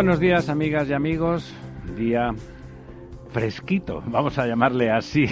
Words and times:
Buenos 0.00 0.18
días, 0.18 0.48
amigas 0.48 0.88
y 0.88 0.94
amigos. 0.94 1.54
Día 1.94 2.30
fresquito, 3.34 4.02
vamos 4.06 4.38
a 4.38 4.46
llamarle 4.46 4.90
así, 4.90 5.26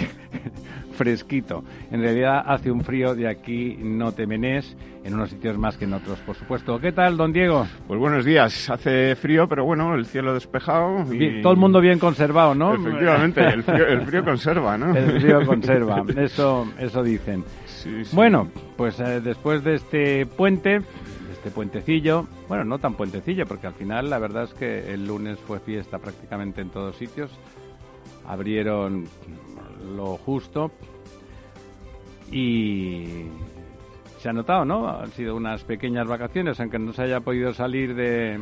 fresquito. 0.93 1.63
En 1.89 2.01
realidad 2.01 2.43
hace 2.45 2.69
un 2.69 2.81
frío 2.81 3.15
de 3.15 3.27
aquí 3.27 3.79
no 3.81 4.11
te 4.11 4.27
menés, 4.27 4.77
en 5.03 5.15
unos 5.15 5.31
sitios 5.31 5.57
más 5.57 5.75
que 5.75 5.85
en 5.85 5.93
otros, 5.93 6.19
por 6.19 6.35
supuesto. 6.35 6.79
¿Qué 6.79 6.91
tal, 6.91 7.17
don 7.17 7.33
Diego? 7.33 7.65
Pues 7.87 7.99
buenos 7.99 8.23
días. 8.25 8.69
Hace 8.69 9.15
frío, 9.15 9.47
pero 9.49 9.65
bueno, 9.65 9.95
el 9.95 10.05
cielo 10.05 10.35
despejado. 10.35 11.03
Y... 11.11 11.41
todo 11.41 11.53
el 11.53 11.57
mundo 11.57 11.81
bien 11.81 11.97
conservado, 11.97 12.53
¿no? 12.53 12.75
Efectivamente, 12.75 13.43
el 13.43 13.63
frío, 13.63 14.23
conserva, 14.23 14.77
¿no? 14.77 14.95
El 14.95 15.19
frío 15.19 15.47
conserva, 15.47 16.03
eso, 16.15 16.71
eso 16.77 17.01
dicen. 17.01 17.43
Bueno, 18.11 18.49
pues 18.77 18.99
eh, 18.99 19.19
después 19.19 19.63
de 19.63 19.73
este 19.73 20.25
puente, 20.27 20.81
este 21.39 21.51
puentecillo, 21.51 22.27
bueno, 22.49 22.65
no 22.65 22.79
tan 22.79 22.95
puentecillo, 22.95 23.45
porque 23.47 23.67
al 23.67 23.73
final 23.73 24.09
la 24.09 24.19
verdad 24.19 24.43
es 24.43 24.53
que 24.53 24.93
el 24.93 25.07
lunes 25.07 25.39
fue 25.39 25.59
fiesta 25.59 25.97
prácticamente 25.97 26.59
en 26.59 26.69
todos 26.69 26.97
sitios, 26.97 27.31
abrieron 28.27 29.05
lo 29.95 30.17
justo 30.17 30.69
y 32.29 33.23
se 34.17 34.27
ha 34.27 34.33
notado, 34.33 34.65
¿no? 34.65 34.89
Han 34.89 35.11
sido 35.11 35.33
unas 35.33 35.63
pequeñas 35.63 36.07
vacaciones, 36.07 36.59
aunque 36.59 36.77
no 36.77 36.91
se 36.91 37.03
haya 37.03 37.21
podido 37.21 37.53
salir 37.53 37.95
de... 37.95 38.39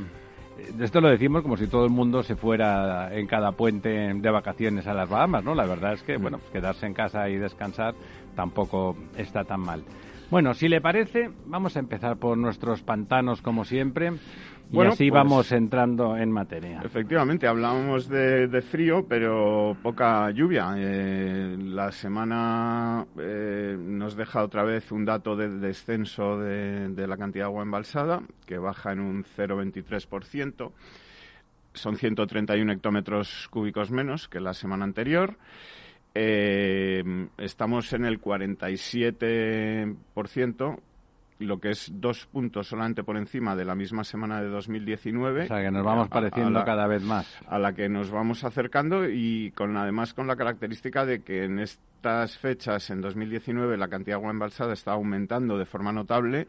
De 0.76 0.86
esto 0.86 1.00
lo 1.00 1.10
decimos 1.10 1.44
como 1.44 1.56
si 1.56 1.68
todo 1.68 1.86
el 1.86 1.92
mundo 1.92 2.24
se 2.24 2.36
fuera 2.36 3.16
en 3.16 3.28
cada 3.28 3.52
puente 3.52 3.90
de 4.12 4.32
vacaciones 4.32 4.88
a 4.88 4.96
las 4.96 5.08
Bahamas, 5.08 5.44
¿no? 5.44 5.54
La 5.54 5.68
verdad 5.68 5.94
es 5.94 6.02
que, 6.02 6.18
bueno, 6.18 6.40
pues 6.40 6.50
quedarse 6.50 6.88
en 6.88 6.96
casa 6.96 7.30
y 7.30 7.38
descansar 7.38 7.94
tampoco 8.36 8.98
está 9.16 9.44
tan 9.44 9.60
mal. 9.60 9.84
Bueno, 10.30 10.54
si 10.54 10.68
le 10.68 10.82
parece, 10.82 11.30
vamos 11.46 11.78
a 11.78 11.80
empezar 11.80 12.18
por 12.18 12.38
nuestros 12.38 12.82
pantanos 12.84 13.42
como 13.42 13.64
siempre 13.64 14.12
y 14.70 14.82
así 14.82 15.10
pues, 15.10 15.24
vamos 15.24 15.52
entrando 15.54 16.18
en 16.18 16.30
materia. 16.32 16.82
Efectivamente, 16.84 17.48
hablábamos 17.48 18.10
de, 18.10 18.62
frío, 18.62 19.06
pero 19.08 19.78
poca 19.82 20.30
lluvia. 20.32 20.74
Eh, 20.76 21.56
la 21.58 21.94
semana 21.94 23.06
eh, 23.18 23.78
nos 23.80 24.18
deja 24.18 24.44
otra 24.44 24.64
vez 24.64 24.92
un 24.92 25.06
dato 25.06 25.38
de 25.38 25.48
descenso 25.48 26.38
de, 26.38 26.90
de 26.90 27.08
la 27.08 27.16
cantidad 27.16 27.46
de 27.46 27.50
agua 27.50 27.64
embalsada, 27.64 28.22
que 28.46 28.58
baja 28.58 28.92
en 28.92 29.00
un 29.00 29.24
0,23%. 29.24 30.72
Son 31.74 31.96
131 31.96 32.74
hectómetros 32.74 33.48
cúbicos 33.50 33.92
menos 33.92 34.28
que 34.28 34.42
la 34.42 34.54
semana 34.54 34.84
anterior. 34.84 35.38
Eh, 36.14 37.04
estamos 37.38 37.94
en 37.94 38.06
el 38.06 38.20
47%, 38.20 40.80
lo 41.40 41.60
que 41.60 41.70
es 41.70 41.92
dos 41.94 42.26
puntos 42.26 42.68
solamente 42.68 43.04
por 43.04 43.18
encima 43.18 43.56
de 43.56 43.66
la 43.66 43.76
misma 43.76 44.04
semana 44.04 44.42
de 44.42 44.50
2019. 44.50 45.44
O 45.44 45.48
sea, 45.48 45.62
que 45.62 45.72
nos 45.72 45.84
vamos 45.84 46.10
pareciendo 46.10 46.64
cada 46.66 46.88
vez 46.88 47.04
más. 47.04 47.32
A 47.48 47.60
la 47.60 47.74
que 47.74 47.90
nos 47.90 48.10
vamos 48.10 48.44
acercando 48.44 49.08
y 49.08 49.52
con 49.52 49.78
además 49.78 50.14
con 50.14 50.28
la 50.28 50.36
característica 50.36 51.06
de 51.06 51.22
que 51.22 51.44
en 51.44 51.60
estas 51.98 52.38
fechas, 52.38 52.90
en 52.92 53.02
2019, 53.02 53.76
la 53.76 53.88
cantidad 53.88 54.18
de 54.18 54.22
agua 54.22 54.30
embalsada 54.30 54.74
está 54.74 54.92
aumentando 54.92 55.58
de 55.58 55.66
forma 55.66 55.92
notable 55.92 56.46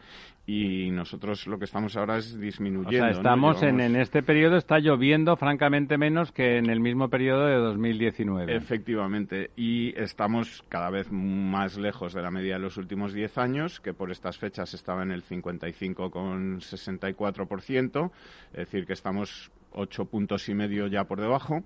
y 0.47 0.91
nosotros 0.91 1.47
lo 1.47 1.59
que 1.59 1.65
estamos 1.65 1.97
ahora 1.97 2.19
es 2.19 2.39
disminuyendo. 2.39 3.07
O 3.07 3.09
sea, 3.09 3.17
estamos 3.17 3.63
en, 3.63 3.81
en 3.81 3.97
este 3.97 4.23
periodo, 4.23 4.59
está 4.59 4.79
lloviendo 4.79 5.37
francamente 5.37 5.97
menos 5.97 6.33
que 6.33 6.59
en 6.59 6.69
el 6.69 6.81
mismo 6.81 7.09
periodo 7.09 7.47
de 7.47 7.57
2019. 7.57 8.55
Efectivamente, 8.55 9.53
y 9.57 9.99
estamos 9.99 10.63
cada 10.69 10.91
vez 10.91 11.11
más 11.11 11.79
lejos 11.79 12.13
de 12.13 12.21
la 12.21 12.31
media 12.31 12.57
de 12.57 12.61
los 12.61 12.77
últimos 12.77 13.15
10 13.15 13.39
años, 13.39 13.81
que 13.81 13.95
por 13.95 14.11
estas 14.11 14.37
fechas 14.37 14.75
estaba 14.75 15.03
en 15.03 15.13
el 15.13 15.25
55,64%, 15.25 18.11
es 18.53 18.59
decir, 18.59 18.85
que 18.85 18.93
estamos 18.93 19.51
ocho 19.73 20.05
puntos 20.05 20.47
y 20.51 20.55
medio 20.55 20.89
ya 20.89 21.05
por 21.05 21.23
debajo 21.23 21.65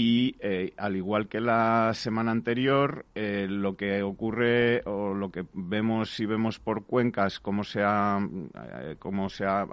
y 0.00 0.36
eh, 0.38 0.74
al 0.76 0.94
igual 0.94 1.26
que 1.26 1.40
la 1.40 1.90
semana 1.92 2.30
anterior, 2.30 3.04
eh, 3.16 3.48
lo 3.50 3.76
que 3.76 4.04
ocurre 4.04 4.80
o 4.84 5.12
lo 5.12 5.32
que 5.32 5.44
vemos 5.54 6.10
si 6.10 6.24
vemos 6.24 6.60
por 6.60 6.84
cuencas 6.84 7.40
cómo 7.40 7.64
se 7.64 7.82
ha, 7.82 8.20
eh, 8.80 8.94
cómo 9.00 9.28
se 9.28 9.44
ha 9.44 9.66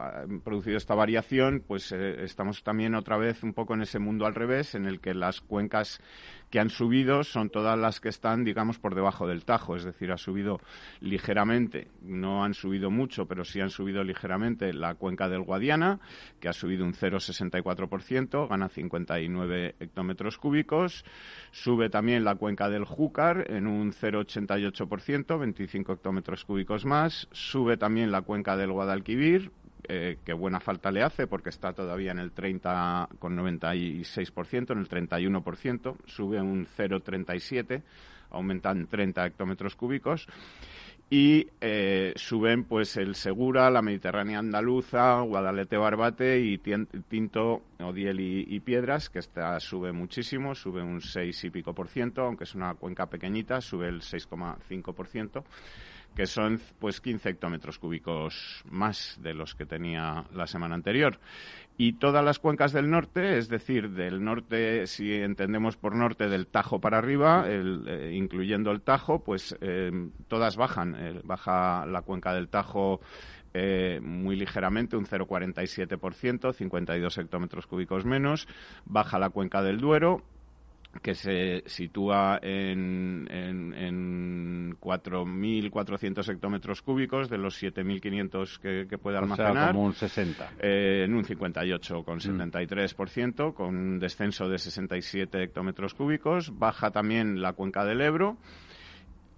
producido 0.44 0.78
esta 0.78 0.96
variación, 0.96 1.64
pues 1.68 1.92
estamos 1.92 2.64
también 2.64 2.96
otra 2.96 3.18
vez 3.18 3.44
un 3.44 3.54
poco 3.54 3.76
en 3.76 3.84
ese 3.84 4.00
mundo 4.00 4.26
al 4.26 4.34
revés, 4.34 4.74
en 4.74 4.88
el 4.88 5.00
que 5.00 5.14
las 5.14 5.42
cuencas 5.42 6.02
que 6.50 6.60
han 6.60 6.70
subido 6.70 7.24
son 7.24 7.50
todas 7.50 7.78
las 7.78 8.00
que 8.00 8.10
están, 8.10 8.44
digamos, 8.44 8.80
por 8.80 8.96
debajo 8.96 9.28
del 9.28 9.46
Tajo, 9.46 9.76
es 9.76 9.84
decir, 9.84 10.12
ha 10.12 10.18
subido 10.18 10.60
ligeramente, 11.02 11.90
no 12.02 12.44
han 12.44 12.54
subido 12.54 12.92
mucho, 12.92 13.26
pero 13.26 13.44
sí 13.44 13.62
han 13.62 13.70
subido 13.70 14.04
ligeramente 14.04 14.74
la 14.74 14.96
cuenca 14.96 15.30
del 15.30 15.42
Guadiana, 15.42 16.00
que 16.40 16.50
ha 16.50 16.54
subido 16.54 16.86
un 16.86 16.94
0,64%, 16.94 18.48
gana 18.48 18.70
59 18.70 19.76
hectómetros 19.80 20.38
cúbicos, 20.38 21.06
sube 21.52 21.90
también 21.90 22.24
la 22.24 22.36
cuenca 22.36 22.70
del 22.70 22.86
Júcar 22.86 23.46
en 23.50 23.68
un 23.68 23.92
0,88%, 23.92 25.40
25 25.40 25.94
hectómetros 25.94 26.46
cúbicos 26.46 26.86
más, 26.86 27.28
sube 27.32 27.78
también 27.78 28.12
la 28.12 28.22
cuenca 28.22 28.56
del 28.58 28.72
Guadalquivir, 28.72 29.52
eh, 29.88 30.18
que 30.24 30.34
buena 30.34 30.60
falta 30.60 30.92
le 30.92 31.04
hace 31.04 31.28
porque 31.28 31.50
está 31.50 31.74
todavía 31.74 32.12
en 32.12 32.20
el 32.20 32.34
30,96%, 32.34 34.72
en 34.72 34.80
el 34.80 34.90
31%, 34.90 35.98
sube 36.06 36.42
un 36.42 36.66
0,37, 36.66 37.84
aumentan 38.32 38.88
30 38.88 39.26
hectómetros 39.26 39.76
cúbicos 39.76 40.28
y 41.10 41.48
eh, 41.62 42.14
suben 42.16 42.64
pues 42.64 42.98
el 42.98 43.16
Segura, 43.16 43.70
la 43.70 43.84
Mediterránea 43.84 44.40
Andaluza, 44.40 45.22
Guadalete 45.22 45.78
Barbate 45.78 46.40
y 46.40 46.58
Tinto, 46.58 47.62
Odiel 47.80 48.20
y, 48.20 48.60
Piedras, 48.62 49.10
que 49.10 49.20
esta 49.20 49.60
sube 49.60 49.92
muchísimo, 49.92 50.56
sube 50.56 50.82
un 50.82 51.02
6 51.02 51.44
y 51.44 51.50
pico 51.52 51.74
por 51.74 51.90
ciento, 51.90 52.24
aunque 52.24 52.46
es 52.46 52.56
una 52.56 52.74
cuenca 52.74 53.06
pequeñita, 53.06 53.62
sube 53.62 53.88
el 53.88 54.02
6,5 54.02 54.96
por 54.96 55.08
ciento 55.08 55.46
que 56.16 56.26
son 56.26 56.60
pues 56.80 57.02
15 57.02 57.30
hectómetros 57.30 57.78
cúbicos 57.78 58.64
más 58.70 59.20
de 59.22 59.34
los 59.34 59.54
que 59.54 59.66
tenía 59.66 60.26
la 60.34 60.48
semana 60.48 60.76
anterior. 60.76 61.20
Y 61.78 61.94
todas 61.94 62.24
las 62.24 62.40
cuencas 62.40 62.72
del 62.72 62.90
norte, 62.90 63.38
es 63.38 63.50
decir, 63.50 63.92
del 63.92 64.24
norte, 64.24 64.88
si 64.88 65.14
entendemos 65.14 65.76
por 65.76 65.94
norte, 65.94 66.30
del 66.30 66.48
Tajo 66.48 66.80
para 66.80 67.00
arriba, 67.00 67.46
eh, 67.48 68.14
incluyendo 68.16 68.72
el 68.72 68.82
Tajo, 68.82 69.24
pues 69.24 69.58
eh, 69.60 69.92
todas 70.30 70.56
bajan. 70.56 70.96
Eh, 70.98 71.22
baja 71.26 71.86
la 71.86 72.02
cuenca 72.02 72.34
del 72.34 72.48
Tajo 72.48 73.02
muy 74.02 74.36
ligeramente, 74.36 74.98
un 74.98 75.06
0,47%, 75.06 76.52
52 76.54 77.18
hectómetros 77.18 77.68
cúbicos 77.68 78.04
menos. 78.04 78.50
Baja 78.84 79.18
la 79.18 79.30
cuenca 79.30 79.64
del 79.64 79.80
Duero, 79.80 80.26
que 81.02 81.14
se 81.14 81.64
sitúa 81.66 82.40
en, 82.42 83.28
en, 83.30 83.74
en 83.74 84.78
4.400 84.80 86.30
hectómetros 86.30 86.82
cúbicos 86.82 87.30
de 87.30 87.38
los 87.38 87.62
7.500 87.62 88.60
que, 88.60 88.88
que 88.90 88.98
puede 88.98 89.18
almacenar. 89.18 89.52
O 89.52 89.56
sea, 89.56 89.68
como 89.68 89.84
un 89.86 89.94
60. 89.94 90.54
Eh, 90.60 91.04
en 91.06 91.14
un 91.14 91.24
58,73%, 91.24 93.50
mm. 93.50 93.54
con 93.54 93.76
un 93.76 94.00
descenso 94.00 94.50
de 94.50 94.58
67 94.58 95.44
hectómetros 95.44 95.94
cúbicos. 95.94 96.58
Baja 96.58 96.90
también 96.92 97.42
la 97.42 97.54
cuenca 97.54 97.86
del 97.86 98.02
Ebro. 98.02 98.38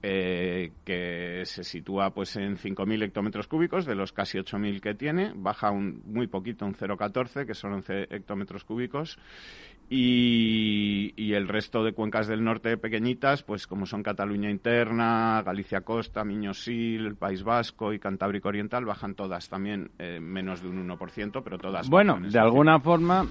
Eh, 0.03 0.73
que 0.85 1.41
se 1.45 1.63
sitúa 1.63 2.13
pues 2.13 2.35
en 2.35 2.55
5.000 2.55 3.03
hectómetros 3.03 3.47
cúbicos 3.47 3.87
de 3.87 3.95
los 3.95 4.13
casi 4.13 4.37
8.000 4.37 4.79
que 4.79 4.93
tiene, 4.93 5.33
baja 5.35 5.71
un, 5.71 6.03
muy 6.05 6.27
poquito, 6.27 6.67
un 6.67 6.75
0,14, 6.75 7.47
que 7.47 7.55
son 7.55 7.73
11 7.73 8.03
hectómetros 8.11 8.63
cúbicos, 8.63 9.17
y, 9.89 11.33
el 11.33 11.47
resto 11.47 11.83
de 11.83 11.93
cuencas 11.93 12.27
del 12.27 12.43
norte 12.43 12.77
pequeñitas, 12.77 13.43
pues 13.43 13.67
como 13.67 13.85
son 13.85 14.01
Cataluña 14.01 14.49
Interna, 14.49 15.43
Galicia 15.45 15.81
Costa, 15.81 16.23
Miñosil, 16.23 17.15
País 17.15 17.43
Vasco 17.43 17.93
y 17.93 17.99
Cantábrico 17.99 18.49
Oriental, 18.49 18.85
bajan 18.85 19.13
todas 19.13 19.47
también 19.49 19.91
eh, 19.99 20.19
menos 20.19 20.61
de 20.61 20.69
un 20.69 20.87
1%, 20.87 21.41
pero 21.43 21.59
todas. 21.59 21.89
Bueno, 21.89 22.19
de 22.19 22.39
alguna 22.39 22.79
forma, 22.79 23.25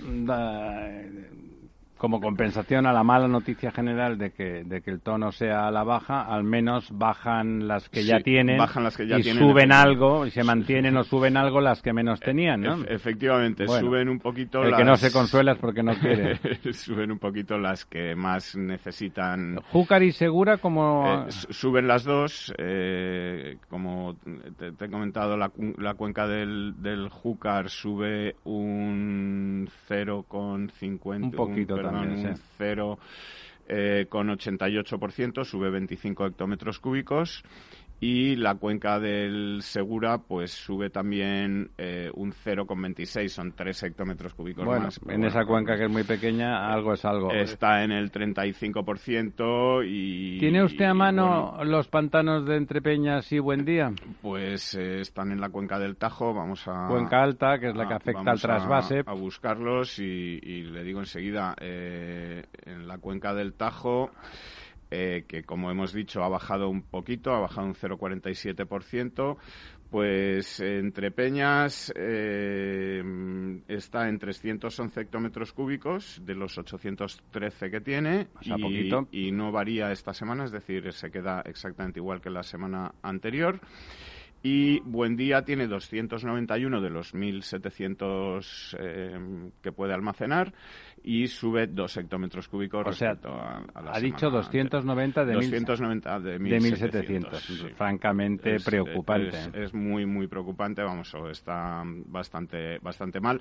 como 1.99 2.21
compensación 2.21 2.87
a 2.87 2.93
la 2.93 3.03
mala 3.03 3.27
noticia 3.29 3.71
general 3.71 4.19
de 4.19 4.31
que, 4.33 4.65
de 4.65 4.83
que 4.83 4.91
el 4.91 5.01
tono 5.01 5.33
sea 5.33 5.67
a 5.67 5.71
la 5.71 5.83
baja, 5.85 6.23
al 6.23 6.45
menos 6.45 6.89
bajan 6.93 7.67
las 7.69 7.89
que 7.89 8.05
ya 8.05 8.21
tienen 8.21 8.59
bajan 8.59 8.85
las 8.85 8.97
que 8.97 9.07
ya 9.07 9.19
y 9.19 9.23
tienen, 9.23 9.43
suben 9.43 9.73
algo, 9.73 10.27
y 10.27 10.31
se 10.31 10.45
mantienen 10.45 10.97
o 10.97 11.05
suben 11.05 11.37
algo 11.37 11.61
las 11.61 11.81
que 11.83 11.93
menos 11.93 12.21
tenían, 12.21 12.61
¿no? 12.61 12.75
Ef- 12.75 12.87
efectivamente, 12.91 13.65
Bueno, 13.67 13.87
suben 13.89 14.09
un 14.09 14.19
poquito 14.19 14.63
El 14.63 14.71
las... 14.73 14.79
que 14.81 14.85
no 14.85 14.97
se 14.97 15.11
consuela 15.13 15.53
es 15.53 15.59
porque 15.59 15.83
no 15.83 15.95
quiere. 15.95 16.39
suben 16.73 17.11
un 17.13 17.19
poquito 17.19 17.59
las 17.59 17.85
que 17.87 18.15
más 18.15 18.55
necesitan 18.57 19.57
Júcar 19.71 20.03
y 20.03 20.13
Segura 20.13 20.59
como... 20.59 21.25
Eh, 21.27 21.33
su- 21.33 21.53
suben 21.53 21.87
las 21.89 22.05
dos, 22.05 22.53
eh, 22.59 23.57
como 23.71 24.17
te, 24.59 24.73
te 24.73 24.85
he 24.85 24.91
comentado, 24.91 25.37
la, 25.37 25.49
cu- 25.49 25.75
la 25.79 25.95
cuenca 25.95 26.27
del, 26.27 26.75
del 26.83 27.09
Júcar 27.09 27.71
sube 27.71 28.37
un 28.45 29.69
0,50, 29.89 31.23
Un 31.25 31.31
poquito 31.33 31.75
perdón, 31.77 31.86
también, 31.91 32.37
sí. 32.37 32.43
0 32.59 32.99
eh, 33.69 34.07
con 34.09 34.29
88%, 34.29 35.45
sube 35.45 35.71
25 35.71 36.27
hectómetros 36.27 36.79
cúbicos. 36.79 37.43
Y 37.99 38.37
la 38.37 38.57
cuenca 38.57 39.01
del 39.01 39.61
Segura, 39.63 40.19
pues 40.19 40.51
sube 40.53 40.91
también 40.91 41.71
eh, 41.79 42.11
un 42.13 42.31
0,26, 42.33 43.29
son 43.29 43.53
3 43.53 43.85
hectómetros 43.85 44.35
cúbicos 44.35 44.67
bueno, 44.67 44.83
más. 44.85 44.99
en 44.99 45.05
bueno, 45.07 45.27
esa 45.29 45.47
cuenca 45.47 45.79
que 45.79 45.85
es 45.85 45.91
muy 45.91 46.03
pequeña, 46.05 46.71
algo 46.73 46.93
es 46.93 47.03
algo. 47.07 47.33
Está 47.33 47.83
en 47.85 47.93
el 47.93 48.13
35% 48.13 49.83
y... 49.89 50.39
¿Tiene 50.39 50.63
usted 50.63 50.85
a 50.85 50.93
mano 50.95 51.53
bueno, 51.57 51.65
los 51.65 51.89
pantanos 51.89 52.45
de 52.47 52.57
Entrepeñas 52.57 53.33
y 53.33 53.39
Buendía? 53.39 53.93
pues 54.21 54.75
eh, 54.75 55.01
están 55.01 55.33
en 55.33 55.41
la 55.41 55.49
cuenca 55.49 55.79
del 55.79 55.97
Tajo, 55.97 56.35
vamos 56.35 56.69
a... 56.69 56.89
Cuenca 56.89 57.23
alta, 57.23 57.59
que 57.59 57.69
es 57.69 57.77
la 57.77 57.87
que 57.89 57.95
a- 57.95 57.97
afecta 57.97 58.21
al 58.21 58.25
vamos 58.27 58.45
a- 58.45 58.47
trasvase. 58.49 59.03
A, 59.07 59.13
buscarlos 59.15 59.99
y, 59.99 60.39
y 60.43 60.63
le 60.65 60.85
digo 60.85 61.01
enseguida, 61.01 61.55
eh, 61.61 62.45
en 62.67 62.87
la 62.87 62.99
cuenca 62.99 63.33
del 63.35 63.55
Tajo, 63.55 64.11
eh, 64.91 65.25
que 65.27 65.43
como 65.43 65.71
hemos 65.71 65.93
dicho 65.93 66.23
ha 66.23 66.29
bajado 66.29 66.69
un 66.69 66.83
poquito, 66.83 67.33
ha 67.33 67.41
bajado 67.41 67.67
un 67.67 67.75
0,47%, 67.75 69.37
pues 69.91 70.61
entre 70.61 71.11
Peñas 71.11 71.93
eh, 71.97 73.03
está 73.69 74.09
en 74.09 74.19
311 74.19 75.01
hectómetros 75.01 75.53
cúbicos 75.53 76.21
de 76.25 76.35
los 76.35 76.59
813 76.59 77.71
que 77.71 77.81
tiene 77.81 78.29
O 78.39 78.43
sea, 78.43 78.57
y, 78.59 78.63
poquito. 78.63 79.09
y 79.13 79.33
no 79.33 79.53
varía 79.53 79.93
esta 79.93 80.13
semana, 80.13 80.45
es 80.45 80.51
decir, 80.51 80.93
se 80.93 81.11
queda 81.11 81.43
exactamente 81.47 82.01
igual 82.01 82.21
que 82.21 82.31
la 82.31 82.43
semana 82.43 82.95
anterior. 83.03 83.61
Y 84.43 84.81
Buen 84.81 85.17
Día 85.17 85.43
tiene 85.43 85.67
291 85.67 86.81
de 86.81 86.91
los 86.91 87.15
1.700 87.15 88.77
eh, 88.79 89.51
que 89.61 89.73
puede 89.73 89.93
almacenar 89.95 90.53
y 91.09 91.29
sube 91.29 91.69
2 91.69 91.99
hectómetros 91.99 92.49
cúbicos 92.49 92.85
O 92.85 92.93
sea, 92.93 93.11
respecto 93.13 93.33
a, 93.33 93.63
a 93.75 93.81
la 93.81 93.93
ha 93.93 94.01
dicho 94.01 94.19
semana 94.29 94.39
290 94.39 95.25
de, 95.25 95.33
anterior. 95.35 95.53
mil- 95.53 95.65
290 95.65 96.21
de 96.21 96.41
1.700. 96.41 96.49
de 96.49 96.61
1700. 96.61 97.41
sí. 97.43 97.69
Francamente 97.77 98.55
Es- 98.57 98.65
preocupante. 98.65 99.29
Es, 99.39 99.51
es 99.55 99.73
muy, 99.75 100.05
muy 100.05 100.27
preocupante, 100.27 100.83
vamos, 100.83 101.15
está 101.31 101.83
bastante, 101.85 102.79
bastante 102.81 103.21
mal. 103.21 103.41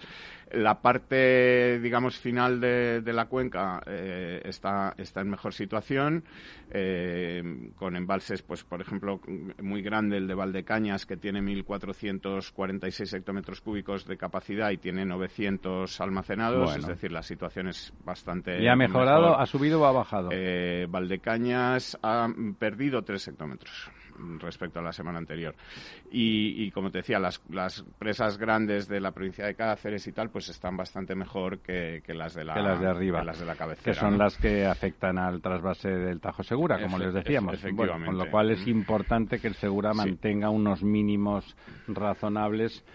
La 0.52 0.80
parte, 0.80 1.80
digamos, 1.80 2.20
final 2.20 2.60
de, 2.62 3.02
de 3.02 3.14
la 3.14 3.26
cuenca 3.26 3.82
eh, 3.88 4.42
está, 4.46 4.94
está 4.98 5.22
en 5.22 5.30
mejor 5.32 5.52
situación, 5.56 6.24
eh, 6.70 7.72
con 7.76 7.96
embalses, 7.96 8.44
pues, 8.44 8.64
por 8.64 8.80
ejemplo, 8.80 9.20
muy 9.64 9.82
grande, 9.82 10.18
el 10.18 10.28
de 10.28 10.36
Valdecañas, 10.36 11.08
que 11.08 11.18
tiene 11.18 11.42
1.446 11.42 13.14
hectómetros 13.18 13.62
cúbicos 13.62 14.06
de 14.06 14.18
capacidad 14.18 14.70
y 14.70 14.78
tiene 14.78 15.04
900 15.06 16.00
almacenados, 16.00 16.66
Bueno. 16.66 16.80
es 16.80 16.88
decir, 16.88 17.12
la 17.12 17.24
situación 17.24 17.55
es 17.62 17.94
bastante 18.04 18.62
¿Y 18.62 18.68
ha 18.68 18.75
mejorado, 18.75 19.22
mejor. 19.30 19.42
ha 19.42 19.46
subido 19.46 19.81
o 19.81 19.86
ha 19.86 19.92
bajado? 19.92 20.30
Eh, 20.31 20.88
Valdecañas 20.90 21.98
ha 22.04 22.28
perdido 22.60 23.04
3 23.04 23.30
hectómetros 23.30 23.92
respecto 24.40 24.80
a 24.80 24.81
la 24.81 24.94
semana 24.94 25.18
anterior. 25.18 25.54
Y, 26.10 26.63
y 26.63 26.72
como 26.72 26.90
te 26.90 27.00
decía, 27.00 27.19
las, 27.19 27.42
las 27.50 27.84
presas 28.00 28.38
grandes 28.38 28.88
de 28.88 29.02
la 29.02 29.12
provincia 29.12 29.46
de 29.46 29.56
Cáceres 29.56 30.07
y 30.07 30.13
tal, 30.13 30.30
pues 30.30 30.48
están 30.48 30.78
bastante 30.78 31.16
mejor 31.16 31.60
que, 31.60 32.02
que 32.06 32.13
las 32.13 32.34
de 32.34 32.46
la 32.46 32.54
que 32.54 32.62
las 32.62 32.80
de 32.80 32.88
arriba, 32.88 33.19
que 33.19 33.25
las 33.25 33.40
de 33.42 33.46
la 33.46 33.56
cabecera. 33.56 33.84
que 33.94 34.00
son 34.00 34.12
¿no? 34.12 34.24
las 34.24 34.38
que 34.38 34.66
afectan 34.66 35.18
al 35.18 35.42
trasvase 35.42 35.90
del 35.90 36.22
Tajo 36.22 36.44
Segura, 36.44 36.80
como 36.81 36.98
Efe- 36.98 37.04
les 37.06 37.13
decíamos. 37.13 37.56
efe- 37.62 37.75
Bueno, 37.75 37.92
con 37.94 38.02
lo 38.18 38.24
efectivamente. 38.24 38.31
cual 38.31 38.52
es 38.52 38.68
importante 38.68 39.40
que 39.40 39.48
el 39.50 39.56
Segura 39.56 39.92
Sí. 39.92 39.98
mantenga 39.98 40.50
unos 40.50 40.81
mínimos 40.81 41.54
razonables 41.88 42.86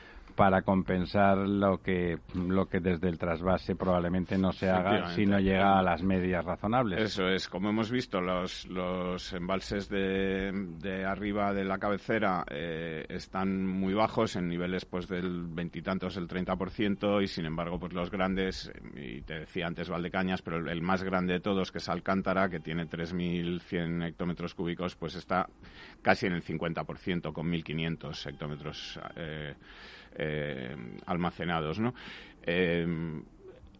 para 0.40 0.62
compensar 0.62 1.36
lo 1.36 1.82
que 1.82 2.18
lo 2.34 2.64
que 2.64 2.80
desde 2.80 3.10
el 3.10 3.18
trasvase 3.18 3.76
probablemente 3.76 4.38
no 4.38 4.52
se 4.52 4.70
haga 4.70 5.10
si 5.10 5.26
no 5.26 5.38
llega 5.38 5.78
a 5.78 5.82
las 5.82 6.02
medias 6.02 6.42
razonables. 6.42 6.98
Eso 6.98 7.28
es, 7.28 7.46
como 7.46 7.68
hemos 7.68 7.90
visto, 7.90 8.22
los, 8.22 8.66
los 8.66 9.34
embalses 9.34 9.90
de, 9.90 10.50
de 10.80 11.04
arriba 11.04 11.52
de 11.52 11.64
la 11.64 11.76
cabecera 11.76 12.46
eh, 12.50 13.04
están 13.10 13.66
muy 13.66 13.92
bajos, 13.92 14.34
en 14.36 14.48
niveles 14.48 14.86
pues 14.86 15.08
del 15.08 15.46
veintitantos, 15.46 16.16
el 16.16 16.26
30%, 16.26 17.22
y 17.22 17.26
sin 17.26 17.44
embargo, 17.44 17.78
pues 17.78 17.92
los 17.92 18.10
grandes, 18.10 18.72
y 18.94 19.20
te 19.20 19.40
decía 19.40 19.66
antes 19.66 19.90
Valdecañas, 19.90 20.40
pero 20.40 20.56
el, 20.56 20.68
el 20.68 20.80
más 20.80 21.02
grande 21.02 21.34
de 21.34 21.40
todos, 21.40 21.70
que 21.70 21.78
es 21.78 21.88
Alcántara, 21.90 22.48
que 22.48 22.60
tiene 22.60 22.88
3.100 22.88 24.08
hectómetros 24.08 24.54
cúbicos, 24.54 24.96
pues 24.96 25.16
está 25.16 25.50
casi 26.00 26.28
en 26.28 26.32
el 26.32 26.42
50%, 26.42 27.30
con 27.34 27.52
1.500 27.52 28.26
hectómetros 28.26 28.98
eh, 29.16 29.54
eh, 30.16 30.76
almacenados, 31.06 31.78
¿no? 31.78 31.94
Eh, 32.42 32.86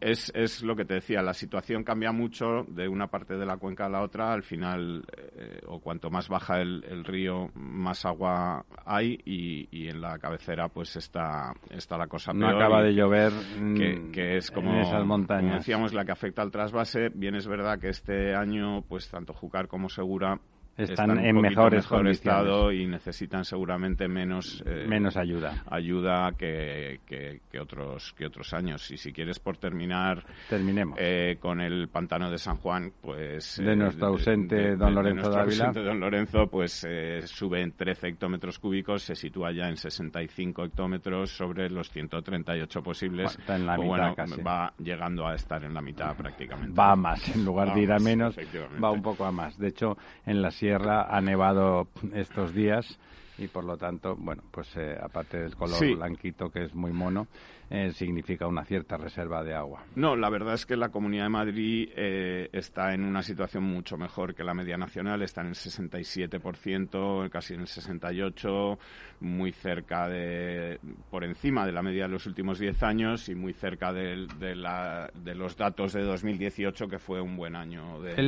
es, 0.00 0.32
es 0.34 0.62
lo 0.62 0.74
que 0.74 0.84
te 0.86 0.94
decía, 0.94 1.20
la 1.22 1.34
situación 1.34 1.84
cambia 1.84 2.10
mucho 2.10 2.64
de 2.68 2.88
una 2.88 3.08
parte 3.08 3.36
de 3.36 3.44
la 3.44 3.58
cuenca 3.58 3.86
a 3.86 3.88
la 3.90 4.00
otra. 4.02 4.32
Al 4.32 4.42
final, 4.42 5.04
eh, 5.36 5.60
o 5.66 5.80
cuanto 5.80 6.10
más 6.10 6.28
baja 6.28 6.60
el, 6.60 6.82
el 6.88 7.04
río, 7.04 7.50
más 7.54 8.06
agua 8.06 8.64
hay 8.86 9.20
y, 9.24 9.68
y 9.70 9.88
en 9.88 10.00
la 10.00 10.18
cabecera 10.18 10.68
pues 10.68 10.96
está, 10.96 11.52
está 11.68 11.98
la 11.98 12.06
cosa 12.06 12.32
no 12.32 12.46
peor. 12.46 12.62
acaba 12.62 12.82
de 12.82 12.94
llover 12.94 13.32
que, 13.76 13.96
mm, 13.96 14.12
que 14.12 14.36
es 14.38 14.50
como, 14.50 14.72
en 14.72 14.80
esas 14.80 15.02
como 15.02 15.18
decíamos, 15.54 15.92
la 15.92 16.04
que 16.04 16.12
afecta 16.12 16.40
al 16.42 16.50
trasvase. 16.50 17.10
Bien 17.10 17.34
es 17.34 17.46
verdad 17.46 17.78
que 17.78 17.88
este 17.88 18.34
año, 18.34 18.82
pues 18.82 19.08
tanto 19.10 19.34
Júcar 19.34 19.68
como 19.68 19.90
Segura 19.90 20.40
Están 20.80 21.18
en 21.24 21.36
mejores 21.40 21.84
mejor 21.90 22.08
estado 22.08 22.72
y 22.72 22.86
necesitan 22.86 23.44
seguramente 23.44 24.08
menos 24.08 24.62
eh, 24.66 24.86
menos 24.88 25.16
ayuda. 25.16 25.62
ayuda 25.70 26.32
que, 26.38 27.00
que, 27.06 27.40
que 27.50 27.60
otros 27.60 28.12
que 28.16 28.26
otros 28.26 28.52
años 28.54 28.90
y 28.90 28.96
si 28.96 29.12
quieres 29.12 29.38
por 29.38 29.56
terminar 29.56 30.24
Terminemos. 30.48 30.98
eh, 31.00 31.36
con 31.40 31.60
el 31.60 31.88
pantano 31.88 32.30
de 32.30 32.38
San 32.38 32.56
Juan 32.56 32.92
pues 33.00 33.58
De 33.62 33.76
nuestro 33.76 34.08
ausente 34.08 34.76
don 34.76 34.94
Lorenzo 34.94 35.22
nuestro 35.28 35.34
Dávila. 35.34 35.64
ausente 35.66 35.82
don 35.88 36.00
Lorenzo 36.00 36.46
pues 36.46 36.86
eh, 36.88 37.20
sube 37.26 37.60
en 37.62 37.72
13 37.72 38.08
hectómetros 38.08 38.58
cúbicos 38.58 39.02
se 39.02 39.14
sitúa 39.14 39.52
ya 39.52 39.68
en 39.68 39.76
65 39.76 40.64
hectómetros 40.64 41.30
sobre 41.30 41.68
los 41.70 41.90
138 41.90 42.82
posibles 42.82 43.36
está 43.38 43.56
en 43.56 43.66
la 43.66 43.76
mitad 43.76 43.86
bueno, 43.88 44.14
casi. 44.14 44.42
va 44.42 44.72
llegando 44.78 45.26
a 45.26 45.34
estar 45.34 45.64
en 45.64 45.74
la 45.74 45.80
mitad 45.80 46.16
prácticamente 46.16 46.78
va 46.78 46.92
a 46.92 46.96
más, 46.96 47.28
en 47.34 47.44
lugar 47.44 47.68
Va 47.68 47.74
de 47.74 47.80
ir 47.82 47.92
a 47.92 47.98
menos, 47.98 48.36
va 48.82 48.90
un 48.90 49.02
poco 49.02 49.24
a 49.24 49.32
más. 49.32 49.58
De 49.58 49.68
hecho, 49.68 49.96
en 50.24 50.40
la 50.42 50.50
sierra 50.50 50.69
ha 50.74 51.20
nevado 51.20 51.88
estos 52.14 52.54
días 52.54 52.98
y 53.40 53.48
por 53.48 53.64
lo 53.64 53.76
tanto, 53.76 54.14
bueno, 54.16 54.42
pues 54.50 54.76
eh, 54.76 54.96
aparte 55.02 55.38
del 55.38 55.56
color 55.56 55.78
Sí. 55.78 55.94
blanquito 55.94 56.50
que 56.50 56.64
es 56.64 56.74
muy 56.74 56.92
mono, 56.92 57.26
eh, 57.70 57.92
significa 57.92 58.46
una 58.46 58.64
cierta 58.64 58.96
reserva 58.96 59.42
de 59.44 59.54
agua. 59.54 59.84
No, 59.94 60.16
la 60.16 60.28
verdad 60.28 60.54
es 60.54 60.66
que 60.66 60.76
la 60.76 60.88
Comunidad 60.90 61.24
de 61.24 61.28
Madrid 61.28 61.88
eh, 61.96 62.48
está 62.52 62.94
en 62.94 63.04
una 63.04 63.22
situación 63.22 63.62
mucho 63.64 63.96
mejor 63.96 64.34
que 64.34 64.42
la 64.44 64.54
media 64.54 64.76
nacional, 64.76 65.22
está 65.22 65.40
en 65.42 65.48
el 65.48 65.54
67%, 65.54 67.28
casi 67.30 67.54
en 67.54 67.60
el 67.60 67.66
68%, 67.66 68.78
muy 69.20 69.52
cerca 69.52 70.08
de, 70.08 70.78
por 71.10 71.24
encima 71.24 71.66
de 71.66 71.72
la 71.72 71.82
media 71.82 72.04
de 72.04 72.08
los 72.08 72.26
últimos 72.26 72.58
10 72.58 72.82
años 72.82 73.28
y 73.28 73.34
muy 73.34 73.52
cerca 73.52 73.92
del- 73.92 74.26
de, 74.38 74.54
la- 74.56 75.10
de 75.14 75.34
los 75.34 75.56
datos 75.56 75.92
de 75.92 76.02
2018, 76.02 76.88
que 76.88 76.98
fue 76.98 77.20
un 77.20 77.36
buen 77.36 77.54
año. 77.54 78.00
De, 78.00 78.14
de 78.14 78.22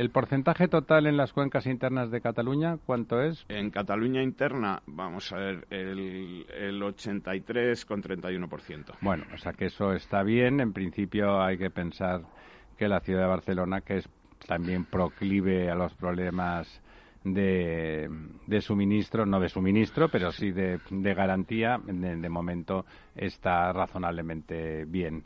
el 0.00 0.10
porcentaje 0.10 0.66
total 0.68 1.06
en 1.06 1.16
las 1.16 1.32
cuencas 1.32 1.66
internas 1.66 2.10
de 2.10 2.20
Cataluña, 2.20 2.78
¿cuánto 2.86 3.22
es? 3.22 3.44
En 3.48 3.70
Cataluña 3.70 4.17
interna, 4.22 4.82
vamos 4.86 5.32
a 5.32 5.36
ver, 5.36 5.66
el, 5.70 6.46
el 6.50 6.82
83,31%. 6.82 8.96
Bueno, 9.00 9.24
o 9.32 9.38
sea 9.38 9.52
que 9.52 9.66
eso 9.66 9.92
está 9.92 10.22
bien. 10.22 10.60
En 10.60 10.72
principio 10.72 11.42
hay 11.42 11.58
que 11.58 11.70
pensar 11.70 12.22
que 12.76 12.88
la 12.88 13.00
ciudad 13.00 13.22
de 13.22 13.28
Barcelona, 13.28 13.80
que 13.80 13.98
es 13.98 14.08
también 14.46 14.84
proclive 14.84 15.70
a 15.70 15.74
los 15.74 15.94
problemas 15.94 16.80
de, 17.24 18.08
de 18.46 18.60
suministro, 18.60 19.26
no 19.26 19.40
de 19.40 19.48
suministro, 19.48 20.08
pero 20.08 20.30
sí 20.32 20.52
de, 20.52 20.78
garantía, 20.90 21.80
de, 21.84 22.16
de 22.16 22.28
momento 22.28 22.86
está 23.14 23.72
razonablemente 23.72 24.84
bien. 24.84 25.24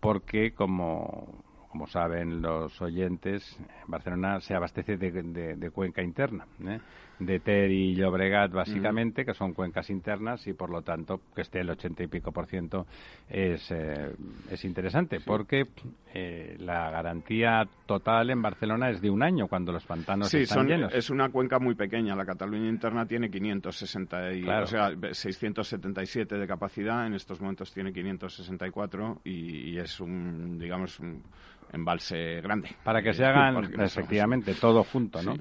Porque, 0.00 0.52
como, 0.52 1.44
como 1.74 1.88
saben 1.88 2.40
los 2.40 2.80
oyentes, 2.80 3.58
Barcelona 3.88 4.40
se 4.40 4.54
abastece 4.54 4.96
de, 4.96 5.70
cuenca 5.72 6.02
interna. 6.02 6.46
¿eh? 6.64 6.78
De 7.18 7.40
Ter 7.40 7.70
y 7.70 7.94
Llobregat 7.94 8.52
básicamente, 8.52 9.24
que 9.24 9.34
son 9.34 9.52
cuencas 9.52 9.90
internas 9.90 10.46
y 10.46 10.52
por 10.52 10.70
lo 10.70 10.82
tanto 10.82 11.20
que 11.34 11.42
esté 11.42 11.60
el 11.60 11.70
ochenta 11.70 12.02
y 12.02 12.08
pico 12.08 12.32
por 12.32 12.46
ciento 12.46 12.86
es, 13.28 13.70
eh, 13.70 14.12
es 14.50 14.64
interesante 14.64 15.20
porque 15.20 15.66
eh, 16.12 16.56
la 16.58 16.90
garantía 16.90 17.66
total 17.86 18.30
en 18.30 18.42
Barcelona 18.42 18.90
es 18.90 19.00
de 19.00 19.10
un 19.10 19.22
año 19.22 19.48
cuando 19.48 19.72
los 19.72 19.84
pantanos 19.84 20.32
están 20.32 20.66
llenos. 20.66 20.94
Es 20.94 21.10
una 21.10 21.28
cuenca 21.30 21.58
muy 21.58 21.74
pequeña. 21.74 22.14
La 22.14 22.24
Cataluña 22.24 22.68
interna 22.68 23.06
tiene 23.06 23.30
560 23.30 24.32
y, 24.34 24.44
o 24.44 24.66
sea, 24.66 24.90
677 25.12 26.36
de 26.36 26.46
capacidad. 26.46 27.06
En 27.06 27.14
estos 27.14 27.40
momentos 27.40 27.72
tiene 27.72 27.92
564 27.92 29.22
y, 29.24 29.70
y 29.70 29.78
es 29.78 30.00
un, 30.00 30.58
digamos, 30.58 31.00
un, 31.00 31.22
embalse 31.72 32.40
grande. 32.40 32.70
Para 32.84 33.02
que 33.02 33.12
se 33.14 33.24
hagan, 33.24 33.80
efectivamente, 33.80 34.54
todo 34.54 34.84
junto, 34.84 35.22
¿no? 35.22 35.34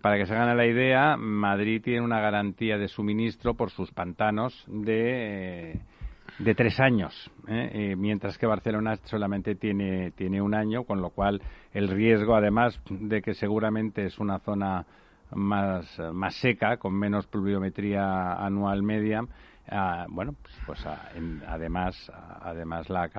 Para 0.00 0.16
que 0.16 0.26
se 0.26 0.34
hagan 0.34 0.56
la 0.56 0.66
idea, 0.66 1.16
Madrid 1.16 1.82
tiene 1.82 2.00
una 2.00 2.20
garantía 2.20 2.78
de 2.78 2.88
suministro 2.88 3.54
por 3.54 3.70
sus 3.70 3.90
pantanos 3.92 4.64
de, 4.66 5.80
de 6.38 6.54
tres 6.54 6.80
años, 6.80 7.30
¿eh? 7.48 7.70
Eh, 7.72 7.96
mientras 7.96 8.38
que 8.38 8.46
Barcelona 8.46 8.96
solamente 9.04 9.54
tiene, 9.54 10.12
tiene 10.12 10.40
un 10.40 10.54
año, 10.54 10.84
con 10.84 11.00
lo 11.00 11.10
cual 11.10 11.40
el 11.72 11.88
riesgo, 11.88 12.34
además 12.34 12.80
de 12.90 13.22
que 13.22 13.34
seguramente 13.34 14.06
es 14.06 14.18
una 14.18 14.38
zona 14.40 14.86
más, 15.32 16.00
más 16.12 16.34
seca, 16.36 16.76
con 16.76 16.94
menos 16.94 17.26
pluviometría 17.26 18.34
anual 18.34 18.82
media, 18.82 19.22
Ah, 19.68 20.06
bueno, 20.08 20.34
pues, 20.64 20.86
ah, 20.86 21.10
además, 21.48 22.10
además 22.40 22.88
la, 22.88 23.10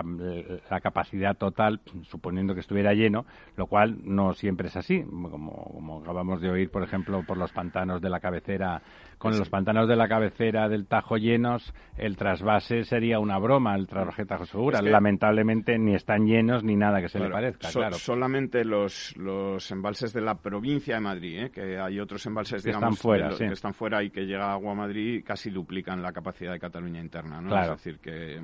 la, 0.70 0.80
capacidad 0.80 1.36
total, 1.36 1.82
suponiendo 2.04 2.54
que 2.54 2.62
estuviera 2.62 2.94
lleno, 2.94 3.25
lo 3.58 3.68
cual 3.68 3.98
no 4.04 4.34
siempre 4.34 4.70
es 4.70 4.77
así, 4.77 5.04
como, 5.04 5.51
como 5.74 6.00
acabamos 6.00 6.39
de 6.39 6.50
oír, 6.50 6.72
por 6.72 6.84
ejemplo, 6.84 7.24
por 7.24 7.38
los 7.38 7.51
pantanos 7.51 8.01
de 8.01 8.10
la 8.10 8.22
cabecera 8.22 8.82
con 9.17 9.38
los 9.38 9.50
pantanos 9.50 9.88
de 9.88 9.95
la 9.95 10.07
cabecera 10.07 10.69
del 10.69 10.88
Tajo 10.88 11.17
llenos, 11.17 11.74
el 11.97 12.15
trasvase 12.17 12.83
sería 12.83 13.19
una 13.19 13.38
broma, 13.39 13.75
el 13.75 13.88
trasvase 13.88 14.25
Tajo 14.25 14.45
Segura. 14.45 14.81
Lamentablemente 14.81 15.77
ni 15.77 15.95
están 15.95 16.25
llenos 16.25 16.63
ni 16.63 16.75
nada 16.75 17.01
que 17.01 17.09
se 17.09 17.19
le 17.19 17.29
parezca, 17.29 17.69
claro. 17.71 17.95
Solamente 17.95 18.63
los, 18.63 19.15
los 19.17 19.69
embalses 19.71 20.13
de 20.13 20.21
la 20.21 20.36
provincia 20.36 20.95
de 20.95 21.01
Madrid, 21.01 21.39
¿eh? 21.45 21.50
que 21.51 21.79
hay 21.79 22.00
otros 22.00 22.25
embalses, 22.25 22.63
que 22.63 22.71
están 22.71 22.93
fuera, 22.93 23.29
que 23.29 23.45
están 23.45 23.74
fuera 23.74 24.03
y 24.03 24.09
que 24.09 24.25
llega 24.25 24.51
agua 24.51 24.74
a 24.74 24.75
Madrid, 24.75 25.24
casi 25.25 25.50
duplican 25.50 26.01
la 26.01 26.12
capacidad 26.12 26.51
de 26.51 26.59
Cataluña 26.59 27.01
interna, 27.01 27.41
¿no? 27.41 27.59
Es 27.59 27.69
decir, 27.69 28.00
que... 28.00 28.39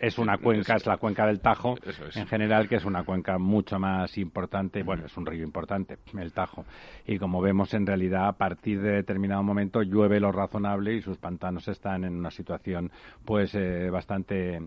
Es 0.00 0.18
una 0.18 0.38
cuenca, 0.38 0.76
es, 0.76 0.86
la 0.86 0.96
cuenca 0.96 1.26
del 1.26 1.40
Tajo 1.40 1.76
en 2.14 2.26
general, 2.26 2.68
que 2.68 2.76
es 2.76 2.84
una 2.84 3.04
cuenca 3.04 3.38
mucho 3.38 3.78
más 3.78 4.16
importante, 4.18 4.82
bueno, 4.82 5.06
es 5.06 5.16
un 5.16 5.26
río 5.26 5.44
importante, 5.44 5.98
el 6.18 6.32
Tajo. 6.32 6.64
Y 7.06 7.18
como 7.18 7.40
vemos, 7.40 7.72
en 7.74 7.86
realidad, 7.86 8.28
a 8.28 8.32
partir 8.32 8.80
de 8.80 8.92
determinado 8.92 9.42
momento 9.42 9.82
llueve 9.82 10.20
lo 10.20 10.32
razonable 10.32 10.94
y 10.94 11.02
sus 11.02 11.18
pantanos 11.18 11.68
están 11.68 12.04
en 12.04 12.14
una 12.14 12.30
situación, 12.30 12.90
pues, 13.24 13.54
eh, 13.54 13.90
bastante 13.90 14.60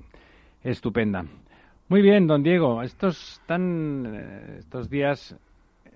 estupenda. 0.63 1.25
Muy 1.87 2.01
bien, 2.01 2.27
don 2.27 2.41
Diego, 2.41 2.81
estos, 2.81 3.39
están, 3.39 4.05
eh, 4.07 4.55
estos 4.59 4.89
días 4.89 5.35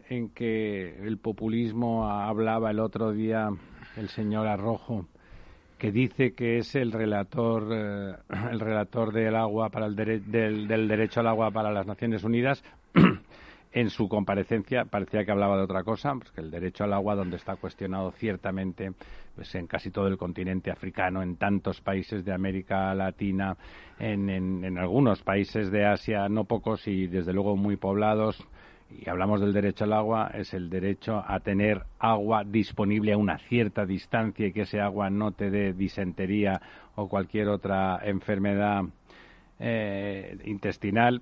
en 0.10 0.30
que 0.30 1.06
el 1.06 1.18
populismo 1.18 2.10
hablaba 2.10 2.72
el 2.72 2.80
otro 2.80 3.12
día 3.12 3.50
el 3.96 4.10
señor 4.10 4.48
Arrojo 4.48 5.06
que 5.80 5.92
dice 5.92 6.34
que 6.34 6.58
es 6.60 6.76
el 6.76 6.92
relator 6.92 7.68
eh, 7.72 8.16
el 8.52 8.60
relator 8.60 9.12
del 9.12 9.36
agua 9.36 9.70
para 9.70 9.88
el 9.88 9.96
del, 9.96 10.68
derecho 10.68 11.22
al 11.22 11.28
agua 11.28 11.50
para 11.50 11.72
las 11.72 11.88
Naciones 11.88 12.24
Unidas 12.24 12.64
en 13.72 13.90
su 13.90 14.08
comparecencia 14.08 14.86
parecía 14.86 15.24
que 15.26 15.32
hablaba 15.32 15.56
de 15.58 15.64
otra 15.64 15.84
cosa, 15.84 16.14
pues 16.16 16.32
que 16.32 16.42
el 16.42 16.52
derecho 16.52 16.84
al 16.84 16.94
agua 16.94 17.16
donde 17.16 17.38
está 17.38 17.56
cuestionado 17.56 18.12
ciertamente 18.12 18.92
pues 19.36 19.56
en 19.56 19.68
casi 19.68 19.90
todo 19.90 20.08
el 20.08 20.18
continente 20.18 20.70
africano, 20.70 21.24
en 21.24 21.38
tantos 21.38 21.80
países 21.80 22.26
de 22.26 22.34
América 22.34 22.94
Latina, 22.94 23.56
en, 23.98 24.30
en 24.30 24.78
algunos 24.78 25.22
países 25.22 25.72
de 25.72 25.86
Asia, 25.86 26.28
no 26.28 26.44
pocos 26.44 26.86
y 26.88 27.08
desde 27.08 27.32
luego 27.32 27.56
muy 27.56 27.78
poblados, 27.78 28.46
y 28.89 29.10
hablamos 29.10 29.41
del 29.41 29.53
derecho 29.53 29.84
al 29.84 29.93
agua, 29.93 30.31
es 30.34 30.53
el 30.53 30.69
derecho 30.69 31.24
a 31.27 31.39
tener 31.39 31.84
agua 32.00 32.43
disponible 32.43 33.13
a 33.13 33.17
una 33.17 33.38
cierta 33.38 33.86
distancia 33.86 34.48
y 34.48 34.51
que 34.51 34.62
ese 34.62 34.81
agua 34.81 35.10
no 35.10 35.31
te 35.31 35.50
dé 35.50 35.74
disentería 35.74 36.62
o 36.96 37.08
cualquier 37.08 37.50
otra 37.50 38.00
enfermedad 38.03 38.84
eh, 39.60 40.38
intestinal 40.46 41.22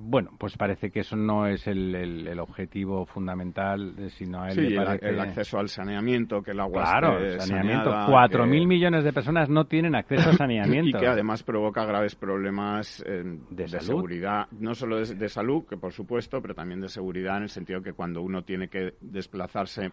bueno, 0.00 0.30
pues 0.38 0.56
parece 0.56 0.90
que 0.90 1.00
eso 1.00 1.16
no 1.16 1.46
es 1.46 1.66
el, 1.66 1.94
el, 1.94 2.40
objetivo 2.40 3.04
fundamental, 3.06 3.94
eh, 3.98 4.08
sino 4.10 4.46
el, 4.46 5.20
acceso 5.20 5.58
al 5.58 5.68
saneamiento, 5.68 6.42
que 6.42 6.52
el 6.52 6.60
agua 6.60 6.82
claro, 6.82 7.18
esté 7.18 7.40
saneamiento. 7.40 7.90
Cuatro 8.08 8.46
mil 8.46 8.66
millones 8.66 9.04
de 9.04 9.12
personas 9.12 9.48
no 9.48 9.66
tienen 9.66 9.94
acceso 9.94 10.30
a 10.30 10.32
saneamiento. 10.36 10.96
y 10.96 11.00
que 11.00 11.06
además 11.06 11.42
provoca 11.42 11.84
graves 11.84 12.14
problemas 12.14 13.04
eh, 13.06 13.22
de, 13.50 13.68
seguridad, 13.68 14.46
no 14.58 14.74
solo 14.74 14.98
de, 14.98 15.14
de 15.14 15.28
salud, 15.28 15.64
que 15.68 15.76
por 15.76 15.92
supuesto, 15.92 16.40
pero 16.40 16.54
también 16.54 16.80
de 16.80 16.88
seguridad 16.88 17.36
en 17.36 17.44
el 17.44 17.48
sentido 17.50 17.82
que 17.82 17.92
cuando 17.92 18.22
uno 18.22 18.42
tiene 18.42 18.68
que 18.68 18.94
desplazarse 19.00 19.90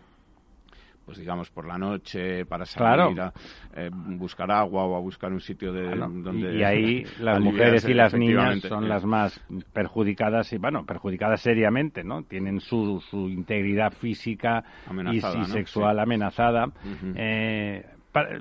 pues 1.08 1.20
digamos 1.20 1.50
por 1.50 1.66
la 1.66 1.78
noche 1.78 2.46
para 2.46 2.66
salir 2.66 3.22
a 3.22 3.32
eh, 3.74 3.90
buscar 3.94 4.52
agua 4.52 4.84
o 4.84 4.98
a 4.98 5.00
buscar 5.00 5.32
un 5.32 5.40
sitio 5.40 5.72
de 5.72 5.96
donde 5.96 6.54
y, 6.54 6.64
ahí 6.64 7.06
las 7.22 7.40
mujeres 7.40 7.88
y 7.88 7.94
las 7.94 8.14
niñas 8.14 8.60
son 8.60 8.90
las 8.90 9.06
más 9.06 9.42
perjudicadas 9.72 10.52
y 10.52 10.58
bueno 10.58 10.86
perjudicadas 10.86 11.40
seriamente 11.40 12.04
no 12.04 12.24
tienen 12.24 12.60
su, 12.60 13.02
su 13.10 13.30
integridad 13.30 13.94
física 13.94 14.66
y, 15.14 15.22
sexual 15.46 15.98
amenazada. 16.00 16.68
Eh, 17.16 17.86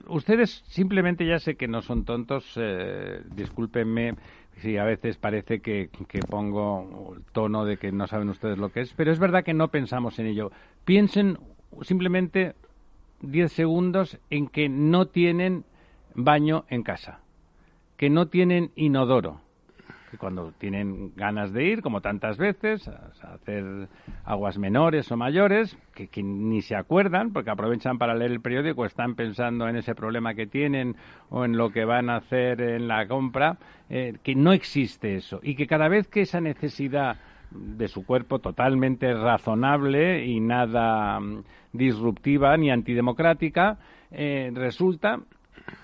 ustedes 0.08 0.64
simplemente 0.66 1.24
ya 1.24 1.38
sé 1.38 1.54
que 1.54 1.68
no 1.68 1.82
son 1.82 2.04
tontos 2.04 2.52
eh, 2.56 3.22
discúlpenme 3.32 4.14
si 4.56 4.76
a 4.76 4.84
veces 4.84 5.18
parece 5.18 5.60
que, 5.60 5.88
que, 6.08 6.18
pongo 6.20 7.14
el 7.16 7.22
tono 7.32 7.64
de 7.64 7.76
que 7.76 7.92
no 7.92 8.08
saben 8.08 8.30
ustedes 8.30 8.58
lo 8.58 8.70
que 8.70 8.80
es, 8.80 8.92
pero 8.94 9.12
es 9.12 9.20
verdad 9.20 9.44
que 9.44 9.52
no 9.52 9.68
pensamos 9.68 10.18
en 10.18 10.26
ello. 10.26 10.50
Piensen 10.86 11.36
simplemente 11.82 12.54
10 13.20 13.52
segundos 13.52 14.18
en 14.30 14.48
que 14.48 14.68
no 14.68 15.06
tienen 15.06 15.64
baño 16.14 16.64
en 16.68 16.82
casa, 16.82 17.20
que 17.96 18.10
no 18.10 18.28
tienen 18.28 18.70
inodoro, 18.74 19.40
que 20.10 20.18
cuando 20.18 20.52
tienen 20.52 21.12
ganas 21.16 21.52
de 21.52 21.64
ir, 21.64 21.82
como 21.82 22.00
tantas 22.00 22.36
veces, 22.36 22.88
a, 22.88 23.10
hacer 23.34 23.88
aguas 24.24 24.58
menores 24.58 25.10
o 25.10 25.16
mayores, 25.16 25.76
que, 25.94 26.22
ni 26.22 26.62
se 26.62 26.76
acuerdan 26.76 27.32
porque 27.32 27.50
aprovechan 27.50 27.98
para 27.98 28.14
leer 28.14 28.32
el 28.32 28.40
periódico, 28.40 28.84
están 28.84 29.14
pensando 29.14 29.68
en 29.68 29.76
ese 29.76 29.94
problema 29.94 30.34
que 30.34 30.46
tienen 30.46 30.96
o 31.28 31.44
en 31.44 31.56
lo 31.56 31.70
que 31.70 31.84
van 31.84 32.10
a 32.10 32.16
hacer 32.16 32.60
en 32.60 32.88
la 32.88 33.06
compra, 33.08 33.58
eh, 33.88 34.16
que 34.22 34.34
no 34.34 34.52
existe 34.52 35.16
eso 35.16 35.40
y 35.42 35.54
que 35.54 35.66
cada 35.66 35.88
vez 35.88 36.08
que 36.08 36.22
esa 36.22 36.40
necesidad 36.40 37.16
de 37.50 37.88
su 37.88 38.04
cuerpo 38.04 38.38
totalmente 38.38 39.12
razonable 39.12 40.24
y 40.24 40.40
nada 40.40 41.20
mm, 41.20 41.44
disruptiva 41.72 42.56
ni 42.56 42.70
antidemocrática, 42.70 43.78
eh, 44.10 44.50
resulta 44.54 45.20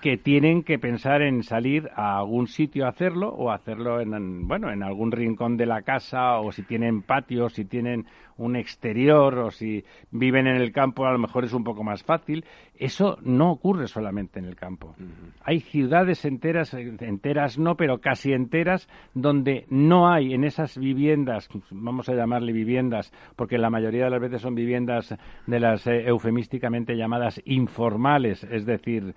que 0.01 0.17
tienen 0.17 0.63
que 0.63 0.79
pensar 0.79 1.21
en 1.21 1.43
salir 1.43 1.89
a 1.95 2.17
algún 2.17 2.47
sitio 2.47 2.85
a 2.85 2.89
hacerlo 2.89 3.29
o 3.29 3.51
hacerlo 3.51 4.01
en, 4.01 4.47
bueno, 4.47 4.71
en 4.71 4.83
algún 4.83 5.11
rincón 5.11 5.57
de 5.57 5.65
la 5.65 5.81
casa 5.81 6.39
o 6.39 6.51
si 6.51 6.63
tienen 6.63 7.01
patio, 7.01 7.49
si 7.49 7.65
tienen 7.65 8.05
un 8.37 8.55
exterior 8.55 9.37
o 9.39 9.51
si 9.51 9.83
viven 10.11 10.47
en 10.47 10.55
el 10.55 10.71
campo 10.71 11.05
a 11.05 11.11
lo 11.11 11.19
mejor 11.19 11.45
es 11.45 11.53
un 11.53 11.63
poco 11.63 11.83
más 11.83 12.03
fácil. 12.03 12.45
Eso 12.75 13.17
no 13.21 13.51
ocurre 13.51 13.87
solamente 13.87 14.39
en 14.39 14.45
el 14.45 14.55
campo. 14.55 14.95
Hay 15.43 15.59
ciudades 15.59 16.25
enteras, 16.25 16.73
enteras 16.73 17.57
no, 17.57 17.77
pero 17.77 17.99
casi 17.99 18.33
enteras, 18.33 18.89
donde 19.13 19.65
no 19.69 20.09
hay 20.09 20.33
en 20.33 20.43
esas 20.43 20.77
viviendas, 20.77 21.47
vamos 21.69 22.09
a 22.09 22.15
llamarle 22.15 22.51
viviendas, 22.51 23.13
porque 23.35 23.57
la 23.57 23.69
mayoría 23.69 24.05
de 24.05 24.09
las 24.09 24.21
veces 24.21 24.41
son 24.41 24.55
viviendas 24.55 25.15
de 25.45 25.59
las 25.59 25.85
eh, 25.87 26.07
eufemísticamente 26.07 26.95
llamadas 26.95 27.41
informales, 27.45 28.43
es 28.43 28.65
decir, 28.65 29.13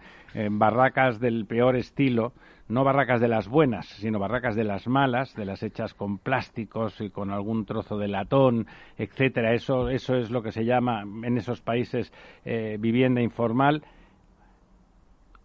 barracas 0.59 1.21
del 1.21 1.47
peor 1.47 1.77
estilo, 1.77 2.33
no 2.69 2.83
barracas 2.83 3.21
de 3.21 3.29
las 3.29 3.49
buenas, 3.49 3.87
sino 3.87 4.19
barracas 4.19 4.57
de 4.57 4.65
las 4.65 4.89
malas, 4.89 5.35
de 5.35 5.45
las 5.45 5.63
hechas 5.63 5.95
con 5.95 6.19
plásticos 6.19 7.01
y 7.01 7.11
con 7.11 7.31
algún 7.31 7.65
trozo 7.65 7.97
de 7.97 8.09
latón, 8.09 8.67
etcétera. 8.99 9.55
Eso, 9.55 9.89
eso 9.89 10.17
es 10.17 10.31
lo 10.31 10.43
que 10.43 10.53
se 10.53 10.65
llama 10.65 11.03
en 11.03 11.37
esos 11.37 11.61
países 11.61 12.13
eh, 12.45 12.77
vivienda 12.81 13.21
informal. 13.21 13.85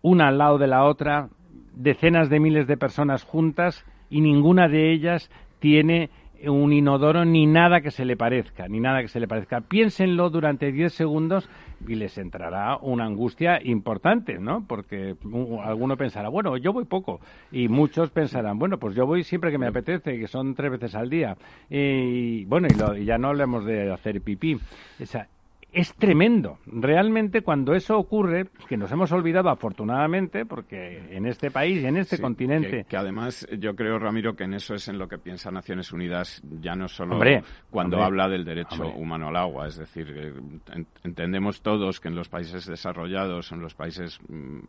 Una 0.01 0.29
al 0.29 0.39
lado 0.39 0.57
de 0.57 0.67
la 0.67 0.83
otra, 0.83 1.29
decenas 1.73 2.29
de 2.29 2.39
miles 2.39 2.67
de 2.67 2.77
personas 2.77 3.23
juntas 3.23 3.85
y 4.09 4.21
ninguna 4.21 4.67
de 4.67 4.91
ellas 4.91 5.29
tiene 5.59 6.09
un 6.47 6.73
inodoro 6.73 7.25
ni 7.25 7.45
nada 7.45 7.81
que 7.81 7.91
se 7.91 8.05
le 8.05 8.17
parezca, 8.17 8.67
ni 8.67 8.79
nada 8.79 9.01
que 9.01 9.07
se 9.07 9.19
le 9.19 9.27
parezca. 9.27 9.61
Piénsenlo 9.61 10.29
durante 10.29 10.71
10 10.71 10.93
segundos 10.93 11.49
y 11.87 11.95
les 11.95 12.17
entrará 12.17 12.77
una 12.77 13.05
angustia 13.05 13.59
importante, 13.63 14.39
¿no? 14.39 14.65
Porque 14.67 15.15
alguno 15.63 15.97
pensará, 15.97 16.29
bueno, 16.29 16.57
yo 16.57 16.73
voy 16.73 16.85
poco. 16.85 17.19
Y 17.51 17.67
muchos 17.67 18.09
pensarán, 18.11 18.59
bueno, 18.59 18.77
pues 18.77 18.95
yo 18.95 19.05
voy 19.05 19.23
siempre 19.23 19.51
que 19.51 19.57
me 19.57 19.67
apetece, 19.67 20.19
que 20.19 20.27
son 20.27 20.55
tres 20.55 20.71
veces 20.71 20.95
al 20.95 21.09
día. 21.09 21.35
Y 21.69 22.45
bueno, 22.45 22.67
y, 22.69 23.05
ya 23.05 23.17
no 23.17 23.29
hablemos 23.29 23.65
de 23.65 23.91
hacer 23.91 24.21
pipí. 24.21 24.55
O 24.55 25.05
es 25.71 25.93
tremendo. 25.95 26.59
Realmente 26.65 27.41
cuando 27.41 27.73
eso 27.73 27.97
ocurre, 27.97 28.47
que 28.67 28.77
nos 28.77 28.91
hemos 28.91 29.11
olvidado 29.11 29.49
afortunadamente, 29.49 30.45
porque 30.45 31.15
en 31.15 31.25
este 31.25 31.49
país 31.49 31.81
y 31.81 31.85
en 31.85 31.97
este 31.97 32.19
continente... 32.19 32.85
Que, 32.87 32.97
además 32.97 33.47
yo 33.57 33.75
creo, 33.75 33.97
Ramiro, 33.97 34.35
que 34.35 34.43
en 34.43 34.53
eso 34.53 34.75
es 34.75 34.87
en 34.87 34.97
lo 34.97 35.07
que 35.07 35.17
piensa 35.17 35.49
Naciones 35.49 35.93
Unidas, 35.93 36.41
ya 36.61 36.75
no 36.75 36.87
solo 36.87 37.19
cuando 37.69 38.03
habla 38.03 38.27
del 38.27 38.43
derecho 38.43 38.89
humano 38.89 39.29
al 39.29 39.35
agua. 39.37 39.67
Es 39.67 39.77
decir, 39.77 40.13
eh, 40.13 40.83
entendemos 41.03 41.61
todos 41.61 41.99
que 41.99 42.09
en 42.09 42.15
los 42.15 42.27
países 42.27 42.65
desarrollados, 42.65 43.51
en 43.51 43.61
los 43.61 43.73
países 43.73 44.19
mm, 44.27 44.59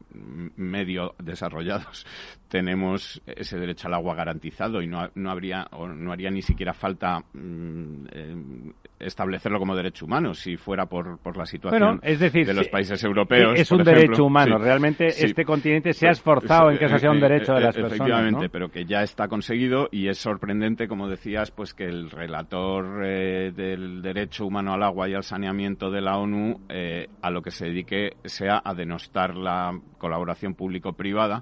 medio 0.57 1.15
desarrollados, 1.19 2.07
tenemos 2.49 3.21
ese 3.27 3.59
derecho 3.59 3.89
al 3.89 3.95
agua 3.95 4.15
garantizado 4.15 4.83
y 4.83 4.87
no, 4.87 5.11
no 5.15 5.31
habría 5.31 5.67
o 5.73 5.89
no 5.89 6.13
haría 6.13 6.31
ni 6.31 6.43
siquiera 6.43 6.75
falta 6.75 7.25
mm, 7.33 8.07
eh, 8.13 8.73
establecerlo 9.01 9.59
como 9.59 9.75
derecho 9.75 10.07
humano 10.07 10.35
si 10.35 10.57
fuera 10.57 10.87
por, 10.93 11.19
por 11.21 11.39
la 11.39 11.47
situación 11.47 12.01
de 12.03 12.53
los 12.53 12.69
países 12.69 13.03
europeos. 13.03 13.59
Es 13.59 13.73
un 13.73 13.83
derecho 13.83 14.27
humano. 14.27 14.59
Realmente 14.59 15.07
este 15.07 15.43
continente 15.43 15.95
se 15.95 16.07
ha 16.07 16.11
esforzado 16.11 16.71
en 16.71 16.77
que 16.77 16.85
eso 16.85 16.99
sea 16.99 17.11
un 17.11 17.19
derecho 17.19 17.55
de 17.55 17.63
las 17.63 17.75
personas. 17.75 17.95
Efectivamente, 17.95 18.51
pero 18.51 18.69
que 18.71 18.85
ya 18.85 19.01
está 19.01 19.27
conseguido 19.27 19.89
y 19.91 20.09
es 20.09 20.19
sorprendente, 20.19 20.89
como 20.89 21.09
decías, 21.09 21.51
pues 21.51 21.73
que 21.73 21.87
el 21.87 22.11
relator 22.11 23.07
eh, 23.07 23.53
del 23.57 24.03
derecho 24.03 24.45
humano 24.45 24.75
al 24.75 24.83
agua 24.83 25.09
y 25.09 25.15
al 25.15 25.23
saneamiento 25.23 25.91
de 25.91 26.03
la 26.03 26.19
ONU 26.19 26.61
eh, 26.69 27.07
a 27.23 27.31
lo 27.31 27.41
que 27.41 27.53
se 27.53 27.69
dedique 27.69 28.11
sea 28.27 28.61
a 28.63 28.75
denostar 28.75 29.35
la 29.35 29.73
colaboración 29.97 30.55
público-privada 30.55 31.41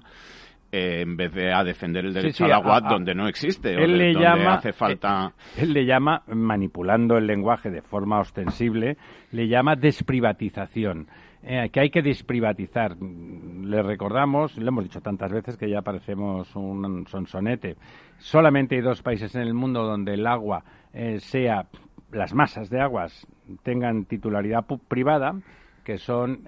eh, 0.73 1.01
en 1.01 1.17
vez 1.17 1.33
de 1.33 1.53
a 1.53 1.65
defender 1.65 2.05
el 2.05 2.13
derecho 2.13 2.45
al 2.45 2.53
agua 2.53 2.79
donde 2.79 3.13
no 3.13 3.27
existe 3.27 3.73
él 3.73 3.97
le 3.97 4.13
donde 4.13 4.25
llama, 4.25 4.53
hace 4.53 4.71
falta. 4.71 5.33
eh, 5.57 5.63
él 5.63 5.73
le 5.73 5.85
llama 5.85 6.23
manipulando 6.27 7.17
el 7.17 7.27
lenguaje 7.27 7.69
de 7.69 7.81
forma 7.81 8.21
ostensible 8.21 8.95
le 9.31 9.49
llama 9.49 9.75
desprivatización. 9.75 11.07
Eh, 11.43 11.69
que 11.73 11.79
hay 11.81 11.89
que 11.89 12.01
desprivatizar. 12.01 12.95
Le 12.95 13.81
recordamos 13.81 14.57
le 14.57 14.67
hemos 14.67 14.85
dicho 14.85 15.01
tantas 15.01 15.31
veces 15.33 15.57
que 15.57 15.69
ya 15.69 15.81
parecemos 15.81 16.55
un 16.55 17.05
sonsonete. 17.07 17.75
Solamente 18.19 18.75
hay 18.75 18.81
dos 18.81 19.01
países 19.01 19.35
en 19.35 19.41
el 19.41 19.53
mundo 19.53 19.83
donde 19.83 20.13
el 20.13 20.25
agua 20.25 20.63
sea 21.17 21.65
las 22.13 22.33
masas 22.33 22.69
de 22.69 22.79
aguas 22.79 23.27
tengan 23.63 24.05
titularidad 24.05 24.65
privada 24.87 25.33
que 25.83 25.97
son 25.97 26.43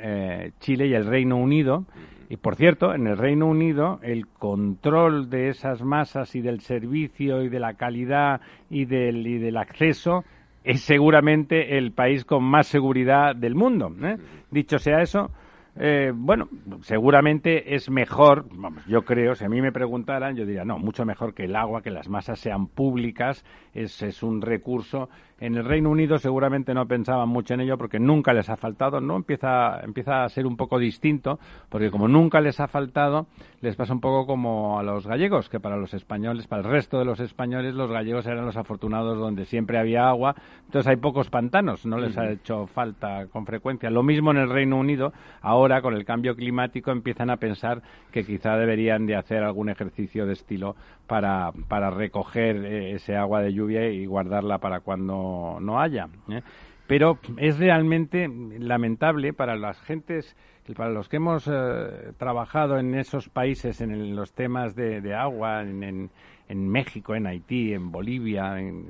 Chile 0.60 0.88
y 0.88 0.94
el 0.94 1.08
Reino 1.08 1.38
Unido 1.38 1.86
y 2.34 2.38
por 2.38 2.56
cierto, 2.56 2.96
en 2.96 3.06
el 3.06 3.16
Reino 3.16 3.46
Unido 3.46 4.00
el 4.02 4.26
control 4.26 5.30
de 5.30 5.50
esas 5.50 5.84
masas 5.84 6.34
y 6.34 6.42
del 6.42 6.62
servicio 6.62 7.44
y 7.44 7.50
de 7.50 7.60
la 7.60 7.76
calidad 7.76 8.42
y 8.72 8.86
del, 8.86 9.28
y 9.28 9.38
del 9.38 9.56
acceso 9.56 10.24
es 10.64 10.82
seguramente 10.82 11.78
el 11.78 11.92
país 11.92 12.26
con 12.26 12.44
más 12.44 12.66
seguridad 12.66 13.36
del 13.36 13.54
mundo. 13.54 13.94
¿eh? 14.02 14.18
Dicho 14.50 14.80
sea 14.80 15.04
eso, 15.04 15.30
eh, 15.76 16.12
bueno, 16.12 16.50
seguramente 16.82 17.76
es 17.76 17.92
mejor, 17.92 18.48
vamos, 18.52 18.84
yo 18.88 19.04
creo, 19.04 19.36
si 19.36 19.46
a 19.46 19.50
mí 19.50 19.62
me 19.62 19.72
preguntaran, 19.72 20.36
yo 20.36 20.44
diría, 20.44 20.66
no, 20.66 20.80
mucho 20.80 21.06
mejor 21.06 21.36
que 21.36 21.44
el 21.44 21.56
agua, 21.56 21.84
que 21.84 21.92
las 21.92 22.10
masas 22.10 22.40
sean 22.40 22.66
públicas, 22.66 23.46
es, 23.76 24.02
es 24.02 24.24
un 24.24 24.42
recurso 24.42 25.08
en 25.44 25.56
el 25.56 25.66
Reino 25.66 25.90
Unido 25.90 26.20
seguramente 26.20 26.74
no 26.74 26.88
pensaban 26.88 27.28
mucho 27.28 27.54
en 27.54 27.60
ello 27.60 27.78
porque 27.78 28.00
nunca 28.00 28.32
les 28.32 28.50
ha 28.50 28.56
faltado, 28.56 29.02
¿no? 29.02 29.18
Empieza, 29.18 29.82
empieza 29.84 30.24
a 30.24 30.30
ser 30.30 30.48
un 30.48 30.56
poco 30.56 30.80
distinto, 30.80 31.38
porque 31.68 31.92
como 31.92 32.08
nunca 32.08 32.40
les 32.40 32.62
ha 32.62 32.70
faltado, 32.70 33.28
les 33.60 33.76
pasa 33.76 33.92
un 33.92 34.00
poco 34.00 34.26
como 34.26 34.80
a 34.80 34.84
los 34.84 35.06
gallegos, 35.06 35.50
que 35.50 35.60
para 35.60 35.76
los 35.76 35.94
españoles, 35.94 36.48
para 36.48 36.62
el 36.62 36.70
resto 36.70 36.98
de 36.98 37.04
los 37.04 37.20
españoles, 37.20 37.76
los 37.76 37.92
gallegos 37.92 38.26
eran 38.26 38.46
los 38.46 38.56
afortunados 38.56 39.20
donde 39.20 39.44
siempre 39.44 39.78
había 39.78 40.08
agua, 40.08 40.34
entonces 40.64 40.88
hay 40.88 40.96
pocos 40.96 41.30
pantanos, 41.30 41.86
no 41.86 41.98
les 41.98 42.18
ha 42.18 42.32
hecho 42.32 42.66
falta 42.68 43.28
con 43.28 43.46
frecuencia. 43.46 43.90
Lo 43.90 44.02
mismo 44.02 44.32
en 44.32 44.38
el 44.38 44.50
Reino 44.50 44.78
Unido, 44.78 45.12
ahora 45.42 45.82
con 45.82 45.94
el 45.94 46.06
cambio 46.06 46.38
climático 46.38 46.92
empiezan 46.92 47.30
a 47.30 47.36
pensar 47.36 47.82
que 48.14 48.24
quizá 48.24 48.56
deberían 48.56 49.06
de 49.06 49.18
hacer 49.18 49.44
algún 49.44 49.68
ejercicio 49.68 50.26
de 50.26 50.34
estilo 50.34 50.78
para, 51.08 51.52
para 51.68 51.90
recoger 51.90 52.58
eh, 52.66 52.92
ese 52.94 53.16
agua 53.16 53.42
de 53.42 53.54
lluvia 53.54 53.90
y 53.90 54.06
guardarla 54.06 54.60
para 54.60 54.80
cuando 54.80 55.58
no 55.62 55.80
haya. 55.80 56.08
¿eh? 56.30 56.42
Pero 56.88 57.18
es 57.38 57.58
realmente 57.60 58.30
lamentable 58.60 59.34
para 59.34 59.56
las 59.56 59.80
gentes, 59.82 60.36
para 60.76 60.92
los 60.92 61.10
que 61.10 61.18
hemos 61.18 61.48
eh, 61.48 62.14
trabajado 62.18 62.78
en 62.78 62.96
esos 62.96 63.30
países, 63.30 63.82
en 63.82 64.16
los 64.16 64.34
temas 64.34 64.76
de, 64.76 65.16
agua, 65.16 65.62
en, 65.62 66.10
en, 66.48 66.68
México, 66.70 67.16
en 67.16 67.28
Haití, 67.28 67.74
en 67.74 67.92
Bolivia, 67.92 68.60
en, 68.60 68.86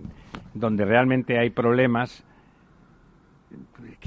donde 0.53 0.85
realmente 0.85 1.39
hay 1.39 1.49
problemas, 1.49 2.25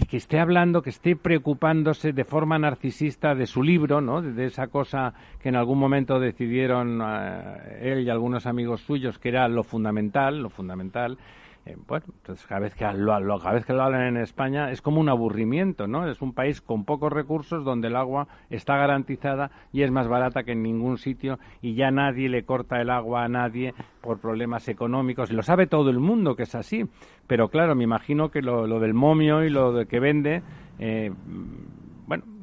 que, 0.09 0.16
esté 0.16 0.38
hablando, 0.38 0.82
que 0.82 0.90
esté 0.90 1.16
preocupándose 1.16 2.12
de 2.12 2.24
forma 2.24 2.59
narcisista 2.59 3.35
de 3.35 3.46
su 3.46 3.62
libro, 3.62 4.00
¿no? 4.00 4.22
De, 4.22 4.46
esa 4.46 4.68
cosa 4.68 5.14
que 5.40 5.48
en 5.48 5.56
algún 5.56 5.78
momento 5.78 6.18
decidieron 6.18 7.00
eh, 7.02 7.78
él 7.82 8.00
y 8.04 8.11
algunos 8.11 8.46
amigos 8.46 8.82
suyos 8.82 9.18
que 9.18 9.28
era 9.28 9.48
lo 9.48 9.62
fundamental, 9.62 10.40
lo 10.42 10.50
fundamental, 10.50 11.18
eh, 11.66 11.76
bueno, 11.88 12.07
cada 12.48 12.61
vez 12.61 12.74
que 12.76 12.87
lo, 12.92 13.38
cada 13.40 13.55
vez 13.55 13.66
que 13.66 13.72
lo 13.72 13.83
hablan 13.83 14.02
en 14.02 14.16
España 14.18 14.70
es 14.70 14.81
como 14.81 15.00
un 15.00 15.09
aburrimiento, 15.09 15.88
¿no? 15.88 16.09
Es 16.09 16.22
un 16.22 16.33
país 16.33 16.61
con 16.61 16.85
pocos 16.85 17.12
recursos 17.12 17.64
donde 17.64 17.88
el 17.88 17.96
agua 17.96 18.29
está 18.50 18.76
garantizada 18.76 19.50
y 19.72 19.83
es 19.83 19.90
más 19.90 20.07
barata 20.07 20.44
que 20.44 20.52
en 20.52 20.62
ningún 20.62 20.96
sitio 20.96 21.40
y 21.61 21.74
ya 21.74 21.90
nadie 21.90 22.29
le 22.29 22.44
corta 22.44 22.81
el 22.81 22.88
agua 22.88 23.24
a 23.24 23.29
nadie 23.29 23.74
por 24.00 24.20
problemas 24.20 24.68
económicos. 24.68 25.33
Y 25.33 25.35
lo 25.35 25.42
sabe 25.42 25.66
todo 25.66 25.90
el 25.90 25.98
mundo 25.98 26.37
que 26.37 26.44
es 26.44 26.55
así, 26.55 26.85
pero 27.26 27.48
claro, 27.48 27.74
me 27.74 27.83
imagino 27.83 28.31
que 28.31 28.42
lo, 28.42 28.68
lo 28.68 28.79
del 28.79 28.94
momio 28.94 29.42
y 29.42 29.50
lo 29.50 29.72
de 29.72 29.87
que 29.87 29.98
vende 29.98 30.42
eh, 30.79 31.11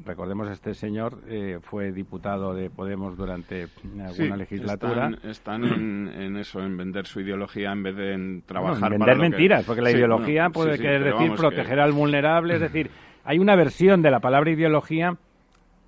recordemos 0.04 0.50
este 0.50 0.74
señor 0.74 1.20
eh, 1.28 1.58
fue 1.62 1.92
diputado 1.92 2.54
de 2.54 2.70
Podemos 2.70 3.16
durante 3.16 3.68
alguna 4.04 4.36
legislatura. 4.36 5.10
Están, 5.24 5.64
en, 5.64 6.36
eso, 6.36 6.60
en 6.60 6.76
vender 6.76 7.06
su 7.06 7.20
ideología 7.20 7.72
en 7.72 7.82
vez 7.82 7.96
de 7.96 8.14
en 8.14 8.42
trabajar 8.42 8.92
en 8.92 8.98
vender 8.98 9.18
mentiras, 9.18 9.64
porque 9.64 9.82
la 9.82 9.90
ideología 9.90 10.50
puede 10.50 10.78
querer 10.78 11.04
decir 11.04 11.32
proteger 11.34 11.80
al 11.80 11.92
vulnerable, 11.92 12.54
es 12.54 12.60
decir, 12.60 12.90
hay 13.24 13.38
una 13.38 13.56
versión 13.56 14.02
de 14.02 14.10
la 14.10 14.20
palabra 14.20 14.50
ideología 14.50 15.16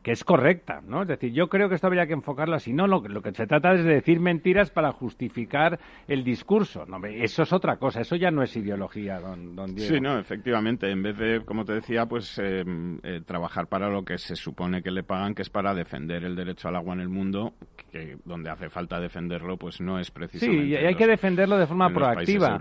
que 0.06 0.12
es 0.12 0.22
correcta, 0.22 0.82
¿no? 0.86 1.02
Es 1.02 1.08
decir, 1.08 1.32
yo 1.32 1.48
creo 1.48 1.68
que 1.68 1.74
esto 1.74 1.88
habría 1.88 2.06
que 2.06 2.12
enfocarlo 2.12 2.54
así. 2.54 2.72
No, 2.72 2.86
lo, 2.86 3.00
lo 3.00 3.22
que 3.22 3.32
se 3.32 3.44
trata 3.44 3.72
es 3.72 3.84
de 3.84 3.94
decir 3.94 4.20
mentiras 4.20 4.70
para 4.70 4.92
justificar 4.92 5.80
el 6.06 6.22
discurso. 6.22 6.86
No, 6.86 7.04
eso 7.04 7.42
es 7.42 7.52
otra 7.52 7.78
cosa, 7.78 8.02
eso 8.02 8.14
ya 8.14 8.30
no 8.30 8.44
es 8.44 8.56
ideología, 8.56 9.18
don, 9.18 9.56
don 9.56 9.74
Diego. 9.74 9.92
Sí, 9.92 10.00
no, 10.00 10.16
efectivamente. 10.16 10.88
En 10.92 11.02
vez 11.02 11.18
de, 11.18 11.40
como 11.44 11.64
te 11.64 11.72
decía, 11.72 12.06
pues 12.06 12.38
eh, 12.38 12.62
eh, 13.02 13.20
trabajar 13.26 13.66
para 13.66 13.88
lo 13.88 14.04
que 14.04 14.16
se 14.16 14.36
supone 14.36 14.80
que 14.80 14.92
le 14.92 15.02
pagan, 15.02 15.34
que 15.34 15.42
es 15.42 15.50
para 15.50 15.74
defender 15.74 16.22
el 16.22 16.36
derecho 16.36 16.68
al 16.68 16.76
agua 16.76 16.94
en 16.94 17.00
el 17.00 17.08
mundo, 17.08 17.54
que 17.90 18.16
donde 18.24 18.48
hace 18.48 18.68
falta 18.68 19.00
defenderlo, 19.00 19.56
pues 19.56 19.80
no 19.80 19.98
es 19.98 20.12
precisamente. 20.12 20.66
Sí, 20.66 20.70
y 20.70 20.76
hay 20.76 20.94
que 20.94 21.08
defenderlo 21.08 21.58
de 21.58 21.66
forma 21.66 21.90
proactiva. 21.90 22.60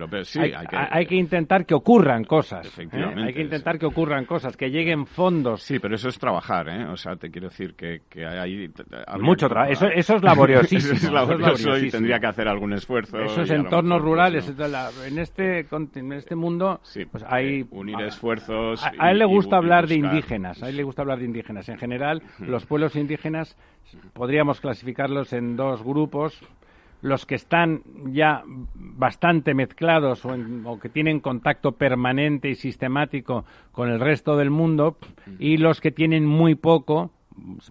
hay, 0.90 1.06
que, 1.06 1.16
intentar 1.16 1.64
que 1.68 1.76
ocurran 1.76 2.24
cosas. 2.24 2.66
¿eh? 2.66 2.70
Efectivamente. 2.70 3.22
Hay 3.22 3.34
que 3.36 3.42
intentar 3.44 3.78
que 3.78 3.86
ocurran 3.86 4.26
cosas, 4.26 4.58
que 4.58 4.72
lleguen 4.72 5.06
fondos. 5.06 5.62
Sí, 5.62 5.78
pero 5.78 5.94
eso 5.94 6.10
es 6.10 6.18
trabajar, 6.18 6.70
¿eh? 6.70 6.86
O 6.86 6.98
sea, 6.98 7.16
te 7.18 7.35
quiero 7.36 7.50
decir 7.50 7.76
que, 7.76 8.04
que 8.08 8.26
hay... 8.26 8.72
Mucho 9.20 9.50
trabajo. 9.50 9.70
Eso, 9.70 9.88
eso, 9.88 10.16
es 10.16 10.24
laboriosísimo. 10.24 10.94
es 10.96 11.12
laborioso 11.12 11.78
y 11.78 11.92
tendría 11.92 12.18
que 12.18 12.28
hacer 12.28 12.48
algún 12.48 12.72
esfuerzo. 12.72 13.20
Esos 13.20 13.50
entornos 13.50 14.02
rurales, 14.02 14.50
en, 15.06 15.20
este, 15.20 15.68
en 15.96 16.14
este 16.14 16.36
mundo, 16.36 16.80
pues 17.12 17.26
hay... 17.28 17.60
Eh, 17.60 17.66
unir 17.72 18.00
esfuerzos... 18.00 18.82
A, 18.98 19.12
él 19.12 19.20
le 19.20 19.26
gusta 19.26 19.58
hablar 19.58 19.86
de 19.86 19.96
indígenas, 19.96 20.64
a 20.64 20.70
él 20.70 20.78
le 20.78 20.84
gusta 20.84 21.02
hablar 21.02 21.20
de 21.20 21.26
indígenas. 21.26 21.68
En 21.68 21.78
general, 21.78 22.24
los 22.40 22.66
pueblos 22.66 22.96
indígenas 22.96 23.58
podríamos 24.14 24.62
clasificarlos 24.62 25.34
en 25.34 25.58
dos 25.58 25.84
grupos, 25.84 26.42
los 27.02 27.26
que 27.26 27.36
están 27.36 27.82
ya 28.14 28.44
bastante 28.76 29.54
mezclados 29.54 30.24
o, 30.24 30.80
que 30.80 30.88
tienen 30.88 31.20
contacto 31.20 31.74
permanente 31.74 32.50
y 32.50 32.56
sistemático 32.56 33.44
con 33.74 33.90
el 33.90 34.00
resto 34.00 34.38
del 34.38 34.52
mundo 34.52 34.96
y 35.38 35.58
los 35.58 35.82
que 35.82 35.92
tienen 35.92 36.26
muy 36.26 36.56
poco 36.56 37.12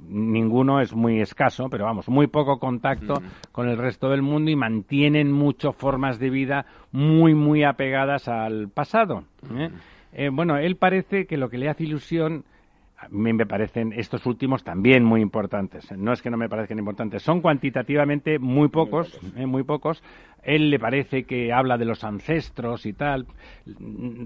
ninguno 0.09 0.81
es 0.81 0.95
muy 0.95 1.21
escaso, 1.21 1.69
pero 1.71 1.85
vamos, 1.85 2.09
muy 2.09 2.27
poco 2.27 2.59
contacto 2.59 3.23
con 3.53 3.69
el 3.69 3.79
resto 3.79 4.09
del 4.11 4.23
mundo 4.23 4.51
y 4.51 4.57
mantienen 4.57 5.33
mucho 5.33 5.73
formas 5.73 6.19
de 6.19 6.31
vida 6.31 6.67
muy, 6.93 7.35
muy 7.35 7.65
apegadas 7.65 8.29
al 8.29 8.69
pasado. 8.69 9.25
¿eh? 9.57 9.71
Eh, 10.13 10.31
bueno, 10.33 10.57
él 10.59 10.77
parece 10.77 11.27
que 11.27 11.37
lo 11.37 11.49
que 11.49 11.59
le 11.59 11.69
hace 11.69 11.85
ilusión 11.85 12.45
a 12.97 13.09
mí 13.09 13.33
me 13.33 13.45
parecen 13.45 13.93
estos 13.93 14.25
últimos 14.25 14.65
también 14.65 15.05
muy 15.05 15.21
importantes. 15.21 15.91
No 15.93 16.13
es 16.13 16.23
que 16.23 16.31
no 16.31 16.37
me 16.37 16.49
parezcan 16.49 16.79
importantes, 16.79 17.23
son 17.23 17.41
cuantitativamente 17.41 18.39
muy 18.39 18.69
pocos, 18.69 19.21
muy 19.37 19.63
pocos. 19.63 20.03
Él 20.45 20.71
le 20.71 20.79
parece 20.79 21.25
que 21.25 21.53
habla 21.53 21.79
de 21.79 21.85
los 21.85 22.05
ancestros 22.05 22.87
y 22.87 22.93
tal. 22.93 23.27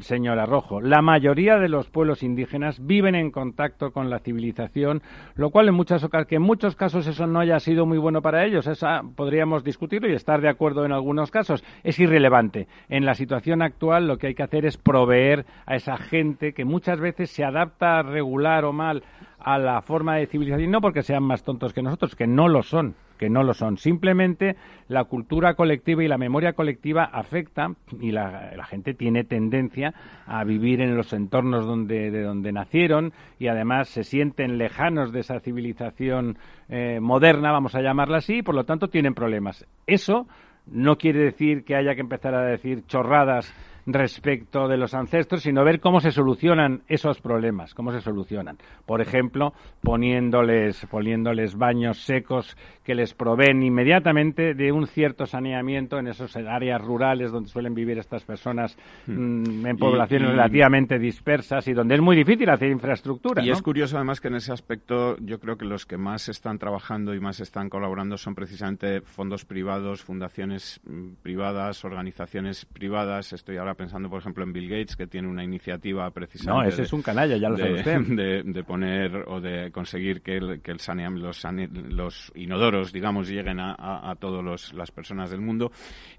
Señora 0.00 0.46
Rojo, 0.46 0.80
la 0.80 1.02
mayoría 1.02 1.58
de 1.58 1.68
los 1.68 1.88
pueblos 1.88 2.22
indígenas 2.22 2.84
viven 2.84 3.14
en 3.14 3.30
contacto 3.30 3.92
con 3.92 4.10
la 4.10 4.18
civilización, 4.18 5.02
lo 5.36 5.50
cual 5.50 5.68
en 5.68 5.74
muchas 5.74 6.06
que 6.26 6.36
en 6.36 6.42
muchos 6.42 6.74
casos 6.76 7.06
eso 7.06 7.26
no 7.26 7.40
haya 7.40 7.60
sido 7.60 7.86
muy 7.86 7.98
bueno 7.98 8.22
para 8.22 8.44
ellos. 8.44 8.66
Esa 8.66 9.02
podríamos 9.16 9.64
discutirlo 9.64 10.08
y 10.08 10.14
estar 10.14 10.40
de 10.40 10.48
acuerdo 10.48 10.84
en 10.84 10.92
algunos 10.92 11.30
casos. 11.30 11.64
Es 11.84 11.98
irrelevante. 11.98 12.66
En 12.88 13.04
la 13.04 13.14
situación 13.14 13.62
actual 13.62 14.06
lo 14.06 14.18
que 14.18 14.28
hay 14.28 14.34
que 14.34 14.42
hacer 14.42 14.66
es 14.66 14.76
proveer 14.76 15.46
a 15.66 15.76
esa 15.76 15.96
gente 15.96 16.52
que 16.52 16.64
muchas 16.64 17.00
veces 17.00 17.30
se 17.30 17.44
adapta 17.44 18.02
regular 18.02 18.64
o 18.64 18.72
mal 18.72 19.04
a 19.38 19.58
la 19.58 19.82
forma 19.82 20.16
de 20.16 20.26
civilización, 20.26 20.70
no 20.70 20.80
porque 20.80 21.02
sean 21.02 21.22
más 21.22 21.44
tontos 21.44 21.72
que 21.72 21.82
nosotros, 21.82 22.16
que 22.16 22.26
no 22.26 22.48
lo 22.48 22.62
son 22.62 22.94
que 23.18 23.28
no 23.28 23.42
lo 23.42 23.52
son. 23.52 23.76
Simplemente 23.76 24.56
la 24.88 25.04
cultura 25.04 25.54
colectiva 25.54 26.02
y 26.02 26.08
la 26.08 26.16
memoria 26.16 26.54
colectiva 26.54 27.04
afecta 27.04 27.72
y 28.00 28.12
la, 28.12 28.54
gente 28.68 28.94
tiene 28.94 29.24
tendencia 29.24 29.92
a 30.26 30.44
vivir 30.44 30.80
en 30.80 30.96
los 30.96 31.12
entornos 31.12 31.66
donde, 31.66 32.10
de 32.10 32.22
donde 32.22 32.52
nacieron 32.52 33.12
y 33.38 33.48
además 33.48 33.88
se 33.88 34.04
sienten 34.04 34.58
lejanos 34.58 35.12
de 35.12 35.20
esa 35.20 35.40
civilización 35.40 36.38
eh, 36.68 37.00
moderna, 37.00 37.52
vamos 37.52 37.74
a 37.74 37.82
llamarla 37.82 38.18
así, 38.18 38.38
y 38.38 38.42
por 38.42 38.54
lo 38.54 38.64
tanto 38.64 38.88
tienen 38.88 39.14
problemas. 39.14 39.66
Eso 39.86 40.26
no 40.66 40.96
quiere 40.96 41.20
decir 41.20 41.64
que 41.64 41.76
haya 41.76 41.94
que 41.94 42.00
empezar 42.00 42.34
a 42.34 42.42
decir 42.42 42.84
chorradas 42.86 43.52
respecto 43.92 44.68
de 44.68 44.76
los 44.76 44.94
ancestros, 44.94 45.42
sino 45.42 45.64
ver 45.64 45.80
cómo 45.80 46.00
se 46.00 46.10
solucionan 46.10 46.82
esos 46.88 47.20
problemas, 47.20 47.74
cómo 47.74 47.92
se 47.92 48.00
solucionan. 48.00 48.58
Por 48.86 49.00
ejemplo, 49.00 49.52
poniéndoles, 49.82 50.86
poniéndoles 50.86 51.56
baños 51.56 51.98
secos 52.04 52.56
que 52.84 52.94
les 52.94 53.14
proveen 53.14 53.62
inmediatamente 53.62 54.54
de 54.54 54.72
un 54.72 54.86
cierto 54.86 55.26
saneamiento 55.26 55.98
en 55.98 56.08
esas 56.08 56.34
áreas 56.36 56.80
rurales 56.80 57.30
donde 57.30 57.50
suelen 57.50 57.74
vivir 57.74 57.98
estas 57.98 58.24
personas 58.24 58.76
hmm. 59.06 59.12
mm, 59.12 59.66
en 59.66 59.76
poblaciones 59.76 60.30
relativamente 60.30 60.98
dispersas 60.98 61.68
y 61.68 61.74
donde 61.74 61.96
es 61.96 62.00
muy 62.00 62.16
difícil 62.16 62.48
hacer 62.48 62.70
infraestructura. 62.70 63.44
Y 63.44 63.50
es 63.50 63.62
curioso 63.62 63.96
además 63.96 64.20
que 64.20 64.28
en 64.28 64.36
ese 64.36 64.52
aspecto 64.52 65.16
yo 65.18 65.38
creo 65.38 65.56
que 65.56 65.66
los 65.66 65.84
que 65.86 65.98
más 65.98 66.28
están 66.28 66.58
trabajando 66.58 67.14
y 67.14 67.20
más 67.20 67.40
están 67.40 67.68
colaborando 67.68 68.16
son 68.16 68.34
precisamente 68.34 69.02
fondos 69.02 69.44
privados, 69.44 70.02
fundaciones 70.02 70.80
mm, 70.84 71.22
privadas, 71.22 71.84
organizaciones 71.84 72.64
privadas. 72.64 73.32
Estoy 73.32 73.58
ahora 73.58 73.74
pensando, 73.78 74.10
por 74.10 74.20
ejemplo, 74.20 74.44
en 74.44 74.52
Bill 74.52 74.68
Gates, 74.68 74.96
que 74.96 75.06
tiene 75.06 75.28
una 75.28 75.44
iniciativa 75.44 76.10
precisamente. 76.10 76.66
No, 76.66 76.68
ese 76.68 76.82
es 76.82 76.92
un 76.92 77.00
canalla, 77.00 77.36
ya 77.36 77.48
lo 77.48 77.56
sabe 77.56 77.74
usted. 77.74 77.98
De, 78.08 78.64
poner 78.64 79.24
o 79.28 79.40
de 79.40 79.70
conseguir 79.70 80.20
que, 80.20 80.36
el, 80.36 80.60
que 80.60 80.72
el 80.72 80.78
los, 81.14 81.44
los, 81.88 82.32
inodoros, 82.34 82.92
digamos, 82.92 83.28
lleguen 83.28 83.60
a, 83.60 83.74
a, 83.78 84.14
todas 84.16 84.74
las 84.74 84.90
personas 84.90 85.30
del 85.30 85.40
mundo. 85.40 85.70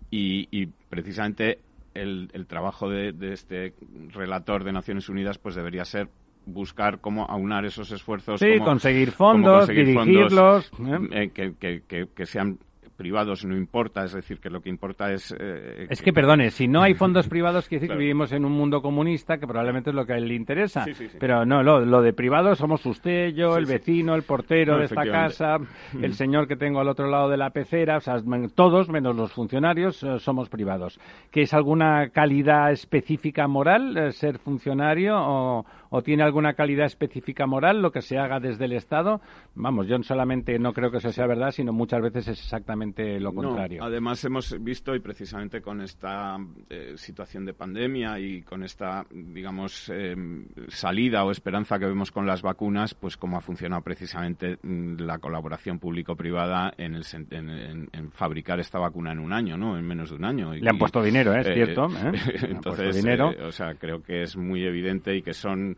Y, 0.09 0.67
precisamente 0.89 1.59
el, 1.93 2.29
el 2.33 2.47
trabajo 2.47 2.89
de, 2.89 3.13
este 3.33 3.73
relator 4.13 4.63
de 4.63 4.71
Naciones 4.71 5.09
Unidas 5.09 5.37
pues 5.37 5.55
debería 5.55 5.83
ser 5.83 6.07
buscar 6.45 6.99
cómo 6.99 7.25
aunar 7.25 7.65
esos 7.65 7.91
esfuerzos. 7.91 8.39
Sí, 8.39 8.57
conseguir 8.59 9.11
fondos, 9.11 9.67
dirigirlos. 9.67 10.71
¿eh? 10.79 11.09
Eh, 11.11 11.29
que, 11.33 11.53
que, 11.59 12.07
que, 12.15 12.25
sean 12.25 12.57
privados 12.99 13.45
no 13.45 13.55
importa, 13.55 14.03
es 14.03 14.11
decir, 14.11 14.41
que 14.41 14.49
lo 14.49 14.59
que 14.61 14.69
importa 14.69 15.13
es... 15.13 15.33
Eh, 15.39 15.87
es 15.89 16.01
que, 16.01 16.11
perdone, 16.11 16.51
si 16.51 16.67
no 16.67 16.81
hay 16.81 16.95
fondos 16.95 17.27
privados, 17.29 17.69
quiere 17.69 17.79
decir 17.79 17.95
que 17.95 17.99
vivimos 17.99 18.33
en 18.33 18.43
un 18.43 18.51
mundo 18.51 18.81
comunista, 18.81 19.37
que 19.37 19.47
probablemente 19.47 19.91
es 19.91 19.95
lo 19.95 20.05
que 20.05 20.13
a 20.13 20.17
él 20.17 20.27
le 20.27 20.35
interesa. 20.35 20.85
Pero 21.17 21.45
no, 21.45 21.63
lo, 21.63 22.01
de 22.01 22.11
privados 22.11 22.57
somos 22.57 22.85
usted, 22.85 23.29
yo, 23.29 23.55
el 23.55 23.65
vecino, 23.65 24.15
el 24.15 24.23
portero 24.23 24.77
de 24.77 24.85
esta 24.85 25.05
casa, 25.05 25.57
el 26.01 26.13
señor 26.13 26.45
que 26.45 26.57
tengo 26.57 26.81
al 26.81 26.89
otro 26.89 27.09
lado 27.09 27.29
de 27.29 27.37
la 27.37 27.51
pecera, 27.51 27.97
o 27.97 28.01
sea, 28.01 28.17
todos, 28.53 28.89
menos 28.89 29.15
los 29.15 29.31
funcionarios, 29.31 30.03
eh, 30.03 30.19
somos 30.19 30.49
privados. 30.49 30.99
¿Que 31.31 31.43
es 31.43 31.53
alguna 31.53 32.09
calidad 32.09 32.73
específica 32.73 33.47
moral 33.47 33.95
eh, 33.95 34.11
ser 34.11 34.39
funcionario 34.39 35.15
o, 35.17 35.65
o 35.89 36.01
tiene 36.01 36.23
alguna 36.23 36.53
calidad 36.53 36.85
específica 36.85 37.45
moral 37.45 37.81
lo 37.81 37.91
que 37.91 38.01
se 38.01 38.17
haga 38.17 38.39
desde 38.39 38.65
el 38.65 38.73
Estado? 38.73 39.21
Vamos, 39.55 39.87
yo 39.87 40.01
solamente 40.03 40.57
no 40.59 40.73
creo 40.73 40.91
que 40.91 40.97
eso 40.97 41.11
sea 41.11 41.27
verdad, 41.27 41.51
sino 41.51 41.73
muchas 41.73 42.01
veces 42.01 42.27
es 42.27 42.39
exactamente 42.39 43.19
lo 43.19 43.33
contrario. 43.33 43.83
además, 43.83 44.23
hemos 44.25 44.55
visto, 44.63 44.95
y 44.95 44.99
precisamente 44.99 45.61
con 45.61 45.81
esta 45.81 46.37
eh, 46.69 46.93
situación 46.95 47.45
de 47.45 47.53
pandemia 47.53 48.19
y 48.19 48.41
con 48.41 48.63
esta, 48.63 49.05
digamos, 49.11 49.89
em, 49.89 50.47
salida 50.67 51.23
o 51.23 51.31
esperanza 51.31 51.79
que 51.79 51.85
vemos 51.85 52.11
con 52.11 52.25
las 52.25 52.41
vacunas, 52.41 52.93
pues 52.93 53.17
cómo 53.17 53.37
ha 53.37 53.41
funcionado 53.41 53.81
precisamente 53.81 54.57
mm, 54.61 55.01
la 55.01 55.17
colaboración 55.19 55.79
público-privada 55.79 56.73
en, 56.77 56.95
el, 56.95 57.03
en, 57.31 58.11
fabricar 58.11 58.59
esta 58.59 58.79
vacuna 58.79 59.11
en 59.11 59.19
un 59.19 59.33
año, 59.33 59.57
¿no? 59.57 59.77
En 59.77 59.85
menos 59.85 60.09
de 60.09 60.15
un 60.15 60.25
año. 60.25 60.53
Le 60.53 60.69
han 60.69 60.77
puesto 60.77 61.01
dinero, 61.01 61.33
¿eh? 61.33 61.41
es 61.41 61.53
cierto. 61.53 61.87
¿eh? 62.03 62.11
Entonces, 62.49 62.95
dinero. 62.95 63.31
o 63.43 63.51
sea, 63.51 63.75
creo 63.75 64.01
que 64.03 64.23
es 64.23 64.37
muy 64.37 64.63
evidente 64.63 65.15
y 65.15 65.21
que 65.21 65.33
son 65.33 65.77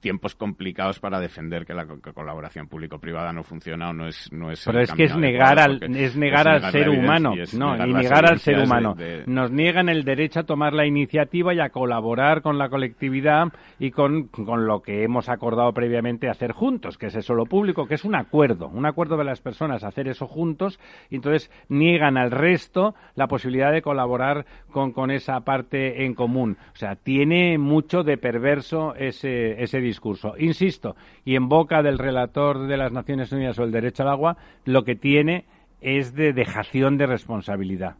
tiempos 0.00 0.34
complicados 0.34 1.00
para 1.00 1.20
defender 1.20 1.66
que 1.66 1.74
la 1.74 1.86
colaboración 1.86 2.68
público-privada 2.68 3.32
no 3.32 3.42
funciona 3.42 3.90
o 3.90 3.92
no 3.92 4.06
es 4.06 4.30
no 4.32 4.50
es 4.50 4.64
pero 4.64 4.80
es 4.80 4.92
que 4.92 5.04
es 5.04 5.16
negar 5.16 5.58
al 5.58 5.82
es 5.96 6.16
negar 6.16 6.48
al 6.48 6.70
ser 6.70 6.88
humano 6.88 7.34
no 7.56 7.86
y 7.86 7.92
negar 7.92 8.26
al 8.26 8.38
ser 8.38 8.60
humano. 8.60 8.96
nos 9.26 9.50
niegan 9.50 9.88
el 9.88 10.04
derecho 10.04 10.40
a 10.40 10.44
tomar 10.44 10.72
la 10.72 10.86
iniciativa 10.86 11.54
y 11.54 11.60
a 11.60 11.70
colaborar 11.70 12.42
con 12.42 12.58
la 12.58 12.68
colectividad 12.68 13.52
y 13.78 13.90
con, 13.90 14.28
con 14.28 14.66
lo 14.66 14.80
que 14.80 15.02
hemos 15.02 15.28
acordado 15.28 15.72
previamente 15.72 16.28
hacer 16.28 16.52
juntos 16.52 16.98
que 16.98 17.06
es 17.06 17.14
eso 17.14 17.34
lo 17.34 17.46
público 17.46 17.86
que 17.86 17.94
es 17.94 18.04
un 18.04 18.14
acuerdo 18.14 18.68
un 18.68 18.86
acuerdo 18.86 19.16
de 19.16 19.24
las 19.24 19.40
personas 19.40 19.84
hacer 19.84 20.08
eso 20.08 20.26
juntos 20.26 20.78
y 21.10 21.16
entonces 21.16 21.50
niegan 21.68 22.16
al 22.16 22.30
resto 22.30 22.94
la 23.14 23.26
posibilidad 23.26 23.72
de 23.72 23.82
colaborar 23.82 24.46
con, 24.70 24.92
con 24.92 25.10
esa 25.10 25.40
parte 25.40 26.04
en 26.04 26.14
común. 26.14 26.56
O 26.72 26.76
sea 26.76 26.96
tiene 26.96 27.58
mucho 27.58 28.02
de 28.02 28.18
perverso 28.18 28.94
ese 28.94 29.62
ese 29.62 29.80
discurso. 29.88 30.34
Insisto, 30.38 30.96
y 31.24 31.34
en 31.34 31.48
boca 31.48 31.82
del 31.82 31.98
relator 31.98 32.66
de 32.66 32.76
las 32.76 32.92
Naciones 32.92 33.32
Unidas 33.32 33.56
sobre 33.56 33.66
el 33.66 33.72
derecho 33.72 34.04
al 34.04 34.10
agua, 34.10 34.36
lo 34.64 34.84
que 34.84 34.94
tiene 34.94 35.44
es 35.80 36.14
de 36.14 36.32
dejación 36.32 36.96
de 36.96 37.06
responsabilidad 37.06 37.96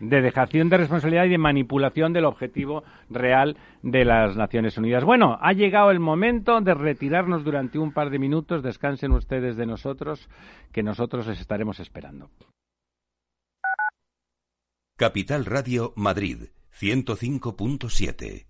de 0.00 0.22
dejación 0.22 0.68
de 0.68 0.78
responsabilidad 0.78 1.26
y 1.26 1.30
de 1.30 1.38
manipulación 1.38 2.12
del 2.12 2.24
objetivo 2.24 2.82
real 3.08 3.56
de 3.82 4.04
las 4.04 4.36
Naciones 4.36 4.76
Unidas. 4.78 5.04
Bueno, 5.04 5.38
ha 5.40 5.52
llegado 5.52 5.90
el 5.90 6.00
momento 6.00 6.60
de 6.60 6.74
retirarnos 6.74 7.44
durante 7.44 7.78
un 7.78 7.92
par 7.92 8.10
de 8.10 8.18
minutos. 8.18 8.62
Descansen 8.62 9.12
ustedes 9.12 9.56
de 9.56 9.66
nosotros, 9.66 10.28
que 10.72 10.82
nosotros 10.82 11.26
les 11.26 11.40
estaremos 11.40 11.80
esperando. 11.80 12.30
Capital 14.96 15.44
Radio 15.46 15.92
Madrid, 15.96 16.48
105.7. 16.78 18.49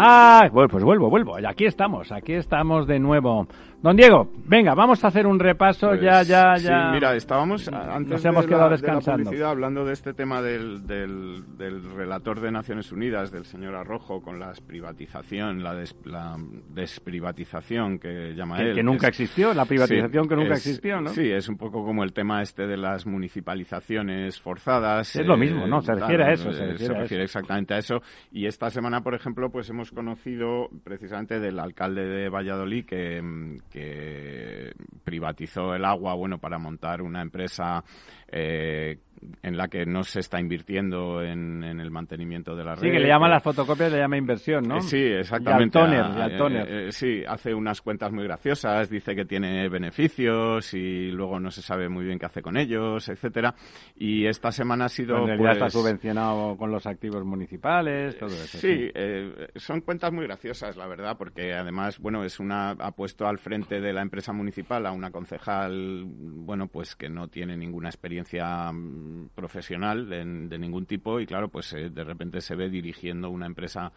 Ah, 0.00 0.48
bueno, 0.52 0.68
pues 0.68 0.84
vuelvo, 0.84 1.10
vuelvo. 1.10 1.36
Aquí 1.44 1.64
estamos, 1.64 2.12
aquí 2.12 2.32
estamos 2.34 2.86
de 2.86 3.00
nuevo. 3.00 3.48
Don 3.80 3.96
Diego, 3.96 4.28
venga, 4.46 4.74
vamos 4.74 5.04
a 5.04 5.06
hacer 5.08 5.24
un 5.24 5.38
repaso 5.38 5.90
Pues, 5.90 6.00
ya, 6.02 6.22
ya, 6.24 6.56
ya. 6.56 6.86
Sí, 6.88 6.94
mira, 6.94 7.14
estábamos 7.14 7.68
antes 7.68 8.10
Nos 8.10 8.24
hemos 8.24 8.42
de, 8.42 8.48
quedado 8.48 8.68
la, 8.70 8.76
de 8.76 8.82
la 8.82 8.82
descansando. 8.88 9.24
publicidad 9.26 9.50
hablando 9.50 9.84
de 9.84 9.92
este 9.92 10.14
tema 10.14 10.42
del, 10.42 10.84
del, 10.84 11.44
del 11.56 11.94
relator 11.94 12.40
de 12.40 12.50
Naciones 12.50 12.90
Unidas, 12.90 13.30
del 13.30 13.44
señor 13.44 13.76
Arrojo, 13.76 14.20
con 14.20 14.40
la 14.40 14.52
privatización, 14.66 15.62
la, 15.62 15.74
des- 15.76 15.94
la 16.04 16.36
desprivatización 16.70 18.00
que 18.00 18.34
llama 18.34 18.60
él. 18.62 18.74
que 18.74 18.82
nunca 18.82 19.06
es- 19.08 19.20
existió, 19.20 19.54
la 19.54 19.64
privatización 19.64 20.24
Sí, 20.24 20.28
que 20.28 20.36
nunca 20.36 20.54
es- 20.54 20.66
existió, 20.66 21.00
¿no? 21.00 21.10
Sí, 21.10 21.30
es 21.30 21.48
un 21.48 21.56
poco 21.56 21.84
como 21.84 22.02
el 22.02 22.12
tema 22.12 22.42
este 22.42 22.66
de 22.66 22.76
las 22.76 23.06
municipalizaciones 23.06 24.40
forzadas. 24.40 25.14
Es 25.14 25.24
lo 25.24 25.36
mismo, 25.36 25.68
¿no? 25.68 25.82
Se 25.82 25.94
refiere 25.94 26.24
a 26.24 26.32
eso, 26.32 26.50
eh, 26.50 26.54
se 26.54 26.66
refiere 26.66 26.96
a 26.98 27.04
eso. 27.04 27.20
exactamente 27.20 27.74
a 27.74 27.78
eso. 27.78 28.02
Y 28.32 28.46
esta 28.46 28.70
semana, 28.70 29.02
por 29.02 29.14
ejemplo, 29.14 29.50
pues 29.50 29.70
hemos 29.70 29.92
conocido 29.92 30.68
precisamente 30.82 31.38
del 31.38 31.60
alcalde 31.60 32.04
de 32.04 32.28
Valladolid 32.28 32.84
que, 32.84 33.22
mm, 33.22 33.58
que 33.68 34.72
privatizó 35.04 35.74
el 35.74 35.84
agua, 35.84 36.14
bueno, 36.14 36.38
para 36.38 36.58
montar 36.58 37.02
una 37.02 37.22
empresa 37.22 37.82
eh, 38.30 38.98
en 39.42 39.56
la 39.56 39.68
que 39.68 39.84
no 39.86 40.02
se 40.04 40.20
está 40.20 40.40
invirtiendo 40.40 41.22
en, 41.22 41.64
en 41.64 41.80
el 41.80 41.90
mantenimiento 41.90 42.54
de 42.54 42.64
la 42.64 42.74
red. 42.74 42.82
Sí, 42.82 42.90
que 42.90 43.00
le 43.00 43.08
llaman 43.08 43.30
las 43.30 43.42
fotocopias, 43.42 43.90
le 43.90 43.98
llama 43.98 44.16
inversión, 44.16 44.64
¿no? 44.66 44.76
eh, 44.76 44.82
Sí, 44.82 44.98
exactamente. 45.02 45.78
Y 45.78 45.82
al 45.82 45.88
tóner, 45.88 46.00
Ah, 46.00 46.28
y 46.30 46.40
al 46.40 46.56
eh, 46.56 46.86
eh, 46.88 46.92
sí, 46.92 47.22
hace 47.26 47.54
unas 47.54 47.80
cuentas 47.80 48.12
muy 48.12 48.24
graciosas, 48.24 48.88
dice 48.90 49.14
que 49.14 49.24
tiene 49.24 49.68
beneficios 49.68 50.72
y 50.74 51.10
luego 51.10 51.40
no 51.40 51.50
se 51.50 51.62
sabe 51.62 51.88
muy 51.88 52.04
bien 52.04 52.18
qué 52.18 52.26
hace 52.26 52.42
con 52.42 52.56
ellos, 52.56 53.08
etcétera. 53.08 53.54
Y 53.96 54.26
esta 54.26 54.52
semana 54.52 54.86
ha 54.86 54.88
sido 54.88 55.18
en 55.18 55.26
realidad 55.26 55.52
está 55.52 55.64
pues, 55.64 55.72
subvencionado 55.74 56.56
con 56.56 56.70
los 56.70 56.86
activos 56.86 57.24
municipales, 57.24 58.16
todo 58.18 58.28
eso. 58.30 58.58
Sí, 58.58 58.90
eh, 58.94 59.48
son 59.56 59.80
cuentas 59.80 60.12
muy 60.12 60.26
graciosas, 60.26 60.76
la 60.76 60.86
verdad, 60.86 61.16
porque 61.18 61.54
además, 61.54 61.98
bueno, 61.98 62.24
es 62.24 62.38
una 62.38 62.70
ha 62.70 62.92
puesto 62.92 63.26
al 63.26 63.38
frente 63.38 63.57
de 63.66 63.92
la 63.92 64.02
empresa 64.02 64.32
municipal 64.32 64.86
a 64.86 64.92
una 64.92 65.10
concejal, 65.10 66.04
bueno, 66.06 66.68
pues 66.68 66.96
que 66.96 67.08
no 67.08 67.28
tiene 67.28 67.56
ninguna 67.56 67.88
experiencia 67.88 68.70
mm, 68.72 69.30
profesional 69.34 70.08
de, 70.08 70.24
de 70.24 70.58
ningún 70.58 70.86
tipo 70.86 71.20
y 71.20 71.26
claro, 71.26 71.48
pues 71.48 71.72
eh, 71.72 71.90
de 71.90 72.04
repente 72.04 72.40
se 72.40 72.54
ve 72.54 72.68
dirigiendo 72.68 73.30
una 73.30 73.46
empresa 73.46 73.92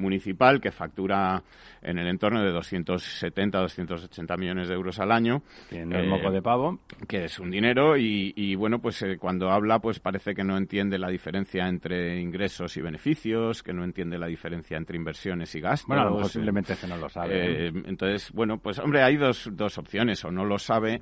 municipal 0.00 0.60
que 0.60 0.72
factura 0.72 1.42
en 1.82 1.98
el 1.98 2.06
entorno 2.08 2.42
de 2.42 2.50
270, 2.50 3.58
280 3.60 4.36
millones 4.36 4.68
de 4.68 4.74
euros 4.74 4.98
al 4.98 5.12
año. 5.12 5.42
No 5.70 5.98
es 5.98 6.04
Eh, 6.04 6.08
moco 6.08 6.30
de 6.30 6.42
pavo. 6.42 6.80
que 7.06 7.24
es 7.24 7.38
un 7.38 7.50
dinero 7.50 7.96
y, 7.96 8.32
y, 8.36 8.54
bueno 8.54 8.80
pues 8.80 9.00
eh, 9.02 9.16
cuando 9.18 9.50
habla 9.50 9.78
pues 9.78 10.00
parece 10.00 10.34
que 10.34 10.42
no 10.44 10.56
entiende 10.56 10.98
la 10.98 11.08
diferencia 11.08 11.68
entre 11.68 12.20
ingresos 12.20 12.76
y 12.76 12.80
beneficios 12.82 13.62
que 13.62 13.72
no 13.72 13.84
entiende 13.84 14.18
la 14.18 14.26
diferencia 14.26 14.76
entre 14.76 14.96
inversiones 14.96 15.54
y 15.54 15.60
gastos 15.60 15.86
Bueno, 15.86 16.02
a 16.02 16.04
lo 16.06 16.10
mejor 16.12 16.26
eh, 16.26 16.32
simplemente 16.32 16.72
es 16.74 16.78
que 16.80 16.86
no 16.86 16.96
lo 16.96 17.08
sabe. 17.08 17.68
entonces 17.68 18.30
bueno 18.32 18.58
pues 18.58 18.78
hombre 18.78 19.02
hay 19.02 19.16
dos, 19.16 19.48
dos 19.52 19.78
opciones 19.78 20.24
o 20.24 20.30
no 20.30 20.44
lo 20.44 20.58
sabe 20.58 21.00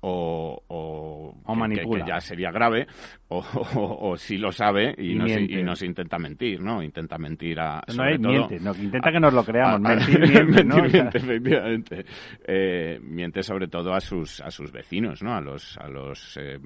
o, 0.00 0.62
o, 0.68 1.34
O 1.44 1.52
que- 1.52 1.58
manipula. 1.58 1.98
que, 1.98 2.04
que 2.04 2.08
ya 2.16 2.20
sería 2.20 2.50
grave 2.50 2.86
o, 3.30 4.16
sí 4.16 4.38
lo 4.38 4.52
sabe 4.52 4.94
y, 4.96 5.12
Y 5.12 5.14
nos, 5.16 5.30
y 5.36 5.62
nos 5.62 5.82
intenta 5.82 6.18
mentir 6.18 6.60
no 6.62 6.82
intenta 6.82 7.18
mentir 7.18 7.58
a 7.60 7.82
no 7.88 7.94
sobre 7.94 8.18
todo- 8.18 8.32
miente, 8.32 8.60
no, 8.60 8.74
intenta 8.74 9.12
que 9.12 9.20
nos 9.20 9.34
lo 9.34 9.44
creamos. 9.44 9.84
a- 9.88 9.92
a- 9.92 9.96
mentir, 9.96 10.44
miente, 10.46 10.64
miente, 10.92 11.18
efectivamente. 11.18 12.04
Eh, 12.46 12.98
miente 13.02 13.42
sobre 13.42 13.68
todo 13.68 13.92
a 13.92 14.00
sus 14.00 14.40
a 14.40 14.50
sus 14.50 14.72
vecinos, 14.72 15.22
¿no? 15.22 15.34
A 15.34 15.40
los 15.40 15.76
a 15.78 15.88
los 15.88 16.36
eh, 16.40 16.58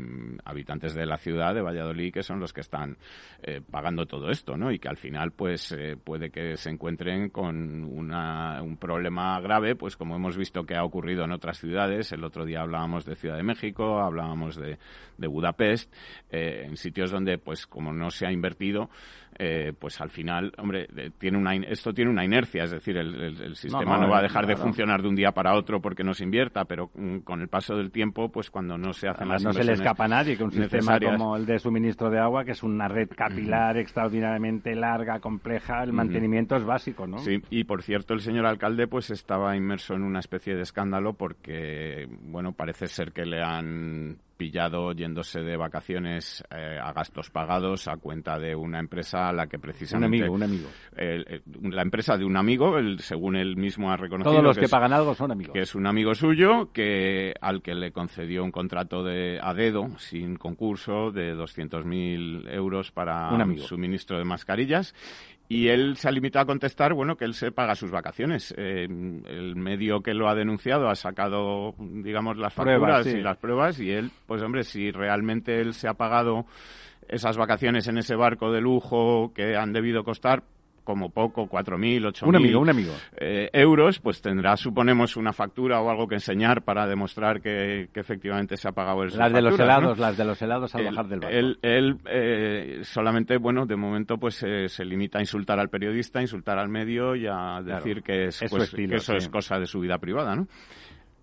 habitantes 0.44 0.94
de 0.94 1.06
la 1.06 1.16
ciudad 1.16 1.54
de 1.54 1.62
Valladolid 1.62 2.12
que 2.12 2.22
son 2.22 2.38
los 2.38 2.52
que 2.52 2.60
están 2.60 2.96
eh, 3.42 3.60
pagando 3.68 4.06
todo 4.06 4.30
esto, 4.30 4.56
¿no? 4.56 4.70
Y 4.70 4.78
que 4.78 4.88
al 4.88 4.96
final 4.98 5.32
pues 5.32 5.72
eh, 5.72 5.96
puede 6.02 6.30
que 6.30 6.56
se 6.56 6.70
encuentren 6.70 7.30
con 7.30 7.82
una, 7.84 8.62
un 8.62 8.76
problema 8.76 9.40
grave, 9.40 9.74
pues 9.74 9.96
como 9.96 10.16
hemos 10.16 10.36
visto 10.36 10.64
que 10.64 10.76
ha 10.76 10.84
ocurrido 10.84 11.24
en 11.24 11.32
otras 11.32 11.58
ciudades. 11.58 12.12
El 12.12 12.24
otro 12.24 12.44
día 12.44 12.60
hablábamos 12.60 13.04
de 13.04 13.16
Ciudad 13.22 13.36
de 13.36 13.42
México, 13.44 14.00
hablábamos 14.00 14.56
de, 14.56 14.78
de 15.16 15.26
Budapest, 15.28 15.94
eh, 16.30 16.64
en 16.66 16.76
sitios 16.76 17.12
donde 17.12 17.38
pues 17.38 17.66
como 17.68 17.92
no 17.92 18.10
se 18.10 18.26
ha 18.26 18.32
invertido 18.32 18.90
eh, 19.38 19.72
pues 19.78 19.98
al 20.02 20.10
final, 20.10 20.52
hombre, 20.58 20.86
eh, 20.94 21.10
tiene 21.18 21.38
una, 21.38 21.54
in- 21.54 21.64
esto 21.64 21.94
tiene 21.94 22.10
una 22.10 22.22
inercia, 22.22 22.64
es 22.64 22.70
decir, 22.70 22.98
el, 22.98 23.14
el- 23.14 23.40
el 23.42 23.56
sistema 23.56 23.96
no, 23.96 24.02
no, 24.02 24.08
va 24.10 24.18
a 24.18 24.22
dejar 24.22 24.46
de 24.46 24.56
funcionar 24.56 25.00
de 25.00 25.08
un 25.08 25.16
día 25.16 25.32
para 25.32 25.54
otro 25.54 25.80
porque 25.80 26.04
no 26.04 26.12
se 26.12 26.24
invierta, 26.24 26.66
pero 26.66 26.90
mm, 26.94 27.18
con 27.20 27.40
el 27.40 27.48
paso 27.48 27.74
del 27.74 27.90
tiempo, 27.90 28.30
pues 28.30 28.50
cuando 28.50 28.76
no 28.76 28.92
se 28.92 29.08
hacen 29.08 29.22
Además, 29.30 29.42
las 29.42 29.56
no 29.56 29.62
se 29.62 29.64
le 29.64 29.72
escapa 29.72 30.04
a 30.04 30.08
nadie 30.08 30.36
que 30.36 30.44
un 30.44 30.52
sistema 30.52 31.00
como 31.00 31.36
el 31.36 31.46
de 31.46 31.58
suministro 31.58 32.10
de 32.10 32.18
agua, 32.18 32.44
que 32.44 32.50
es 32.50 32.62
una 32.62 32.88
red 32.88 33.08
capilar 33.16 33.78
extraordinariamente 33.78 34.74
larga, 34.74 35.18
compleja, 35.20 35.82
el 35.82 35.94
mantenimiento 35.94 36.54
es 36.56 36.64
básico, 36.64 37.06
¿no? 37.06 37.18
Sí, 37.18 37.40
y 37.48 37.64
por 37.64 37.82
cierto, 37.82 38.12
el 38.12 38.20
señor 38.20 38.44
alcalde 38.44 38.86
pues 38.86 39.10
estaba 39.10 39.56
inmerso 39.56 39.94
en 39.94 40.02
una 40.02 40.18
especie 40.20 40.54
de 40.54 40.62
escándalo 40.62 41.14
porque, 41.14 42.06
bueno, 42.26 42.52
parece 42.52 42.86
ser 42.86 43.11
que 43.12 43.24
le 43.26 43.42
han 43.42 44.16
pillado 44.36 44.90
yéndose 44.92 45.40
de 45.40 45.56
vacaciones 45.56 46.42
eh, 46.50 46.76
a 46.82 46.92
gastos 46.92 47.30
pagados 47.30 47.86
a 47.86 47.96
cuenta 47.96 48.40
de 48.40 48.56
una 48.56 48.80
empresa 48.80 49.28
a 49.28 49.32
la 49.32 49.46
que 49.46 49.54
Un 49.56 49.62
precisamente... 49.62 50.16
amigo, 50.24 50.34
un 50.34 50.42
amigo. 50.42 50.68
el- 50.96 51.24
el- 51.28 51.70
la 51.70 51.82
empresa 51.82 52.16
de 52.16 52.24
un 52.24 52.36
amigo, 52.36 52.76
el- 52.76 52.98
según 52.98 53.36
él 53.36 53.56
mismo 53.56 53.92
ha 53.92 53.96
reconocido... 53.96 54.32
Todos 54.32 54.44
los 54.44 54.58
que 54.58 54.64
es- 54.64 54.70
pagan 54.70 54.92
algo 54.92 55.14
son 55.14 55.30
amigos. 55.30 55.52
que 55.52 55.60
es 55.60 55.76
un 55.76 55.86
amigo 55.86 56.12
suyo 56.16 56.72
que 56.72 57.34
al 57.40 57.62
que 57.62 57.74
le 57.76 57.92
concedió 57.92 58.42
un 58.42 58.50
contrato 58.50 59.04
de 59.04 59.38
a 59.40 59.54
dedo 59.54 59.96
sin 59.98 60.34
concurso 60.34 61.12
de 61.12 61.36
200.000 61.36 62.52
euros 62.52 62.90
para 62.90 63.28
Un 63.32 63.42
amigo. 63.42 63.62
suministro 63.64 64.18
de 64.18 64.24
mascarillas 64.24 64.92
y 65.52 65.68
él 65.68 65.96
se 65.96 66.08
ha 66.08 66.10
limitado 66.10 66.44
a 66.44 66.46
contestar 66.46 66.94
bueno 66.94 67.16
que 67.16 67.24
él 67.24 67.34
se 67.34 67.52
paga 67.52 67.74
sus 67.74 67.90
vacaciones 67.90 68.54
Eh, 68.56 68.84
el 68.84 69.56
medio 69.56 70.00
que 70.00 70.14
lo 70.14 70.28
ha 70.28 70.34
denunciado 70.34 70.88
ha 70.88 70.94
sacado 70.94 71.74
digamos 71.78 72.36
las 72.38 72.54
Pruebas, 72.54 72.80
facturas 72.80 73.06
sí. 73.06 73.18
y 73.18 73.22
las 73.22 73.36
pruebas 73.36 73.80
y 73.80 73.90
él 73.90 74.10
pues 74.26 74.42
hombre 74.42 74.64
si 74.64 74.90
realmente 74.90 75.60
él 75.60 75.74
se 75.74 75.88
ha 75.88 75.94
pagado 75.94 76.46
esas 77.08 77.36
vacaciones 77.36 77.86
en 77.88 77.98
ese 77.98 78.14
barco 78.16 78.50
de 78.50 78.60
lujo 78.60 79.32
que 79.34 79.56
han 79.56 79.72
debido 79.72 80.04
costar 80.04 80.42
como 80.84 81.10
poco 81.10 81.48
4.000, 81.48 82.00
8.000 82.12 82.28
Un 82.28 82.36
amigo, 82.36 82.60
un 82.60 82.70
amigo. 82.70 82.92
eh, 83.16 83.48
euros, 83.52 83.98
pues 84.00 84.20
tendrá, 84.20 84.56
suponemos, 84.56 85.16
una 85.16 85.32
factura 85.32 85.80
o 85.80 85.90
algo 85.90 86.08
que 86.08 86.16
enseñar 86.16 86.62
para 86.62 86.86
demostrar 86.86 87.40
que, 87.40 87.88
que 87.92 88.00
efectivamente 88.00 88.56
se 88.56 88.68
ha 88.68 88.72
pagado 88.72 89.04
esas 89.04 89.18
Las 89.18 89.32
de 89.32 89.42
los 89.42 89.58
helados, 89.58 89.98
las 89.98 90.16
de 90.16 90.24
los 90.24 90.42
helados 90.42 90.74
al 90.74 90.80
Él- 90.82 90.86
bajar 90.88 91.08
del 91.08 91.20
barco. 91.20 91.36
Él, 91.36 91.58
él, 91.62 91.96
eh, 92.10 92.80
solamente, 92.82 93.36
bueno, 93.38 93.66
de 93.66 93.76
momento 93.76 94.18
pues 94.18 94.42
eh, 94.42 94.68
se 94.68 94.84
limita 94.84 95.18
a 95.18 95.22
insultar 95.22 95.58
al 95.60 95.68
periodista, 95.68 96.18
a 96.18 96.22
insultar 96.22 96.58
al 96.58 96.68
medio 96.68 97.14
y 97.16 97.26
a 97.26 97.60
decir 97.62 98.02
que, 98.02 98.26
es, 98.26 98.42
pues, 98.50 98.64
estilo, 98.64 98.90
que 98.90 98.96
eso 98.96 99.12
sí. 99.12 99.18
es 99.18 99.28
cosa 99.28 99.58
de 99.58 99.66
su 99.66 99.80
vida 99.80 99.98
privada, 99.98 100.34
¿no? 100.36 100.46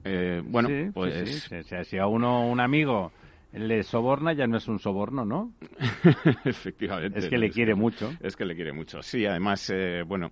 Eh, 0.06 0.42
bueno, 0.46 0.70
Sí, 0.70 0.90
pues... 0.94 1.50
sí, 1.50 1.56
si 1.84 1.98
a 1.98 2.08
uno, 2.08 2.48
un 2.48 2.62
amigo, 2.62 3.12
le 3.52 3.84
soborna, 3.84 4.34
ya 4.34 4.48
no 4.48 4.58
es 4.58 4.68
un 4.68 4.80
soborno, 4.80 5.26
¿no? 5.26 5.54
efectivamente. 6.46 7.20
Es 7.20 7.28
que 7.28 7.38
le 7.38 7.50
quiere 7.50 7.76
mucho. 7.76 8.12
Es 8.20 8.36
que 8.36 8.46
le 8.46 8.56
quiere 8.56 8.74
mucho. 8.74 9.02
Sí, 9.02 9.26
además, 9.26 9.70
eh, 9.74 10.04
bueno, 10.06 10.32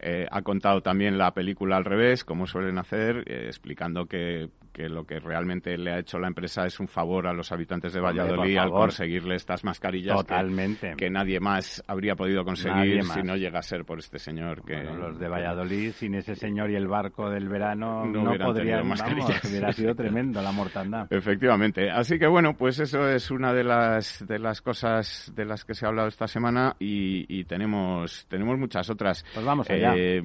eh, 0.00 0.26
ha 0.30 0.42
contado 0.42 0.80
también 0.80 1.18
la 1.18 1.32
película 1.34 1.76
al 1.76 1.84
revés, 1.84 2.24
como 2.24 2.46
suelen 2.46 2.78
hacer, 2.78 3.24
eh, 3.26 3.46
explicando 3.46 4.06
que, 4.06 4.48
que, 4.74 4.88
lo 4.88 5.06
que 5.06 5.20
realmente 5.20 5.78
le 5.78 5.92
ha 5.92 5.98
hecho 6.00 6.18
la 6.18 6.26
empresa 6.26 6.66
es 6.66 6.80
un 6.80 6.88
favor 6.88 7.28
a 7.28 7.32
los 7.32 7.52
habitantes 7.52 7.92
de 7.92 8.00
Valladolid 8.00 8.58
al 8.58 8.70
conseguirle 8.70 9.36
estas 9.36 9.64
mascarillas 9.64 10.16
Totalmente. 10.16 10.94
Que, 10.96 11.08
nadie 11.08 11.38
más 11.38 11.82
habría 11.86 12.16
podido 12.16 12.44
conseguir 12.44 13.04
si 13.04 13.22
no 13.22 13.36
llega 13.36 13.60
a 13.60 13.62
ser 13.62 13.84
por 13.84 14.00
este 14.00 14.18
señor. 14.18 14.64
que 14.64 14.82
Los 14.82 15.18
de 15.18 15.28
Valladolid, 15.28 15.92
sin 15.92 16.16
ese 16.16 16.34
señor 16.34 16.70
y 16.70 16.74
el 16.74 16.88
barco 16.88 17.30
del 17.30 17.48
verano, 17.48 18.04
no, 18.04 18.24
no 18.24 18.44
podrían, 18.44 18.86
mascarillas. 18.88 19.44
hubiera 19.44 19.72
sido 19.72 19.94
tremendo 19.94 20.42
la 20.42 20.50
mortandad. 20.50 21.06
Efectivamente. 21.08 21.90
Así 21.90 22.18
que 22.18 22.26
bueno, 22.26 22.54
pues 22.56 22.80
eso 22.80 23.08
es 23.08 23.30
una 23.30 23.54
de 23.54 23.62
las, 23.62 24.26
de 24.26 24.40
las 24.40 24.60
cosas 24.60 25.32
de 25.36 25.44
las 25.44 25.64
que 25.64 25.74
se 25.74 25.86
ha 25.86 25.88
hablado 25.88 26.08
esta 26.08 26.26
semana 26.26 26.74
y, 26.80 27.44
tenemos, 27.44 28.26
tenemos 28.28 28.58
muchas 28.58 28.90
otras. 28.90 29.24
Pues 29.34 29.46
vamos 29.46 29.70
allá. 29.70 29.94
Eh, 29.96 30.22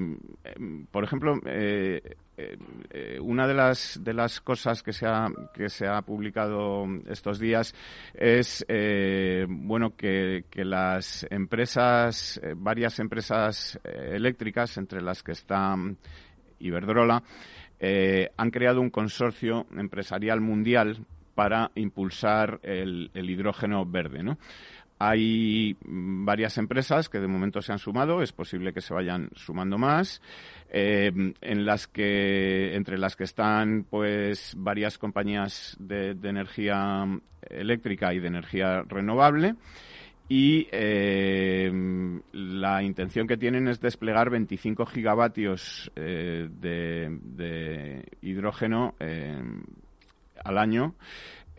por 0.90 1.04
ejemplo, 1.04 1.36
eh, 1.46 2.02
eh, 2.90 3.20
una 3.20 3.48
de 3.48 3.54
las 3.54 4.00
de 4.04 4.14
las 4.14 4.40
cosas 4.42 4.84
que 4.84 4.94
se 4.94 5.06
ha 5.06 5.28
que 5.54 5.70
se 5.70 5.88
ha 5.88 6.02
publicado 6.02 6.86
estos 7.08 7.40
días 7.40 7.74
es 8.14 8.66
bueno 9.48 9.96
que, 9.96 10.46
que, 10.50 10.64
las 10.64 11.26
empresas 11.30 12.40
varias 12.56 13.00
empresas 13.00 13.80
eléctricas 13.84 14.78
entre 14.78 15.02
las 15.02 15.24
que 15.24 15.34
está 15.34 15.76
Iberdrola 16.60 17.24
han 18.38 18.52
creado 18.52 18.82
un 18.82 18.90
consorcio 18.90 19.66
empresarial 19.76 20.42
mundial 20.42 21.06
para 21.40 21.72
impulsar 21.76 22.60
el, 22.64 23.12
el 23.14 23.30
hidrógeno 23.30 23.86
verde, 23.86 24.24
¿no? 24.24 24.38
Hay 25.02 25.78
varias 25.82 26.58
empresas 26.58 27.08
que 27.08 27.22
de 27.22 27.28
momento 27.28 27.62
se 27.62 27.72
han 27.72 27.80
sumado, 27.80 28.22
es 28.22 28.34
posible 28.34 28.74
que 28.74 28.82
se 28.82 28.94
vayan 28.94 29.30
sumando 29.34 29.78
más, 29.78 30.22
eh, 30.70 31.10
entre 31.42 32.98
las 32.98 33.16
que 33.16 33.24
están 33.24 33.86
pues 33.90 34.56
varias 34.58 34.98
compañías 34.98 35.78
de, 35.80 36.18
energía 36.22 37.06
eléctrica 37.50 38.14
y 38.14 38.20
de 38.20 38.28
energía 38.28 38.82
renovable. 38.82 39.56
Y 40.28 40.68
eh, 40.70 41.72
la 42.34 42.84
intención 42.84 43.26
que 43.26 43.38
tienen 43.38 43.70
es 43.70 43.80
desplegar 43.80 44.30
25 44.30 44.86
gigavatios 44.86 45.90
eh, 45.96 46.50
de, 46.60 48.04
hidrógeno 48.22 48.96
al 50.44 50.58
año 50.58 50.94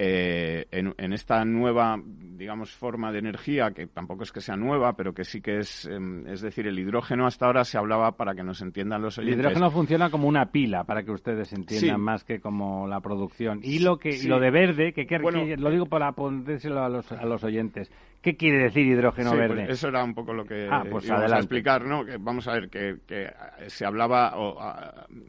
eh, 0.03 0.65
en, 0.71 1.13
esta 1.13 1.45
nueva, 1.45 2.01
digamos, 2.03 2.71
forma 2.71 3.13
de 3.13 3.19
energía, 3.19 3.73
que 3.73 3.87
tampoco 3.87 4.23
es 4.23 4.33
que 4.33 4.41
sea 4.41 4.57
nueva, 4.57 4.95
pero 4.95 5.13
que 5.13 5.25
sí 5.25 5.43
que 5.43 5.59
es, 5.59 5.85
em, 5.85 6.27
es 6.27 6.41
decir, 6.41 6.67
el 6.67 6.79
hidrógeno 6.79 7.27
hasta 7.27 7.45
ahora 7.45 7.65
se 7.65 7.77
hablaba 7.77 8.13
para 8.13 8.35
que 8.35 8.43
nos 8.43 8.63
entiendan 8.63 9.03
los 9.03 9.19
oyentes. 9.19 9.39
El 9.39 9.45
hidrógeno 9.45 9.71
funciona 9.71 10.09
como 10.09 10.27
una 10.27 10.47
pila, 10.47 10.85
para 10.85 11.03
que 11.03 11.11
ustedes 11.11 11.53
entiendan 11.53 12.01
más 12.01 12.25
que 12.25 12.41
como 12.41 12.89
la 12.89 13.01
producción. 13.01 13.61
Y 13.63 13.81
lo 13.81 13.99
que 13.99 14.19
lo 14.27 14.41
de 14.41 14.51
verde, 14.51 14.95
que, 14.95 15.07
lo 15.59 15.71
digo 15.71 15.85
para 15.85 16.13
ponérselo 16.13 16.83
a 16.83 16.89
los, 16.89 17.13
a 17.13 17.27
los 17.27 17.45
oyentes, 17.45 17.93
¿Qué 18.23 18.37
quiere 18.37 18.65
decir 18.65 18.87
hidrógeno 18.87 19.31
pues 19.31 19.41
verde? 19.41 19.73
eso 19.73 19.89
era 19.89 20.05
un 20.05 20.13
poco 20.13 20.35
lo 20.35 20.45
que 20.45 20.69
ah, 20.71 20.85
pues 20.91 21.11
a 21.11 21.25
explicar, 21.39 21.87
¿no? 21.87 22.05
Que 22.05 22.19
vamos 22.19 22.47
a 22.49 22.53
ver 22.53 22.69
que, 22.69 22.99
se 23.69 23.87
hablaba 23.87 24.35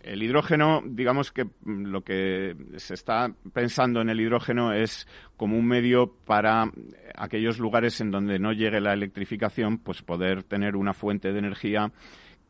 el 0.03 0.21
hidrógeno, 0.21 0.81
digamos 0.85 1.31
que 1.31 1.45
lo 1.65 2.01
que 2.01 2.53
se 2.75 2.93
está 2.93 3.33
pensando 3.53 4.01
en 4.01 4.09
el 4.09 4.19
hidrógeno 4.19 4.73
es 4.73 5.07
como 5.37 5.57
un 5.57 5.67
medio 5.67 6.13
para 6.25 6.69
aquellos 7.15 7.59
lugares 7.59 8.01
en 8.01 8.11
donde 8.11 8.39
no 8.39 8.51
llegue 8.51 8.81
la 8.81 8.91
electrificación, 8.91 9.77
pues 9.77 10.01
poder 10.01 10.43
tener 10.43 10.75
una 10.75 10.93
fuente 10.93 11.31
de 11.31 11.39
energía 11.39 11.91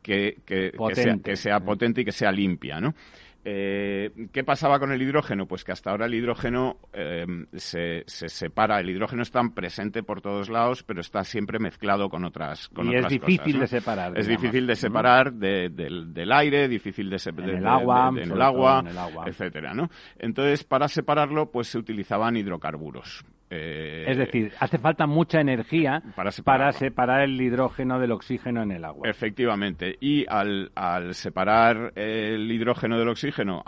que, 0.02 0.38
que, 0.44 0.72
sea, 0.94 1.18
que 1.22 1.36
sea 1.36 1.60
potente 1.60 2.00
y 2.00 2.04
que 2.04 2.10
sea 2.10 2.32
limpia, 2.32 2.80
¿no? 2.80 2.94
Eh, 3.44 4.28
¿Qué 4.32 4.44
pasaba 4.44 4.78
con 4.78 4.92
el 4.92 5.02
hidrógeno? 5.02 5.46
Pues 5.46 5.64
que 5.64 5.72
hasta 5.72 5.90
ahora 5.90 6.06
el 6.06 6.14
hidrógeno 6.14 6.76
eh, 6.92 7.26
se, 7.54 8.04
separa. 8.06 8.78
El 8.80 8.90
hidrógeno 8.90 9.22
está 9.22 9.42
presente 9.54 10.02
por 10.04 10.20
todos 10.20 10.48
lados, 10.48 10.84
pero 10.84 11.00
está 11.00 11.24
siempre 11.24 11.58
mezclado 11.58 12.08
con 12.08 12.24
otras 12.24 12.68
con 12.68 12.92
y 12.92 12.96
es 12.96 13.08
difícil 13.08 13.58
de 13.58 13.66
separar. 13.66 14.16
Es 14.16 14.28
difícil 14.28 14.66
de 14.66 14.76
separar 14.76 15.32
del, 15.32 16.32
aire, 16.32 16.68
difícil 16.68 17.10
de 17.10 17.18
separar 17.18 17.54
del 17.54 17.66
agua, 17.66 18.12
en 18.16 18.30
el 18.30 18.42
agua, 18.42 18.84
etcétera, 19.26 19.74
¿no? 19.74 19.90
Entonces, 20.18 20.62
para 20.62 20.86
separarlo, 20.86 21.50
pues 21.50 21.68
se 21.68 21.78
utilizaban 21.78 22.36
hidrocarburos. 22.36 23.24
Eh, 23.54 24.04
es 24.08 24.16
decir, 24.16 24.50
hace 24.58 24.78
falta 24.78 25.06
mucha 25.06 25.38
energía 25.38 26.02
para, 26.16 26.30
separar 26.30 27.22
el 27.22 27.38
hidrógeno 27.38 27.98
del 27.98 28.12
oxígeno 28.12 28.62
en 28.62 28.72
el 28.72 28.82
agua. 28.82 29.06
Efectivamente. 29.06 29.98
Y 30.00 30.24
al, 30.26 30.70
separar 31.12 31.92
el 31.94 32.50
hidrógeno 32.50 32.98
del 32.98 33.10
oxígeno 33.10 33.62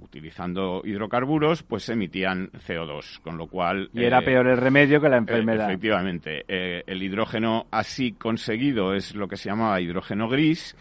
utilizando 0.00 0.80
hidrocarburos, 0.84 1.62
pues 1.62 1.82
se 1.82 1.92
emitían 1.92 2.50
CO2, 2.52 3.20
con 3.20 3.36
lo 3.36 3.46
cual... 3.46 3.90
Y 3.92 4.04
era 4.04 4.20
eh, 4.20 4.24
peor 4.24 4.46
el 4.46 4.56
remedio 4.56 5.02
que 5.02 5.10
la 5.10 5.18
enfermedad. 5.18 5.68
efectivamente. 5.68 6.44
Eh, 6.48 6.82
el 6.86 7.02
hidrógeno 7.02 7.66
así 7.70 8.12
conseguido 8.12 8.94
es 8.94 9.14
lo 9.14 9.28
que 9.28 9.36
se 9.36 9.50
llamaba 9.50 9.80
hidrógeno 9.82 10.28
gris 10.28 10.74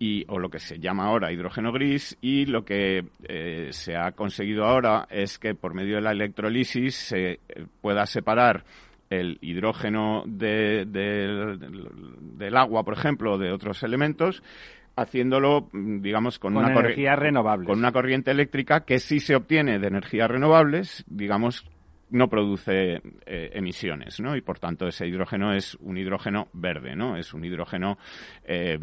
y, 0.00 0.24
o 0.28 0.38
lo 0.38 0.48
que 0.48 0.58
se 0.58 0.80
llama 0.80 1.04
ahora 1.04 1.30
hidrógeno 1.30 1.70
gris 1.72 2.16
y 2.22 2.46
lo 2.46 2.64
que 2.64 3.04
eh, 3.28 3.68
se 3.70 3.96
ha 3.96 4.12
conseguido 4.12 4.64
ahora 4.64 5.06
es 5.10 5.38
que 5.38 5.54
por 5.54 5.74
medio 5.74 5.96
de 5.96 6.00
la 6.00 6.12
electrolisis 6.12 6.96
se 6.96 7.32
eh, 7.32 7.38
pueda 7.82 8.06
separar 8.06 8.64
el 9.10 9.38
hidrógeno 9.42 10.22
de, 10.26 10.86
del 10.86 12.56
agua, 12.56 12.84
por 12.84 12.94
ejemplo, 12.94 13.38
de 13.38 13.52
otros 13.52 13.82
elementos, 13.82 14.42
haciéndolo, 14.96 15.68
digamos, 15.72 16.38
con, 16.38 16.56
una 16.56 16.70
energía 16.70 17.16
renovable. 17.16 17.66
Con 17.66 17.80
una 17.80 17.92
corriente 17.92 18.30
eléctrica 18.30 18.84
que 18.84 19.00
sí 19.00 19.18
se 19.18 19.34
obtiene 19.34 19.80
de 19.80 19.88
energías 19.88 20.30
renovables, 20.30 21.04
digamos, 21.08 21.66
no 22.10 22.28
produce 22.28 23.00
eh, 23.26 23.50
emisiones, 23.54 24.20
¿no? 24.20 24.36
Y 24.36 24.40
por 24.40 24.58
tanto 24.58 24.86
ese 24.86 25.06
hidrógeno 25.06 25.54
es 25.54 25.74
un 25.76 25.96
hidrógeno 25.96 26.48
verde, 26.52 26.96
¿no? 26.96 27.16
Es 27.16 27.32
un 27.34 27.44
hidrógeno 27.44 27.98
eh, 28.44 28.78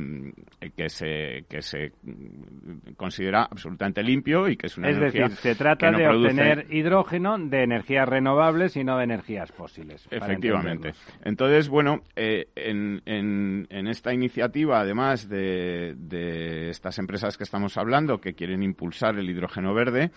que 0.76 0.90
se 0.90 1.46
que 1.50 1.62
se 1.62 1.92
considera 2.96 3.44
absolutamente 3.44 4.02
limpio 4.02 4.48
y 4.48 4.56
que 4.56 4.68
es 4.68 4.78
una 4.78 4.90
es 4.90 5.00
decir, 5.00 5.30
se 5.32 5.56
trata 5.56 5.92
de 5.92 6.08
obtener 6.08 6.68
hidrógeno 6.70 7.38
de 7.38 7.64
energías 7.64 8.08
renovables 8.08 8.78
y 8.78 8.84
no 8.84 8.98
de 8.98 9.04
energías 9.04 9.52
fósiles. 9.52 10.08
Efectivamente. 10.10 10.94
Entonces, 11.24 11.70
bueno, 11.70 12.02
eh, 12.16 12.48
en, 12.56 13.02
en, 13.06 13.68
en, 13.70 13.88
esta 13.88 14.14
iniciativa, 14.14 14.80
además 14.80 15.28
de, 15.28 15.96
de 15.98 16.70
estas 16.70 16.98
empresas 17.00 17.38
que 17.38 17.44
estamos 17.44 17.78
hablando 17.78 18.20
que 18.20 18.34
quieren 18.34 18.64
impulsar 18.64 19.18
el 19.18 19.30
hidrógeno 19.30 19.74
verde, 19.74 20.12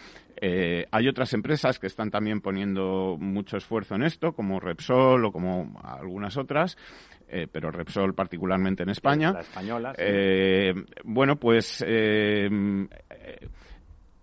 hay 0.90 1.06
otras 1.06 1.34
empresas 1.34 1.78
que 1.78 1.86
están 1.86 2.10
también 2.10 2.40
poniendo 2.40 2.99
mucho 3.18 3.56
esfuerzo 3.56 3.94
en 3.94 4.02
esto, 4.02 4.32
como 4.32 4.60
Repsol 4.60 5.24
o 5.24 5.32
como 5.32 5.80
algunas 5.82 6.36
otras. 6.36 6.76
Eh, 7.32 7.46
pero 7.50 7.70
Repsol 7.70 8.12
particularmente 8.12 8.82
en 8.82 8.90
España. 8.90 9.32
española. 9.38 9.94
Eh, 9.96 10.74
bueno, 11.04 11.36
pues 11.36 11.84
eh, 11.86 12.48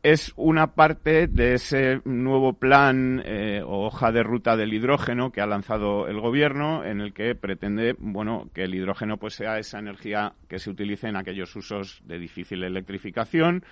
es 0.04 0.34
una 0.36 0.74
parte 0.74 1.28
de 1.28 1.54
ese 1.54 2.02
nuevo 2.04 2.54
plan 2.54 3.24
o 3.66 3.86
hoja 3.86 4.12
de 4.12 4.24
ruta 4.24 4.58
del 4.58 4.74
hidrógeno 4.74 5.32
que 5.32 5.40
ha 5.40 5.48
lanzado 5.48 6.08
el 6.08 6.20
gobierno, 6.20 6.84
en 6.84 7.00
el 7.00 7.14
que 7.14 7.34
pretende, 7.34 7.96
bueno, 7.98 8.50
que 8.54 8.64
el 8.64 8.76
hidrógeno 8.76 9.16
pues 9.16 9.36
sea 9.36 9.58
esa 9.58 9.80
energía 9.80 10.34
que 10.50 10.60
se 10.60 10.70
utilice 10.70 11.08
en 11.08 11.16
aquellos 11.16 11.56
usos 11.56 12.02
de 12.06 12.20
difícil 12.20 12.62
electrificación 12.64 13.64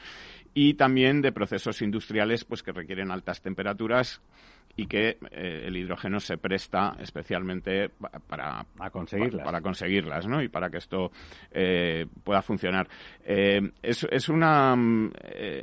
y 0.54 0.76
también 0.76 1.22
de 1.22 1.34
procesos 1.34 1.82
industriales 1.82 2.46
pues 2.46 2.64
que 2.64 2.72
requieren 2.72 3.12
altas 3.12 3.42
temperaturas 3.42 4.22
y 4.78 4.88
que 4.88 5.18
eh, 5.32 5.64
el 5.66 5.78
hidrógeno 5.78 6.20
se 6.20 6.38
presta 6.38 6.96
especialmente 7.00 7.90
para, 8.28 8.66
conseguirlas. 8.92 9.46
Para, 9.46 9.62
conseguirlas, 9.62 10.28
¿no? 10.28 10.42
Y 10.42 10.50
para 10.50 10.70
que 10.70 10.78
esto 10.78 11.12
eh, 11.52 12.06
pueda 12.24 12.42
funcionar. 12.42 12.88
Eh, 13.24 13.62
es, 13.82 14.06
es, 14.10 14.30
una 14.30 14.76
mm, 14.76 15.12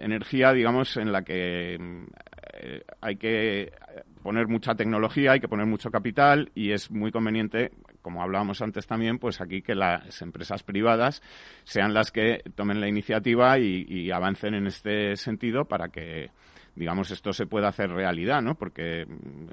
energía, 0.01 0.53
digamos, 0.53 0.96
en 0.96 1.12
la 1.12 1.22
que 1.22 1.79
hay 3.01 3.16
que 3.16 3.72
poner 4.22 4.46
mucha 4.46 4.75
tecnología, 4.75 5.33
hay 5.33 5.40
que 5.40 5.48
poner 5.48 5.66
mucho 5.66 5.90
capital 5.90 6.51
y 6.55 6.70
es 6.70 6.90
muy 6.90 7.11
conveniente, 7.11 7.72
como 8.03 8.22
hablábamos 8.22 8.62
antes 8.62 8.87
también, 8.87 9.18
pues 9.18 9.40
aquí 9.40 9.62
que 9.62 9.75
las 9.75 10.22
empresas 10.22 10.62
privadas 10.62 11.22
sean 11.64 11.92
las 11.92 12.12
que 12.12 12.42
tomen 12.55 12.81
la 12.81 12.88
iniciativa 12.88 13.59
y 13.59 14.11
avancen 14.11 14.55
en 14.55 14.66
este 14.68 15.16
sentido 15.16 15.64
para 15.64 15.88
que 15.88 16.31
digamos, 16.74 17.11
esto 17.11 17.32
se 17.32 17.46
puede 17.46 17.66
hacer 17.66 17.90
realidad, 17.90 18.40
¿no? 18.42 18.54
Porque 18.54 19.06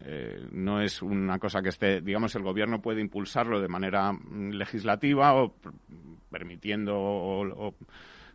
eh, 0.05 0.47
no 0.51 0.81
es 0.81 1.01
una 1.01 1.37
cosa 1.39 1.61
que 1.61 1.69
esté, 1.69 2.01
digamos, 2.01 2.35
el 2.35 2.43
gobierno 2.43 2.81
puede 2.81 3.01
impulsarlo 3.01 3.59
de 3.59 3.67
manera 3.67 4.13
mm, 4.13 4.51
legislativa 4.51 5.33
o 5.35 5.53
permitiendo 6.29 6.95
o, 6.97 7.75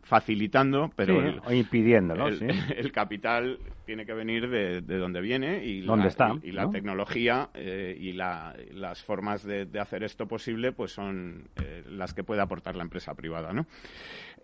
facilitando, 0.03 0.91
pero 0.95 1.21
el, 1.23 1.41
o 1.47 1.53
impidiéndolo, 1.53 2.29
el, 2.29 2.93
capital 2.93 3.59
tiene 3.85 4.07
que 4.07 4.13
venir 4.13 4.49
de, 4.49 4.81
donde 4.81 5.21
viene 5.21 5.65
y 5.65 5.83
la, 5.83 6.07
está, 6.07 6.33
y, 6.43 6.53
la 6.53 6.71
tecnología 6.71 7.51
eh, 7.55 7.97
y 7.99 8.13
las 8.13 9.03
formas 9.03 9.45
de, 9.45 9.69
hacer 9.79 10.05
esto 10.05 10.27
posible 10.27 10.73
pues 10.73 10.93
son 10.93 11.49
eh, 11.57 11.85
las 11.89 12.15
que 12.15 12.25
puede 12.25 12.41
aportar 12.41 12.77
la 12.77 12.83
empresa 12.83 13.15
privada, 13.15 13.53
¿no? 13.53 13.67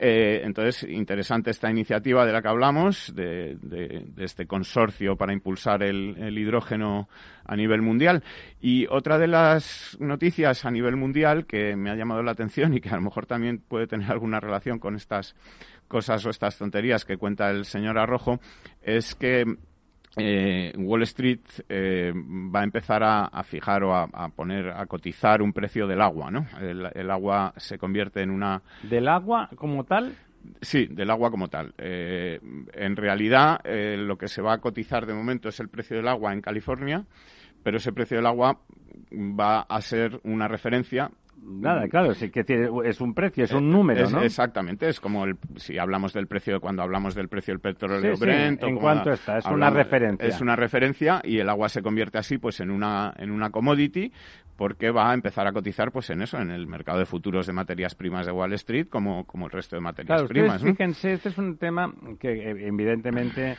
Eh, 0.02 0.40
entonces, 0.44 0.88
interesante 0.88 1.50
esta 1.50 1.70
iniciativa 1.70 2.24
de 2.24 2.32
la 2.32 2.40
que 2.40 2.48
hablamos, 2.48 3.14
de, 3.14 3.58
este 4.16 4.46
consorcio 4.46 5.14
para 5.14 5.34
impulsar 5.34 5.82
el, 5.82 6.38
hidrógeno 6.38 7.06
a 7.44 7.54
nivel 7.54 7.82
mundial. 7.82 8.24
Y 8.62 8.86
otra 8.86 9.18
de 9.18 9.26
las 9.26 9.98
noticias 10.00 10.64
a 10.64 10.70
nivel 10.70 10.96
mundial 10.96 11.44
que 11.44 11.76
me 11.76 11.90
ha 11.90 11.96
llamado 11.96 12.22
la 12.22 12.32
atención 12.32 12.72
y 12.72 12.80
que 12.80 12.88
a 12.88 12.96
lo 12.96 13.02
mejor 13.02 13.26
también 13.26 13.58
puede 13.58 13.86
tener 13.86 14.10
alguna 14.10 14.40
relación 14.40 14.78
con 14.78 14.96
estas 14.96 15.34
cosas 15.90 16.24
o 16.24 16.30
estas 16.30 16.56
tonterías 16.56 17.04
que 17.04 17.18
cuenta 17.18 17.50
el 17.50 17.64
señor 17.64 17.98
Arrojo 17.98 18.38
es 18.80 19.16
que 19.16 19.44
eh, 20.16 20.72
Wall 20.76 21.02
Street 21.02 21.40
eh, 21.68 22.12
va 22.14 22.60
a 22.60 22.64
empezar 22.64 23.02
a, 23.02 23.42
fijar 23.42 23.82
o 23.82 23.94
a, 23.94 24.28
poner 24.28 24.70
a 24.70 24.86
cotizar 24.86 25.42
un 25.42 25.52
precio 25.52 25.86
del 25.86 26.00
agua, 26.00 26.30
¿no? 26.30 26.46
El, 26.60 27.10
agua 27.10 27.52
se 27.56 27.76
convierte 27.76 28.22
en 28.22 28.30
una 28.30 28.62
del 28.82 29.08
agua 29.08 29.50
como 29.56 29.84
tal. 29.84 30.14
Sí, 30.62 30.86
del 30.86 31.10
agua 31.10 31.30
como 31.30 31.48
tal. 31.48 31.74
Eh, 31.76 32.40
en 32.72 32.96
realidad, 32.96 33.60
lo 33.64 34.16
que 34.16 34.28
se 34.28 34.42
va 34.42 34.54
a 34.54 34.58
cotizar 34.58 35.06
de 35.06 35.14
momento 35.14 35.48
es 35.48 35.60
el 35.60 35.68
precio 35.68 35.96
del 35.96 36.08
agua 36.08 36.32
en 36.32 36.40
California, 36.40 37.04
pero 37.62 37.76
ese 37.76 37.92
precio 37.92 38.16
del 38.16 38.26
agua 38.26 38.58
va 39.12 39.60
a 39.60 39.80
ser 39.80 40.20
una 40.24 40.48
referencia 40.48 41.10
Nada, 41.42 41.88
claro, 41.88 42.14
sí 42.14 42.30
que 42.30 42.40
es 42.84 43.00
un 43.00 43.14
precio, 43.14 43.44
es 43.44 43.52
un 43.52 43.70
número, 43.70 44.08
¿no? 44.10 44.22
Exactamente, 44.22 44.88
es 44.88 45.00
como 45.00 45.24
el, 45.24 45.36
si 45.56 45.78
hablamos 45.78 46.12
del 46.12 46.26
precio, 46.26 46.60
cuando 46.60 46.82
hablamos 46.82 47.14
del 47.14 47.28
precio 47.28 47.54
del 47.54 47.60
petróleo 47.60 48.16
Brent. 48.16 48.62
¿En 48.62 48.76
cuánto 48.76 49.12
está? 49.12 49.38
Es 49.38 49.46
una 49.46 49.70
referencia. 49.70 50.26
Es 50.28 50.40
una 50.40 50.56
referencia 50.56 51.20
y 51.24 51.38
el 51.38 51.48
agua 51.48 51.68
se 51.68 51.82
convierte 51.82 52.18
así 52.18 52.38
pues 52.38 52.60
en 52.60 52.70
una, 52.70 53.12
en 53.16 53.30
una 53.30 53.50
commodity 53.50 54.12
porque 54.56 54.90
va 54.90 55.10
a 55.10 55.14
empezar 55.14 55.46
a 55.46 55.52
cotizar 55.52 55.90
pues 55.90 56.10
en 56.10 56.20
eso, 56.20 56.38
en 56.38 56.50
el 56.50 56.66
mercado 56.66 56.98
de 56.98 57.06
futuros 57.06 57.46
de 57.46 57.54
materias 57.54 57.94
primas 57.94 58.26
de 58.26 58.32
Wall 58.32 58.52
Street 58.52 58.88
como, 58.90 59.24
como 59.24 59.46
el 59.46 59.52
resto 59.52 59.74
de 59.74 59.80
materias 59.80 60.24
primas. 60.24 60.62
Fíjense, 60.62 61.14
este 61.14 61.30
es 61.30 61.38
un 61.38 61.56
tema 61.56 61.90
que 62.18 62.28
eh, 62.28 62.66
evidentemente 62.66 63.56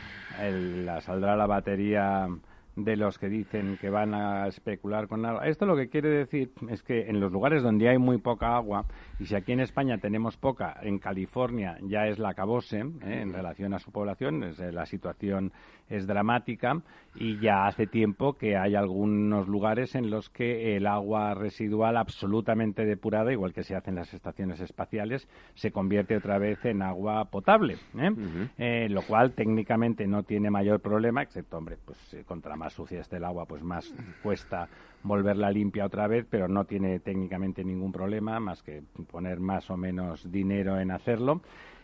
la, 0.85 1.01
saldrá 1.01 1.35
la 1.35 1.47
batería 1.47 2.27
de 2.75 2.95
los 2.95 3.17
que 3.17 3.27
dicen 3.27 3.77
que 3.79 3.89
van 3.89 4.13
a 4.13 4.47
especular 4.47 5.07
con 5.07 5.25
agua. 5.25 5.47
Esto 5.47 5.65
lo 5.65 5.75
que 5.75 5.89
quiere 5.89 6.09
decir 6.09 6.51
es 6.69 6.83
que 6.83 7.09
en 7.09 7.19
los 7.19 7.31
lugares 7.31 7.63
donde 7.63 7.89
hay 7.89 7.97
muy 7.97 8.17
poca 8.17 8.55
agua, 8.55 8.85
y 9.19 9.25
si 9.25 9.35
aquí 9.35 9.51
en 9.51 9.59
España 9.59 9.97
tenemos 9.97 10.37
poca, 10.37 10.77
en 10.81 10.99
California 10.99 11.77
ya 11.83 12.07
es 12.07 12.19
la 12.19 12.29
acabose 12.29 12.79
¿eh? 12.79 13.21
en 13.21 13.33
relación 13.33 13.73
a 13.73 13.79
su 13.79 13.91
población, 13.91 14.43
es, 14.43 14.59
la 14.59 14.85
situación 14.85 15.51
es 15.89 16.07
dramática 16.07 16.81
y 17.15 17.39
ya 17.39 17.67
hace 17.67 17.85
tiempo 17.85 18.33
que 18.33 18.57
hay 18.57 18.75
algunos 18.75 19.47
lugares 19.47 19.95
en 19.95 20.09
los 20.09 20.29
que 20.29 20.77
el 20.77 20.87
agua 20.87 21.33
residual 21.33 21.97
absolutamente 21.97 22.85
depurada, 22.85 23.31
igual 23.31 23.53
que 23.53 23.63
se 23.63 23.75
hace 23.75 23.89
en 23.89 23.97
las 23.97 24.13
estaciones 24.13 24.61
espaciales, 24.61 25.27
se 25.53 25.71
convierte 25.71 26.15
otra 26.15 26.37
vez 26.37 26.63
en 26.65 26.81
agua 26.81 27.25
potable, 27.25 27.75
¿eh? 27.97 28.11
Eh, 28.57 28.87
lo 28.89 29.01
cual 29.01 29.33
técnicamente 29.33 30.07
no 30.07 30.23
tiene 30.23 30.49
mayor 30.49 30.79
problema, 30.79 31.21
excepto, 31.21 31.57
hombre, 31.57 31.77
pues 31.83 32.15
contra 32.25 32.55
más 32.55 32.73
sucia 32.73 33.01
esté 33.01 33.17
el 33.17 33.25
agua, 33.25 33.45
pues 33.45 33.61
más 33.61 33.93
cuesta 34.23 34.69
volverla 35.03 35.51
limpia 35.51 35.85
otra 35.85 36.07
vez, 36.07 36.25
pero 36.29 36.47
no 36.47 36.65
tiene 36.65 36.99
técnicamente 36.99 37.63
ningún 37.63 37.91
problema, 37.91 38.39
más 38.39 38.63
que 38.63 38.83
poner 39.11 39.39
más 39.39 39.69
o 39.69 39.77
menos 39.77 40.31
dinero 40.31 40.79
en 40.79 40.91
hacerlo. 40.91 41.41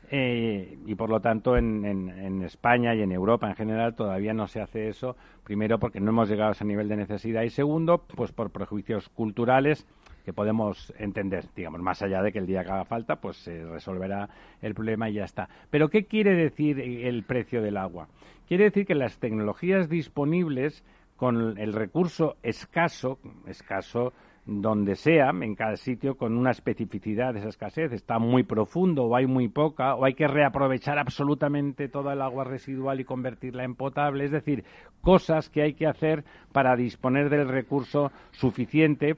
Eh, 0.10 0.78
y 0.86 0.96
por 0.96 1.10
lo 1.10 1.20
tanto 1.20 1.58
en, 1.58 1.84
en, 1.84 2.42
España 2.44 2.96
y 2.96 3.02
en 3.02 3.12
Europa 3.12 3.50
en 3.50 3.56
general 3.56 3.94
todavía 3.94 4.34
no 4.34 4.48
se 4.48 4.62
hace 4.62 4.88
eso, 4.88 5.18
primero 5.44 5.80
porque 5.80 6.00
no 6.00 6.12
hemos 6.12 6.30
llegado 6.30 6.50
a 6.50 6.52
ese 6.54 6.64
nivel 6.64 6.88
de 6.88 6.96
necesidad 6.96 7.42
y 7.42 7.50
segundo, 7.50 7.98
pues 8.16 8.32
por 8.32 8.52
prejuicios 8.52 9.10
culturales 9.10 9.86
que 10.24 10.32
podemos 10.32 10.94
entender, 10.98 11.46
digamos, 11.56 11.82
más 11.82 12.02
allá 12.02 12.22
de 12.22 12.32
que 12.32 12.40
el 12.40 12.48
día 12.48 12.64
que 12.64 12.72
haga 12.72 12.86
falta, 12.86 13.18
pues 13.18 13.38
se 13.38 13.66
resolverá 13.66 14.30
el 14.62 14.74
problema 14.74 15.10
y 15.10 15.14
ya 15.14 15.26
está. 15.26 15.50
Pero 15.70 15.90
¿qué 15.90 16.06
quiere 16.06 16.36
decir 16.36 16.80
el 16.80 17.24
precio 17.24 17.62
del 17.62 17.78
agua? 17.78 18.08
Quiere 18.48 18.66
decir 18.66 18.86
que 18.86 18.96
las 18.96 19.20
tecnologías 19.20 19.90
disponibles 19.90 20.84
con 21.18 21.58
el 21.58 21.74
recurso 21.74 22.38
escaso, 22.44 23.20
escaso 23.48 24.14
donde 24.46 24.96
sea, 24.96 25.32
en 25.32 25.56
cada 25.56 25.76
sitio, 25.76 26.16
con 26.16 26.38
una 26.38 26.52
especificidad 26.52 27.34
de 27.34 27.40
esa 27.40 27.50
escasez. 27.50 27.92
Está 27.92 28.18
muy 28.18 28.44
profundo 28.44 29.04
o 29.04 29.16
hay 29.16 29.28
muy 29.28 29.50
poca, 29.50 29.96
o 29.96 30.06
hay 30.06 30.14
que 30.14 30.28
reaprovechar 30.28 30.98
absolutamente 30.98 31.90
toda 31.90 32.14
el 32.14 32.22
agua 32.22 32.46
residual 32.46 33.02
y 33.02 33.04
convertirla 33.04 33.66
en 33.66 33.76
potable. 33.76 34.24
Es 34.24 34.32
decir, 34.32 34.64
cosas 35.02 35.50
que 35.50 35.64
hay 35.64 35.74
que 35.74 35.86
hacer 35.86 36.24
para 36.54 36.78
disponer 36.78 37.30
del 37.30 37.50
recurso 37.50 38.12
suficiente 38.32 39.18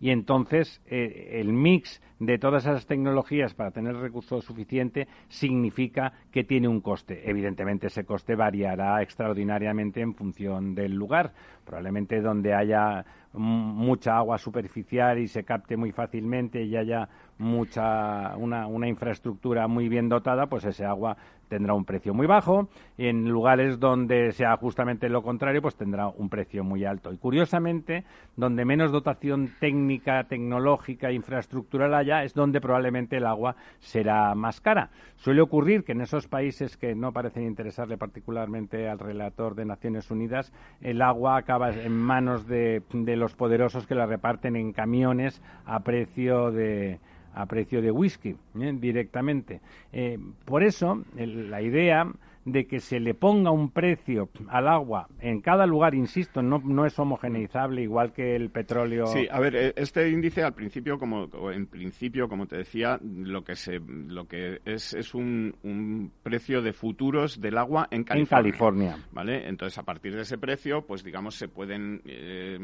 y 0.00 0.10
entonces 0.10 0.80
eh, 0.86 1.40
el 1.40 1.52
mix 1.52 2.02
de 2.18 2.38
todas 2.38 2.64
esas 2.64 2.86
tecnologías 2.86 3.54
para 3.54 3.70
tener 3.70 3.96
recurso 3.96 4.40
suficiente 4.40 5.06
significa 5.28 6.12
que 6.30 6.44
tiene 6.44 6.68
un 6.68 6.80
coste. 6.80 7.28
Evidentemente 7.28 7.88
ese 7.88 8.04
coste 8.04 8.34
variará 8.34 9.02
extraordinariamente 9.02 10.00
en 10.00 10.14
función 10.14 10.74
del 10.74 10.94
lugar. 10.94 11.32
Probablemente 11.64 12.20
donde 12.20 12.54
haya 12.54 13.04
mucha 13.32 14.16
agua 14.16 14.38
superficial 14.38 15.18
y 15.18 15.28
se 15.28 15.44
capte 15.44 15.76
muy 15.76 15.92
fácilmente 15.92 16.62
y 16.62 16.76
haya 16.76 17.08
mucha 17.38 18.34
una, 18.36 18.66
una 18.66 18.88
infraestructura 18.88 19.68
muy 19.68 19.88
bien 19.88 20.08
dotada, 20.08 20.46
pues 20.46 20.64
ese 20.64 20.86
agua 20.86 21.16
tendrá 21.48 21.74
un 21.74 21.84
precio 21.84 22.14
muy 22.14 22.26
bajo 22.26 22.68
y 22.96 23.06
en 23.06 23.28
lugares 23.28 23.78
donde 23.78 24.32
sea 24.32 24.56
justamente 24.56 25.08
lo 25.08 25.22
contrario, 25.22 25.62
pues 25.62 25.76
tendrá 25.76 26.08
un 26.08 26.28
precio 26.28 26.64
muy 26.64 26.84
alto. 26.84 27.12
Y 27.12 27.18
curiosamente, 27.18 28.04
donde 28.36 28.64
menos 28.64 28.92
dotación 28.92 29.52
técnica, 29.60 30.24
tecnológica, 30.24 31.12
infraestructural 31.12 31.94
haya, 31.94 32.24
es 32.24 32.34
donde 32.34 32.60
probablemente 32.60 33.16
el 33.16 33.26
agua 33.26 33.56
será 33.78 34.34
más 34.34 34.60
cara. 34.60 34.90
Suele 35.16 35.40
ocurrir 35.40 35.84
que 35.84 35.92
en 35.92 36.00
esos 36.00 36.28
países 36.28 36.76
que 36.76 36.94
no 36.94 37.12
parecen 37.12 37.44
interesarle 37.44 37.96
particularmente 37.96 38.88
al 38.88 38.98
relator 38.98 39.54
de 39.54 39.64
Naciones 39.64 40.10
Unidas, 40.10 40.52
el 40.80 41.02
agua 41.02 41.36
acaba 41.36 41.70
en 41.70 41.92
manos 41.92 42.46
de, 42.46 42.82
de 42.92 43.16
los 43.16 43.34
poderosos 43.34 43.86
que 43.86 43.94
la 43.94 44.06
reparten 44.06 44.56
en 44.56 44.72
camiones 44.72 45.42
a 45.64 45.80
precio 45.80 46.50
de 46.50 46.98
a 47.36 47.44
precio 47.44 47.82
de 47.82 47.90
whisky 47.90 48.34
¿eh? 48.58 48.72
directamente. 48.74 49.60
Eh, 49.92 50.18
por 50.46 50.64
eso, 50.64 51.04
la 51.36 51.62
idea 51.62 52.10
de 52.46 52.66
que 52.66 52.78
se 52.78 53.00
le 53.00 53.12
ponga 53.12 53.50
un 53.50 53.70
precio 53.70 54.30
al 54.48 54.68
agua 54.68 55.08
en 55.20 55.40
cada 55.40 55.66
lugar, 55.66 55.94
insisto, 55.94 56.42
no, 56.42 56.60
no 56.64 56.86
es 56.86 56.96
homogeneizable 56.98 57.82
igual 57.82 58.12
que 58.12 58.36
el 58.36 58.50
petróleo. 58.50 59.06
Sí, 59.06 59.26
a 59.30 59.40
ver, 59.40 59.56
eh, 59.56 59.72
este 59.76 60.08
índice 60.08 60.44
al 60.44 60.54
principio, 60.54 60.96
como 60.98 61.28
en 61.52 61.66
principio, 61.66 62.28
como 62.28 62.46
te 62.46 62.56
decía, 62.56 62.98
lo 63.02 63.42
que 63.42 63.56
se, 63.56 63.80
lo 63.80 64.26
que 64.28 64.60
es 64.64 64.94
es 64.94 65.14
un, 65.14 65.56
un 65.64 66.12
precio 66.22 66.62
de 66.62 66.72
futuros 66.72 67.40
del 67.40 67.58
agua 67.58 67.88
en 67.90 68.04
California. 68.04 68.38
En 68.38 68.44
California. 68.44 68.96
¿Vale? 69.10 69.48
Entonces, 69.48 69.76
a 69.78 69.82
partir 69.82 70.14
de 70.14 70.22
ese 70.22 70.38
precio, 70.38 70.82
pues 70.86 71.02
digamos, 71.02 71.34
se 71.34 71.48
pueden 71.48 72.00
eh, 72.04 72.58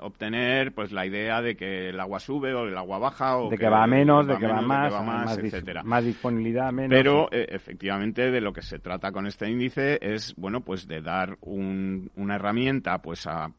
obtener 0.00 0.72
pues 0.74 0.92
la 0.92 1.04
idea 1.06 1.42
de 1.42 1.56
que 1.56 1.88
el 1.88 1.98
agua 1.98 2.20
sube 2.20 2.54
o 2.54 2.66
el 2.66 2.78
agua 2.78 2.98
baja 2.98 3.36
o 3.38 3.50
de 3.50 3.58
que, 3.58 3.68
va 3.68 3.84
menos, 3.88 4.28
de 4.28 4.36
que 4.38 4.46
va 4.46 4.62
más, 4.62 4.92
más, 5.04 5.38
etcétera. 5.38 5.82
Más 5.82 6.04
disponibilidad, 6.04 6.72
menos. 6.72 6.90
Pero 6.90 7.28
eh, 7.32 7.46
efectivamente 7.48 8.30
de 8.30 8.40
lo 8.40 8.52
que 8.52 8.62
se 8.62 8.78
trata 8.78 9.07
con 9.12 9.26
este 9.26 9.48
índice 9.50 9.98
es, 10.00 10.34
bueno, 10.36 10.62
pues 10.62 10.86
de 10.86 11.00
dar 11.00 11.38
una 11.42 12.34
herramienta, 12.34 13.00
pues 13.02 13.26
a, 13.26 13.52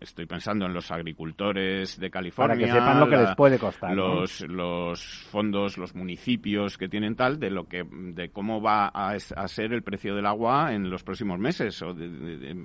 estoy 0.00 0.26
pensando 0.26 0.66
en 0.66 0.72
los 0.72 0.90
agricultores 0.90 1.98
de 1.98 2.10
California. 2.10 2.54
Para 2.54 2.66
que 2.66 2.72
sepan 2.72 3.00
lo 3.00 3.08
que 3.08 3.16
les 3.16 3.34
puede 3.36 3.58
costar. 3.58 3.94
Los, 3.94 4.40
los 4.42 5.02
fondos, 5.30 5.78
los 5.78 5.94
municipios 5.94 6.78
que 6.78 6.88
tienen 6.88 7.14
tal, 7.14 7.38
de 7.38 7.50
lo 7.50 7.68
que, 7.68 7.84
de 7.90 8.30
cómo 8.30 8.60
va 8.60 8.88
a, 8.88 9.18
ser 9.18 9.72
el 9.72 9.82
precio 9.82 10.14
del 10.14 10.26
agua 10.26 10.72
en 10.72 10.90
los 10.90 11.02
próximos 11.02 11.38
meses 11.38 11.80
o 11.82 11.94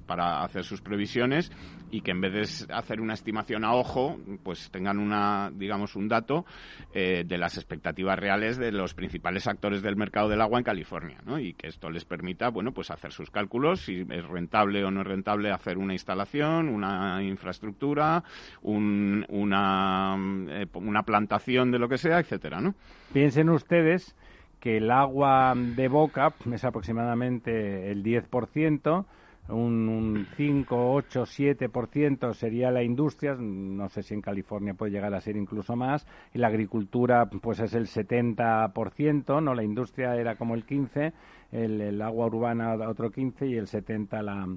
para 0.06 0.44
hacer 0.44 0.64
sus 0.64 0.82
previsiones 0.82 1.52
y 1.92 2.02
que 2.02 2.12
en 2.12 2.22
vez 2.22 2.68
de 2.68 2.74
hacer 2.74 3.02
una 3.02 3.14
estimación 3.14 3.64
a 3.66 3.74
ojo, 3.74 4.18
pues 4.44 4.70
tengan 4.72 5.00
una, 5.00 5.52
digamos, 5.54 5.96
un 5.96 6.08
dato 6.08 6.46
eh, 6.94 7.24
de 7.26 7.38
las 7.38 7.58
expectativas 7.58 8.18
reales 8.18 8.58
de 8.58 8.72
los 8.72 8.94
principales 8.94 9.48
actores 9.48 9.82
del 9.82 9.96
mercado 9.96 10.30
del 10.30 10.42
agua 10.42 10.60
en 10.60 10.64
California, 10.64 11.20
¿no? 11.26 11.40
Y 11.40 11.54
que 11.54 11.68
esto 11.68 11.90
les 11.90 12.06
permita, 12.06 12.50
bueno, 12.50 12.72
pues 12.72 12.92
hacer 12.92 13.12
sus 13.12 13.30
cálculos, 13.30 13.82
si 13.82 14.06
es 14.10 14.26
rentable 14.26 14.84
o 14.84 14.92
no 14.92 15.02
es 15.02 15.08
rentable 15.08 15.52
hacer 15.52 15.78
una 15.78 15.94
instalación, 15.94 16.70
una 16.70 17.24
infraestructura, 17.28 18.24
una, 18.62 20.16
eh, 20.50 20.66
una 20.74 21.04
plantación 21.04 21.72
de 21.72 21.80
lo 21.80 21.90
que 21.90 21.98
sea, 21.98 22.20
etcétera, 22.20 22.62
¿no? 22.62 22.76
Piensen 23.14 23.50
ustedes 23.50 24.16
que 24.60 24.78
el 24.78 24.90
agua 24.90 25.54
de 25.56 25.88
boca 25.88 26.34
es 26.52 26.64
aproximadamente 26.66 27.92
el 27.92 28.04
10%, 28.04 29.06
un, 29.50 30.28
5, 30.36 30.94
8, 30.94 31.22
7% 31.22 32.34
sería 32.34 32.72
la 32.72 32.82
industria, 32.82 33.36
no 33.36 33.90
sé 33.90 34.02
si 34.02 34.16
en 34.16 34.22
California 34.22 34.74
puede 34.74 34.92
llegar 34.92 35.14
a 35.14 35.22
ser 35.22 35.36
incluso 35.36 35.76
más, 35.76 36.08
y 36.34 36.40
la 36.40 36.48
agricultura 36.48 37.28
pues 37.28 37.60
es 37.60 37.76
el 37.76 37.86
70%, 37.86 39.44
¿no? 39.44 39.54
La 39.54 39.64
industria 39.64 40.16
era 40.16 40.36
como 40.36 40.56
el 40.56 40.66
15%, 40.66 41.14
el, 41.52 42.02
agua 42.02 42.26
urbana 42.26 42.74
otro 42.74 43.12
15% 43.12 43.48
y 43.48 43.56
el 43.56 43.68
70% 43.68 44.24
la, 44.24 44.48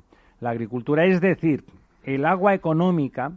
la 0.41 0.51
agricultura. 0.51 1.05
Es 1.05 1.21
decir, 1.21 1.65
el 2.15 2.25
agua 2.25 2.55
económica 2.55 3.33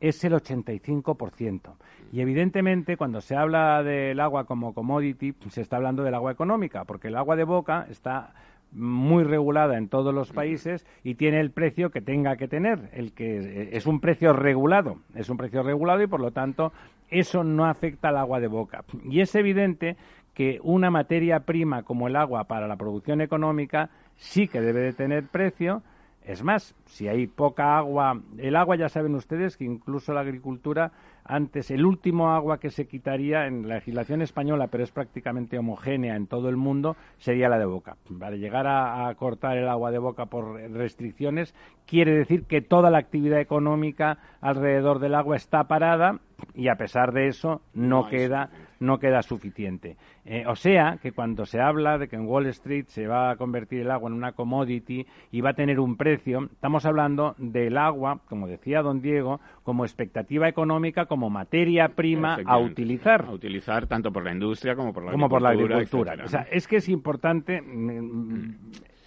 es 0.00 0.22
el 0.24 0.32
85%. 0.32 1.74
Y 2.12 2.20
evidentemente, 2.20 2.96
cuando 2.96 3.20
se 3.20 3.36
habla 3.36 3.82
del 3.82 4.18
agua 4.20 4.44
como 4.44 4.72
commodity, 4.72 5.34
se 5.50 5.60
está 5.60 5.76
hablando 5.76 6.02
del 6.02 6.14
agua 6.14 6.32
económica, 6.32 6.84
porque 6.84 7.08
el 7.08 7.16
agua 7.16 7.36
de 7.36 7.44
boca 7.44 7.86
está 7.90 8.32
muy 8.72 9.24
regulada 9.24 9.78
en 9.78 9.88
todos 9.88 10.14
los 10.14 10.32
países 10.32 10.86
y 11.02 11.14
tiene 11.14 11.40
el 11.40 11.50
precio 11.50 11.90
que 11.90 12.00
tenga 12.00 12.36
que 12.36 12.48
tener, 12.48 12.90
el 12.92 13.12
que 13.12 13.70
es 13.72 13.86
un 13.86 14.00
precio 14.00 14.32
regulado, 14.34 14.98
es 15.14 15.30
un 15.30 15.38
precio 15.38 15.62
regulado 15.62 16.02
y 16.02 16.06
por 16.06 16.20
lo 16.20 16.32
tanto 16.32 16.72
eso 17.10 17.44
no 17.44 17.64
afecta 17.64 18.08
al 18.08 18.18
agua 18.18 18.40
de 18.40 18.48
boca. 18.48 18.84
Y 19.04 19.20
es 19.20 19.34
evidente 19.34 19.96
que 20.34 20.60
una 20.62 20.90
materia 20.90 21.40
prima 21.40 21.82
como 21.82 22.08
el 22.08 22.16
agua 22.16 22.44
para 22.44 22.68
la 22.68 22.76
producción 22.76 23.20
económica 23.20 23.90
sí 24.16 24.48
que 24.48 24.60
debe 24.60 24.80
de 24.80 24.92
tener 24.92 25.24
precio. 25.24 25.82
Es 26.28 26.44
más, 26.44 26.74
si 26.84 27.08
hay 27.08 27.26
poca 27.26 27.78
agua, 27.78 28.20
el 28.36 28.54
agua 28.56 28.76
ya 28.76 28.90
saben 28.90 29.14
ustedes 29.14 29.56
que 29.56 29.64
incluso 29.64 30.12
la 30.12 30.20
agricultura 30.20 30.92
antes 31.24 31.70
el 31.70 31.86
último 31.86 32.32
agua 32.32 32.60
que 32.60 32.68
se 32.68 32.86
quitaría 32.86 33.46
en 33.46 33.66
la 33.66 33.76
legislación 33.76 34.20
española, 34.20 34.66
pero 34.66 34.84
es 34.84 34.90
prácticamente 34.90 35.58
homogénea 35.58 36.16
en 36.16 36.26
todo 36.26 36.50
el 36.50 36.58
mundo, 36.58 36.96
sería 37.16 37.48
la 37.48 37.58
de 37.58 37.64
boca. 37.64 37.96
Para 38.20 38.36
llegar 38.36 38.66
a, 38.66 39.14
cortar 39.14 39.56
el 39.56 39.68
agua 39.68 39.90
de 39.90 40.00
boca 40.00 40.26
por 40.26 40.60
restricciones, 40.70 41.54
quiere 41.86 42.12
decir 42.12 42.44
que 42.44 42.60
toda 42.60 42.90
la 42.90 42.98
actividad 42.98 43.40
económica 43.40 44.18
alrededor 44.42 44.98
del 44.98 45.14
agua 45.14 45.34
está 45.34 45.64
parada 45.66 46.20
y 46.54 46.68
a 46.68 46.76
pesar 46.76 47.12
de 47.12 47.28
eso 47.28 47.62
no 47.74 48.08
queda 48.08 48.50
no 48.80 48.98
queda 48.98 49.22
suficiente. 49.22 49.96
Eh, 50.24 50.44
o 50.46 50.54
sea, 50.54 50.98
que 51.02 51.12
cuando 51.12 51.46
se 51.46 51.60
habla 51.60 51.98
de 51.98 52.06
que 52.06 52.16
en 52.16 52.26
Wall 52.26 52.46
Street 52.46 52.86
se 52.86 53.06
va 53.06 53.30
a 53.30 53.36
convertir 53.36 53.80
el 53.80 53.90
agua 53.90 54.08
en 54.08 54.14
una 54.14 54.32
commodity 54.32 55.04
y 55.32 55.40
va 55.40 55.50
a 55.50 55.54
tener 55.54 55.80
un 55.80 55.96
precio, 55.96 56.48
estamos 56.52 56.84
hablando 56.86 57.34
del 57.38 57.76
agua, 57.76 58.20
como 58.28 58.46
decía 58.46 58.82
don 58.82 59.00
Diego, 59.00 59.40
como 59.64 59.84
expectativa 59.84 60.48
económica, 60.48 61.06
como 61.06 61.28
materia 61.30 61.88
prima 61.88 62.38
a 62.44 62.58
utilizar. 62.58 63.24
A 63.26 63.32
utilizar 63.32 63.86
tanto 63.86 64.12
por 64.12 64.24
la 64.24 64.32
industria 64.32 64.76
como 64.76 64.92
por 64.92 65.04
la 65.04 65.12
como 65.12 65.28
Por 65.28 65.42
la 65.42 65.50
agricultura. 65.50 66.16
O 66.24 66.28
sea, 66.28 66.46
es 66.50 66.68
que 66.68 66.76
es 66.76 66.88
importante 66.88 67.60
mm, 67.60 68.54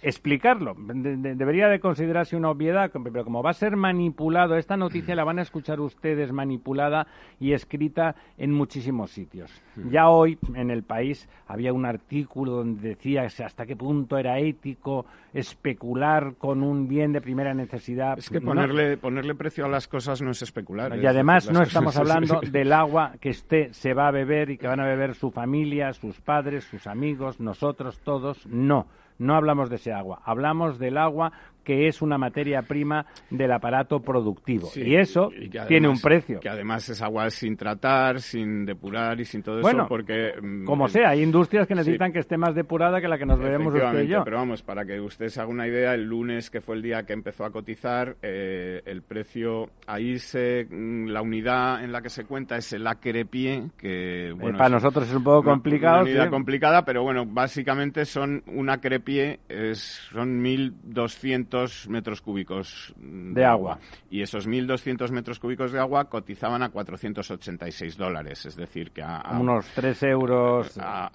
explicarlo. 0.02 0.74
debería 0.76 1.68
de 1.68 1.78
considerarse 1.80 2.36
una 2.36 2.50
obviedad, 2.50 2.90
pero 2.92 3.24
como 3.24 3.42
va 3.42 3.50
a 3.50 3.54
ser 3.54 3.76
manipulado, 3.76 4.56
esta 4.56 4.76
noticia 4.76 5.14
la 5.14 5.24
van 5.24 5.38
a 5.38 5.42
escuchar 5.42 5.80
ustedes 5.80 6.32
manipulada 6.32 7.06
y 7.38 7.52
escrita 7.52 8.16
en 8.36 8.52
muchísimos 8.52 9.12
sitios. 9.12 9.50
Ya 9.90 10.08
hoy 10.08 10.38
en 10.54 10.70
el 10.70 10.82
país 10.82 11.28
había 11.46 11.72
un 11.72 11.86
artículo 11.86 12.52
donde 12.52 12.90
decía 12.90 13.22
hasta 13.22 13.64
qué 13.64 13.76
punto 13.76 14.18
era 14.18 14.38
ético 14.38 15.06
especular 15.32 16.34
con 16.36 16.62
un 16.62 16.88
bien 16.88 17.12
de 17.12 17.20
primera 17.20 17.54
necesidad. 17.54 18.18
Es 18.18 18.28
que 18.28 18.40
ponerle, 18.40 18.96
ponerle 18.96 19.34
precio 19.34 19.64
a 19.64 19.68
las 19.68 19.88
cosas 19.88 20.20
no 20.20 20.32
es 20.32 20.42
especular. 20.42 20.98
Y 20.98 21.06
además 21.06 21.50
no 21.50 21.62
estamos 21.62 21.96
hablando 21.98 22.40
del 22.40 22.72
agua 22.72 23.12
que 23.20 23.30
usted 23.30 23.72
se 23.72 23.94
va 23.94 24.08
a 24.08 24.10
beber 24.10 24.50
y 24.50 24.58
que 24.58 24.66
van 24.66 24.80
a 24.80 24.84
beber 24.84 25.14
su 25.14 25.30
familia, 25.30 25.92
sus 25.92 26.20
padres, 26.20 26.64
sus 26.64 26.86
amigos, 26.86 27.40
nosotros 27.40 28.00
todos. 28.00 28.46
No 28.46 28.86
no 29.18 29.34
hablamos 29.34 29.70
de 29.70 29.76
ese 29.76 29.92
agua, 29.92 30.20
hablamos 30.24 30.78
del 30.78 30.98
agua 30.98 31.32
que 31.62 31.88
es 31.88 32.02
una 32.02 32.18
materia 32.18 32.62
prima 32.62 33.06
del 33.30 33.52
aparato 33.52 34.00
productivo. 34.00 34.68
y 34.74 34.96
eso 34.96 35.30
tiene 35.68 35.88
un 35.88 36.00
precio. 36.00 36.40
Que 36.40 36.48
además 36.48 36.88
es 36.88 37.00
agua 37.02 37.30
sin 37.30 37.56
tratar, 37.56 38.20
sin 38.20 38.64
depurar 38.64 39.20
y 39.20 39.24
sin 39.24 39.42
todo 39.42 39.60
eso, 39.60 39.86
porque... 39.88 40.34
Mm, 40.40 40.64
como 40.64 40.88
sea, 40.88 41.10
hay 41.10 41.22
industrias 41.22 41.66
que 41.66 41.74
necesitan 41.74 42.12
que 42.12 42.20
esté 42.20 42.36
más 42.36 42.54
depurada 42.54 43.00
que 43.00 43.08
la 43.08 43.18
que 43.18 43.26
nos 43.26 43.38
bebemos 43.38 43.74
usted 43.74 44.02
y 44.02 44.08
yo. 44.08 44.24
Pero 44.24 44.38
vamos, 44.38 44.62
para 44.62 44.84
que 44.84 45.00
usted 45.00 45.28
se 45.28 45.40
haga 45.40 45.50
una 45.50 45.66
idea, 45.66 45.94
el 45.94 46.04
lunes, 46.04 46.50
que 46.50 46.60
fue 46.60 46.76
el 46.76 46.82
día 46.82 47.04
que 47.04 47.12
empezó 47.12 47.44
a 47.44 47.50
cotizar, 47.50 48.16
eh, 48.22 48.82
el 48.86 49.02
precio, 49.02 49.70
ahí 49.86 50.18
se, 50.18 50.66
mm, 50.68 51.06
la 51.08 51.22
unidad 51.22 51.84
en 51.84 51.92
la 51.92 52.02
que 52.02 52.10
se 52.10 52.24
cuenta 52.24 52.56
es 52.56 52.72
el 52.72 52.86
acre 52.86 53.24
pie, 53.24 53.70
que... 53.76 54.02
Eh, 54.12 54.32
bueno, 54.32 54.58
para 54.58 54.70
nosotros 54.70 55.08
es 55.08 55.14
un 55.14 55.24
poco 55.24 55.42
complicado. 55.42 56.02
Una 56.02 56.10
unidad 56.10 56.30
complicada, 56.30 56.84
pero 56.84 57.02
bueno, 57.02 57.24
básicamente 57.26 58.04
son 58.04 58.42
un 58.46 58.70
acre 58.70 59.00
pie, 59.00 59.40
es, 59.48 59.78
son 60.12 60.42
1.200 60.42 61.51
metros 61.88 62.20
cúbicos 62.20 62.94
de, 62.96 63.44
agua. 63.44 63.78
Y 64.10 64.22
esos 64.22 64.48
1.200 64.48 65.10
metros 65.10 65.38
cúbicos 65.38 65.72
de 65.72 65.80
agua 65.80 66.06
cotizaban 66.06 66.62
a 66.62 66.70
486 66.70 67.96
dólares, 67.96 68.46
es 68.46 68.56
decir, 68.56 68.90
que 68.90 69.02
a... 69.02 69.22
unos 69.38 69.66
3 69.74 70.02
euros, 70.04 70.78
a, 70.80 71.10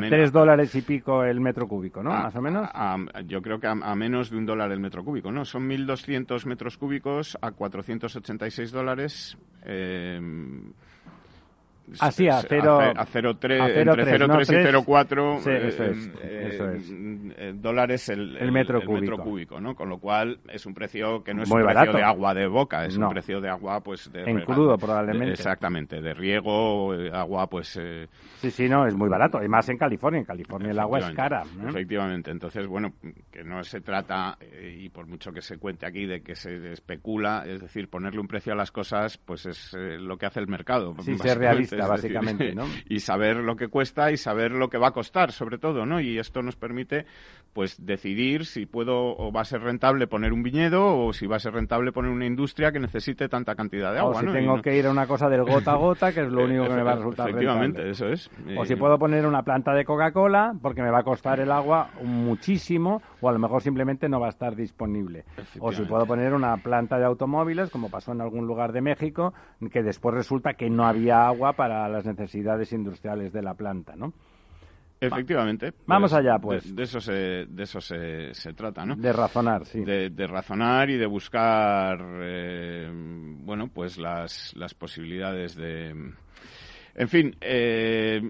3 0.00 0.32
dólares 0.32 0.74
y 0.74 0.82
pico 0.82 1.24
el 1.24 1.40
metro 1.40 1.66
cúbico, 1.66 2.02
¿no? 2.02 2.10
Más 2.10 2.34
o 2.34 2.40
menos. 2.40 2.68
yo 3.26 3.40
creo 3.42 3.58
que 3.58 3.66
a, 3.66 3.94
menos 3.94 4.30
de 4.30 4.36
un 4.36 4.46
dólar 4.46 4.72
el 4.72 4.80
metro 4.80 5.04
cúbico, 5.04 5.30
¿no? 5.30 5.44
Son 5.44 5.68
1.200 5.68 6.44
metros 6.46 6.76
cúbicos 6.76 7.38
a 7.40 7.52
486 7.52 8.72
dólares. 8.72 9.36
Eh, 9.64 10.20
Así, 12.00 12.28
a 12.28 12.42
0... 12.42 12.80
A 12.96 13.06
0,3, 13.06 13.78
entre 13.78 14.18
0,3 14.18 14.50
y 14.50 14.84
0,4 14.84 15.38
sí, 15.40 15.50
eso 15.50 15.84
es, 15.84 16.10
eh, 16.20 16.48
eso 16.52 16.70
es. 16.70 16.90
Eh, 16.90 17.52
dólares 17.54 18.08
el, 18.08 18.36
el, 18.36 18.50
metro, 18.50 18.80
el, 18.80 18.86
cúbico. 18.86 19.00
metro, 19.00 19.18
cúbico. 19.18 19.60
¿no? 19.60 19.74
Con 19.74 19.88
lo 19.88 19.98
cual 19.98 20.40
es 20.48 20.66
un 20.66 20.74
precio 20.74 21.22
que 21.22 21.32
no 21.32 21.42
es 21.42 21.50
un 21.50 21.62
precio 21.62 21.92
de 21.92 22.02
agua 22.02 22.34
de 22.34 22.46
boca, 22.48 22.84
es 22.84 22.96
un 22.96 23.08
precio 23.08 23.40
de 23.40 23.48
agua 23.48 23.80
pues 23.80 24.10
de... 24.12 24.24
En 24.24 24.40
crudo 24.40 24.76
probablemente. 24.76 25.32
exactamente, 25.32 26.00
de 26.00 26.14
riego, 26.14 26.94
eh, 26.94 27.10
agua 27.12 27.48
pues... 27.48 27.78
Eh... 27.80 28.08
Sí, 28.38 28.50
sí, 28.50 28.68
no, 28.68 28.86
es 28.86 28.94
muy 28.94 29.08
barato. 29.08 29.42
Y 29.42 29.48
más 29.48 29.68
en 29.68 29.78
California, 29.78 30.20
en 30.20 30.26
California 30.26 30.70
el 30.70 30.78
agua 30.78 30.98
es 30.98 31.10
cara. 31.12 31.42
Efectivamente, 31.68 32.30
entonces 32.30 32.66
bueno, 32.66 32.94
que 33.30 33.44
no 33.44 33.62
se 33.62 33.80
trata, 33.80 34.36
y 34.74 34.88
por 34.88 35.06
mucho 35.06 35.32
que 35.32 35.40
se 35.40 35.58
cuente 35.58 35.86
aquí, 35.86 36.06
de 36.06 36.22
que 36.22 36.34
se 36.34 36.72
especula, 36.72 37.44
es 37.46 37.60
decir, 37.60 37.88
ponerle 37.88 38.20
un 38.20 38.28
precio 38.28 38.52
a 38.52 38.56
las 38.56 38.72
cosas, 38.72 39.18
pues 39.18 39.46
es 39.46 39.74
lo 39.74 40.16
que 40.16 40.26
hace 40.26 40.40
el 40.40 40.48
mercado. 40.48 40.94
Sí, 41.00 41.16
básicamente, 41.76 42.54
¿no? 42.54 42.64
Y 42.88 43.00
saber 43.00 43.36
lo 43.36 43.56
que 43.56 43.68
cuesta 43.68 44.10
y 44.10 44.16
saber 44.16 44.52
lo 44.52 44.68
que 44.68 44.78
va 44.78 44.88
a 44.88 44.92
costar, 44.92 45.32
sobre 45.32 45.58
todo, 45.58 45.84
¿no? 45.86 46.00
Y 46.00 46.18
esto 46.18 46.42
nos 46.42 46.56
permite, 46.56 47.06
pues, 47.52 47.84
decidir 47.84 48.46
si 48.46 48.66
puedo 48.66 49.16
o 49.16 49.32
va 49.32 49.42
a 49.42 49.44
ser 49.44 49.62
rentable 49.62 50.06
poner 50.06 50.32
un 50.32 50.42
viñedo 50.42 50.96
o 50.98 51.12
si 51.12 51.26
va 51.26 51.36
a 51.36 51.40
ser 51.40 51.54
rentable 51.54 51.92
poner 51.92 52.10
una 52.10 52.26
industria 52.26 52.72
que 52.72 52.78
necesite 52.78 53.28
tanta 53.28 53.54
cantidad 53.54 53.92
de 53.92 53.98
agua, 53.98 54.16
o 54.16 54.20
si 54.20 54.26
tengo 54.26 54.62
que 54.62 54.76
ir 54.76 54.86
a 54.86 54.90
una 54.90 55.06
cosa 55.06 55.28
del 55.28 55.44
gota 55.44 55.72
a 55.72 55.76
gota, 55.76 56.12
que 56.12 56.20
es 56.20 56.28
lo 56.28 56.44
único 56.44 56.64
que 56.64 56.74
me 56.74 56.82
va 56.82 56.92
a 56.92 56.96
resultar 56.96 57.28
Efectivamente, 57.28 57.90
eso 57.90 58.08
es. 58.08 58.30
O 58.56 58.64
si 58.64 58.76
puedo 58.76 58.98
poner 58.98 59.26
una 59.26 59.42
planta 59.42 59.74
de 59.74 59.84
Coca-Cola, 59.84 60.54
porque 60.62 60.82
me 60.82 60.90
va 60.90 61.00
a 61.00 61.04
costar 61.04 61.40
el 61.40 61.50
agua 61.50 61.90
muchísimo, 62.02 63.02
o 63.20 63.28
a 63.28 63.32
lo 63.32 63.38
mejor 63.38 63.62
simplemente 63.62 64.08
no 64.08 64.20
va 64.20 64.26
a 64.26 64.30
estar 64.30 64.54
disponible. 64.54 65.24
O 65.60 65.72
si 65.72 65.82
puedo 65.84 66.06
poner 66.06 66.34
una 66.34 66.56
planta 66.58 66.98
de 66.98 67.04
automóviles, 67.04 67.70
como 67.70 67.90
pasó 67.90 68.12
en 68.12 68.20
algún 68.20 68.46
lugar 68.46 68.72
de 68.72 68.80
México, 68.80 69.34
que 69.70 69.82
después 69.82 70.14
resulta 70.14 70.54
que 70.54 70.70
no 70.70 70.84
había 70.84 71.26
agua 71.26 71.54
para 71.54 71.65
las 71.68 72.04
necesidades 72.04 72.72
industriales 72.72 73.32
de 73.32 73.42
la 73.42 73.54
planta, 73.54 73.94
¿no? 73.96 74.12
Efectivamente. 75.00 75.72
Vamos 75.86 76.12
allá, 76.12 76.38
pues. 76.38 76.74
De, 76.74 76.82
eso, 76.82 77.00
se, 77.00 77.12
de 77.46 77.62
eso 77.62 77.80
se, 77.80 78.32
se, 78.32 78.52
trata, 78.54 78.84
¿no? 78.86 78.96
De 78.96 79.12
razonar, 79.12 79.66
sí. 79.66 79.84
De, 79.84 80.26
razonar 80.26 80.88
y 80.88 80.96
de 80.96 81.06
buscar, 81.06 81.98
eh, 82.22 82.90
bueno, 82.90 83.68
pues 83.68 83.98
las, 83.98 84.54
las 84.56 84.74
posibilidades 84.74 85.54
de... 85.54 85.90
En 86.94 87.08
fin, 87.08 87.36
eh, 87.42 88.22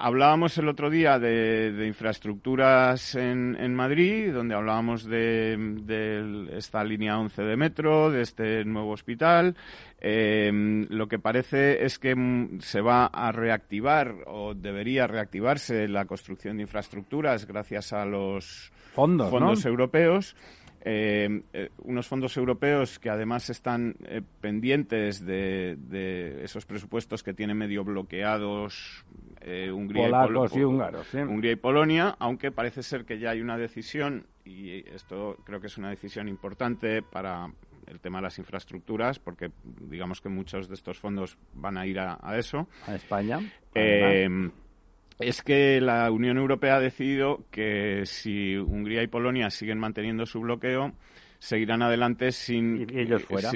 Hablábamos 0.00 0.56
el 0.58 0.68
otro 0.68 0.90
día 0.90 1.18
de, 1.18 1.84
infraestructuras 1.84 3.16
en, 3.16 3.56
en, 3.58 3.74
Madrid, 3.74 4.32
donde 4.32 4.54
hablábamos 4.54 5.04
de, 5.04 6.46
esta 6.52 6.84
línea 6.84 7.18
11 7.18 7.42
de 7.42 7.56
metro, 7.56 8.08
de 8.08 8.22
este 8.22 8.64
nuevo 8.64 8.92
hospital. 8.92 9.56
Eh, 10.00 10.86
lo 10.88 11.08
que 11.08 11.18
parece 11.18 11.84
es 11.84 11.98
que 11.98 12.14
se 12.60 12.80
va 12.80 13.06
a 13.06 13.32
reactivar 13.32 14.14
o 14.28 14.54
debería 14.54 15.08
reactivarse 15.08 15.88
la 15.88 16.04
construcción 16.04 16.58
de 16.58 16.62
infraestructuras 16.62 17.44
gracias 17.44 17.92
a 17.92 18.04
los 18.04 18.70
fondos, 18.94 19.30
fondos 19.30 19.64
europeos. 19.64 20.36
Eh, 20.80 21.42
eh, 21.52 21.70
unos 21.84 22.06
fondos 22.06 22.36
europeos 22.36 22.98
que 22.98 23.10
además 23.10 23.50
están 23.50 23.96
eh, 24.04 24.22
pendientes 24.40 25.24
de, 25.24 26.40
esos 26.42 26.66
presupuestos 26.66 27.22
que 27.22 27.34
tienen 27.34 27.56
medio 27.56 27.82
bloqueados 27.84 29.04
Hungría, 29.72 30.08
y 30.08 30.10
Hungría 30.62 31.52
y 31.52 31.56
Polonia, 31.56 32.16
aunque 32.18 32.50
parece 32.52 32.82
ser 32.82 33.04
que 33.04 33.18
ya 33.18 33.30
hay 33.30 33.40
una 33.40 33.56
decisión, 33.56 34.26
y 34.44 34.88
esto 34.90 35.36
creo 35.44 35.60
que 35.60 35.68
es 35.68 35.78
una 35.78 35.90
decisión 35.90 36.28
importante 36.28 37.02
para 37.02 37.50
el 37.86 38.00
tema 38.00 38.18
de 38.18 38.24
las 38.24 38.38
infraestructuras, 38.38 39.18
porque 39.18 39.50
digamos 39.64 40.20
que 40.20 40.28
muchos 40.28 40.68
de 40.68 40.74
estos 40.74 40.98
fondos 40.98 41.38
van 41.54 41.78
a 41.78 41.86
ir 41.86 41.98
a, 41.98 42.18
eso. 42.36 42.68
A 42.86 42.94
España 42.94 43.40
es 45.18 45.42
que 45.42 45.80
la 45.80 46.10
Unión 46.10 46.38
Europea 46.38 46.76
ha 46.76 46.80
decidido 46.80 47.44
que 47.50 48.02
si 48.04 48.56
Hungría 48.56 49.02
y 49.02 49.08
Polonia 49.08 49.50
siguen 49.50 49.78
manteniendo 49.78 50.26
su 50.26 50.40
bloqueo, 50.40 50.92
seguirán 51.38 51.82
adelante 51.82 52.32
sin 52.32 52.86
ellos 52.96 53.24
fuera. 53.24 53.50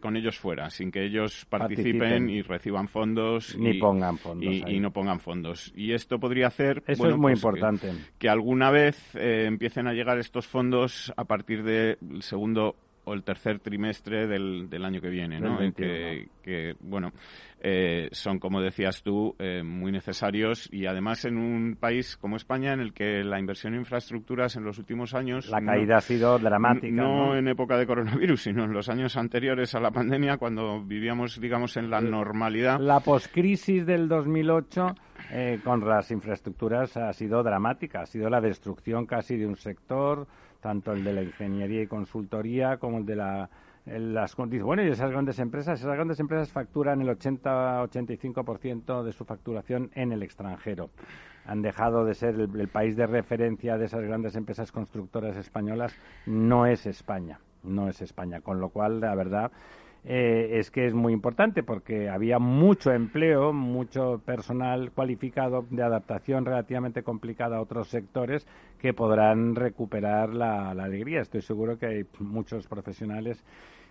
con 0.00 0.16
ellos 0.16 0.38
fuera, 0.38 0.70
sin 0.70 0.90
que 0.90 1.04
ellos 1.04 1.46
participen, 1.48 2.30
y 2.30 2.42
reciban 2.42 2.88
fondos 2.88 3.56
ni 3.58 3.74
pongan 3.74 4.18
fondos 4.18 4.54
y, 4.66 4.80
no 4.80 4.90
pongan 4.90 5.20
fondos. 5.20 5.72
Y 5.76 5.92
esto 5.92 6.18
podría 6.18 6.48
hacer 6.48 6.82
eso 6.86 7.08
es 7.08 7.16
muy 7.16 7.32
pues, 7.32 7.38
importante 7.38 7.92
que, 8.18 8.28
alguna 8.28 8.70
vez 8.70 9.14
empiecen 9.14 9.86
a 9.86 9.92
llegar 9.92 10.18
estos 10.18 10.46
fondos 10.46 11.12
a 11.16 11.24
partir 11.24 11.62
del 11.62 11.98
segundo 12.20 12.76
o 13.04 13.14
el 13.14 13.22
tercer 13.22 13.60
trimestre 13.60 14.26
del, 14.26 14.68
del 14.68 14.84
año 14.84 15.00
que 15.00 15.08
viene, 15.08 15.38
¿no? 15.38 15.58
que, 15.72 16.28
que, 16.42 16.74
bueno, 16.80 17.12
eh, 17.68 18.08
son, 18.12 18.38
como 18.38 18.60
decías 18.60 19.02
tú, 19.02 19.34
eh, 19.40 19.64
muy 19.64 19.90
necesarios 19.90 20.68
y 20.72 20.86
además 20.86 21.24
en 21.24 21.36
un 21.36 21.74
país 21.74 22.16
como 22.16 22.36
España 22.36 22.72
en 22.72 22.78
el 22.78 22.92
que 22.92 23.24
la 23.24 23.40
inversión 23.40 23.74
en 23.74 23.80
infraestructuras 23.80 24.54
en 24.54 24.62
los 24.62 24.78
últimos 24.78 25.14
años... 25.14 25.48
La 25.48 25.60
caída 25.60 25.96
ha 25.96 26.00
sido 26.00 26.38
dramática. 26.38 26.94
No, 26.94 27.34
en 27.34 27.48
época 27.48 27.76
de 27.76 27.84
coronavirus, 27.84 28.40
sino 28.40 28.62
en 28.62 28.72
los 28.72 28.88
años 28.88 29.16
anteriores 29.16 29.74
a 29.74 29.80
la 29.80 29.90
pandemia, 29.90 30.36
cuando 30.36 30.80
vivíamos, 30.80 31.40
digamos, 31.40 31.76
en 31.76 31.90
la 31.90 32.00
normalidad. 32.00 32.78
La 32.78 33.00
poscrisis 33.00 33.84
del 33.84 34.06
2008 34.06 34.94
eh, 35.32 35.58
con 35.64 35.84
las 35.84 36.12
infraestructuras 36.12 36.96
ha 36.96 37.12
sido 37.14 37.42
dramática, 37.42 38.02
ha 38.02 38.06
sido 38.06 38.30
la 38.30 38.40
destrucción 38.40 39.06
casi 39.06 39.36
de 39.36 39.44
un 39.44 39.56
sector 39.56 40.28
tanto 40.60 40.92
el 40.92 41.02
de 41.02 41.12
la 41.12 41.22
ingeniería 41.22 41.82
y 41.82 41.86
consultoría 41.86 42.76
como 42.76 42.98
el 42.98 43.06
de 43.06 43.16
la 43.16 43.50
las 43.86 44.34
bueno 44.36 44.82
y 44.82 44.88
esas 44.88 45.10
grandes 45.10 45.38
empresas 45.38 45.80
esas 45.80 45.94
grandes 45.94 46.18
empresas 46.18 46.50
facturan 46.50 47.00
el 47.00 47.08
80-85% 47.08 49.02
de 49.02 49.12
su 49.12 49.24
facturación 49.24 49.90
en 49.94 50.12
el 50.12 50.22
extranjero. 50.22 50.90
Han 51.46 51.62
dejado 51.62 52.04
de 52.04 52.14
ser 52.14 52.34
el, 52.40 52.68
país 52.68 52.96
de 52.96 53.06
referencia 53.06 53.78
de 53.78 53.84
esas 53.86 54.02
grandes 54.02 54.34
empresas 54.34 54.72
constructoras 54.72 55.36
españolas. 55.36 55.96
No 56.26 56.66
es 56.66 56.86
España 56.86 57.38
no 57.66 57.88
es 57.88 58.00
España. 58.00 58.40
Con 58.40 58.60
lo 58.60 58.70
cual 58.70 59.00
la 59.00 59.14
verdad 59.14 59.50
eh, 60.04 60.58
es 60.58 60.70
que 60.70 60.86
es 60.86 60.94
muy 60.94 61.12
importante 61.12 61.62
porque 61.62 62.08
había 62.08 62.38
mucho 62.38 62.92
empleo, 62.92 63.52
mucho 63.52 64.20
personal 64.24 64.92
cualificado 64.92 65.66
de 65.70 65.82
adaptación 65.82 66.44
relativamente 66.44 67.02
complicada 67.02 67.56
a 67.56 67.60
otros 67.60 67.88
sectores 67.88 68.46
que 68.78 68.94
podrán 68.94 69.54
recuperar 69.54 70.32
la, 70.32 70.70
alegría. 70.70 71.20
Estoy 71.20 71.42
seguro 71.42 71.78
que 71.78 71.86
hay 71.86 72.06
muchos 72.20 72.66
profesionales 72.66 73.42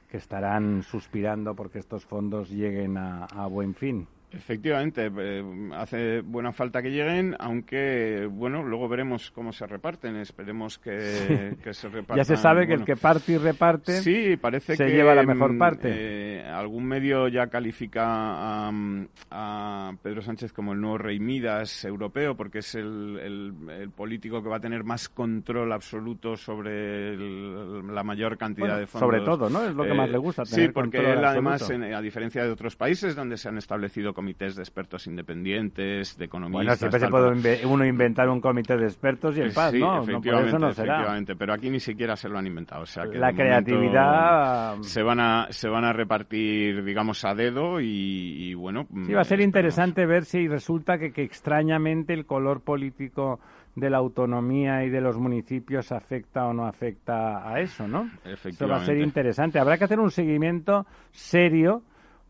que 0.10 0.18
estarán 0.18 0.84
suspirando 0.84 1.56
porque 1.56 1.80
estos 1.80 2.06
fondos 2.06 2.50
lleguen 2.50 2.98
a 2.98 3.48
buen 3.48 3.74
fin. 3.76 4.08
Efectivamente, 4.36 5.10
eh, 5.18 5.44
hace 5.74 6.22
buena 6.22 6.52
falta 6.52 6.82
que 6.82 6.90
lleguen, 6.90 7.36
aunque, 7.40 8.28
bueno, 8.30 8.64
luego 8.64 8.88
veremos 8.90 9.32
cómo 9.32 9.54
se 9.54 9.66
reparten. 9.66 10.18
Esperemos 10.18 10.78
que, 10.78 11.56
se 11.72 11.90
repartan. 11.90 12.18
ya 12.18 12.24
se 12.26 12.36
sabe 12.36 12.68
que 12.68 12.74
el 12.74 12.84
que 12.84 12.96
parte 12.96 13.34
y 13.34 13.38
reparte 13.38 14.02
sí, 14.02 14.38
parece 14.38 14.76
se 14.76 14.86
que, 14.86 14.92
lleva 14.92 15.16
la 15.16 15.24
mejor 15.24 15.54
mm, 15.54 15.58
parte. 15.58 15.90
Eh, 15.92 16.44
algún 16.44 16.86
medio 16.86 17.28
ya 17.28 17.48
califica 17.48 18.04
a, 18.08 19.92
Pedro 20.02 20.22
Sánchez 20.22 20.52
como 20.52 20.74
el 20.74 20.82
nuevo 20.82 20.98
rey 20.98 21.20
Midas 21.20 21.86
europeo, 21.86 22.36
porque 22.36 22.60
es 22.60 22.76
el, 22.76 23.54
político 23.96 24.44
que 24.44 24.50
va 24.50 24.58
a 24.58 24.62
tener 24.62 24.84
más 24.84 25.10
control 25.10 25.72
absoluto 25.72 26.36
sobre 26.36 27.16
la 27.18 28.04
mayor 28.04 28.38
cantidad 28.38 28.78
de 28.78 28.88
fondos. 28.88 29.08
Sobre 29.08 29.22
todo, 29.22 29.50
¿no? 29.50 29.64
Es 29.64 29.74
lo 29.74 29.84
que 29.84 29.94
más 29.94 30.10
le 30.10 30.18
gusta. 30.18 30.44
Tener 30.44 30.68
sí, 30.68 30.74
porque 30.74 30.98
él, 30.98 31.24
además, 31.24 31.70
a 31.70 32.02
diferencia 32.02 32.44
de 32.44 32.50
otros 32.50 32.76
países 32.76 33.16
donde 33.16 33.38
se 33.38 33.50
han 33.50 33.58
establecido 33.58 34.14
comités 34.26 34.56
de 34.56 34.64
expertos 34.64 35.06
independientes, 35.06 36.18
de 36.18 36.26
economistas. 36.26 36.66
Bueno, 36.66 36.76
siempre 36.76 37.00
se 37.00 37.08
puede 37.10 37.66
uno 37.68 37.86
inventar 37.86 38.28
un 38.28 38.42
comité 38.42 38.76
de 38.76 38.86
expertos 38.86 39.38
y 39.38 39.42
en 39.42 39.54
paz, 39.54 39.72
¿no? 39.76 40.02
Efectivamente, 40.02 40.58
no, 40.58 40.70
efectivamente, 40.70 41.36
pero 41.36 41.54
aquí 41.54 41.70
ni 41.70 41.80
siquiera 41.80 42.16
se 42.16 42.28
lo 42.28 42.40
han 42.40 42.48
inventado. 42.48 42.82
O 42.82 42.86
sea 42.88 43.04
que 43.04 43.20
la 43.20 43.34
creatividad 43.34 44.80
se 44.82 45.04
van 45.04 45.20
a 45.20 45.48
se 45.52 45.70
van 45.70 45.86
a 45.86 45.94
repartir, 45.94 46.84
digamos, 46.84 47.24
a 47.24 47.36
dedo 47.36 47.80
y, 47.80 48.56
bueno. 48.56 48.88
Sí, 49.06 49.14
va 49.14 49.22
a 49.22 49.26
ser 49.26 49.42
interesante 49.42 50.08
ver 50.08 50.26
si 50.26 50.48
resulta 50.48 50.98
que, 50.98 51.12
que 51.12 51.22
extrañamente 51.22 52.14
el 52.14 52.26
color 52.26 52.62
político 52.62 53.40
de 53.76 53.92
la 53.92 53.98
autonomía 53.98 54.86
y 54.86 54.90
de 54.90 55.02
los 55.02 55.20
municipios 55.20 55.92
afecta 55.92 56.48
o 56.48 56.54
no 56.54 56.66
afecta 56.66 57.48
a 57.48 57.60
eso, 57.60 57.88
¿no? 57.88 58.10
Eso 58.24 58.68
va 58.68 58.78
a 58.78 58.86
ser 58.86 58.98
interesante. 58.98 59.60
Habrá 59.60 59.78
que 59.78 59.84
hacer 59.84 60.00
un 60.00 60.10
seguimiento 60.10 60.88
serio 61.12 61.84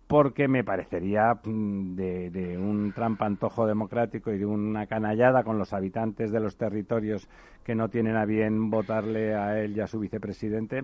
porque 0.08 0.47
me 0.47 0.64
parecería 0.64 1.39
mm, 1.43 1.95
de, 1.95 2.58
un 2.58 2.93
trampantojo 2.93 3.66
democrático 3.66 4.32
y 4.32 4.38
de 4.38 4.45
una 4.45 4.86
canallada 4.86 5.43
con 5.43 5.58
los 5.58 5.74
habitantes 5.74 6.32
de 6.32 6.39
los 6.39 6.58
territorios 6.58 7.28
que 7.64 7.76
no 7.76 7.89
tienen 7.89 8.16
a 8.16 8.26
bien 8.26 8.70
votarle 8.70 9.36
a 9.36 9.60
él 9.60 9.76
y 9.76 9.82
a 9.82 9.88
su 9.88 9.99
vicepresidente 9.99 10.84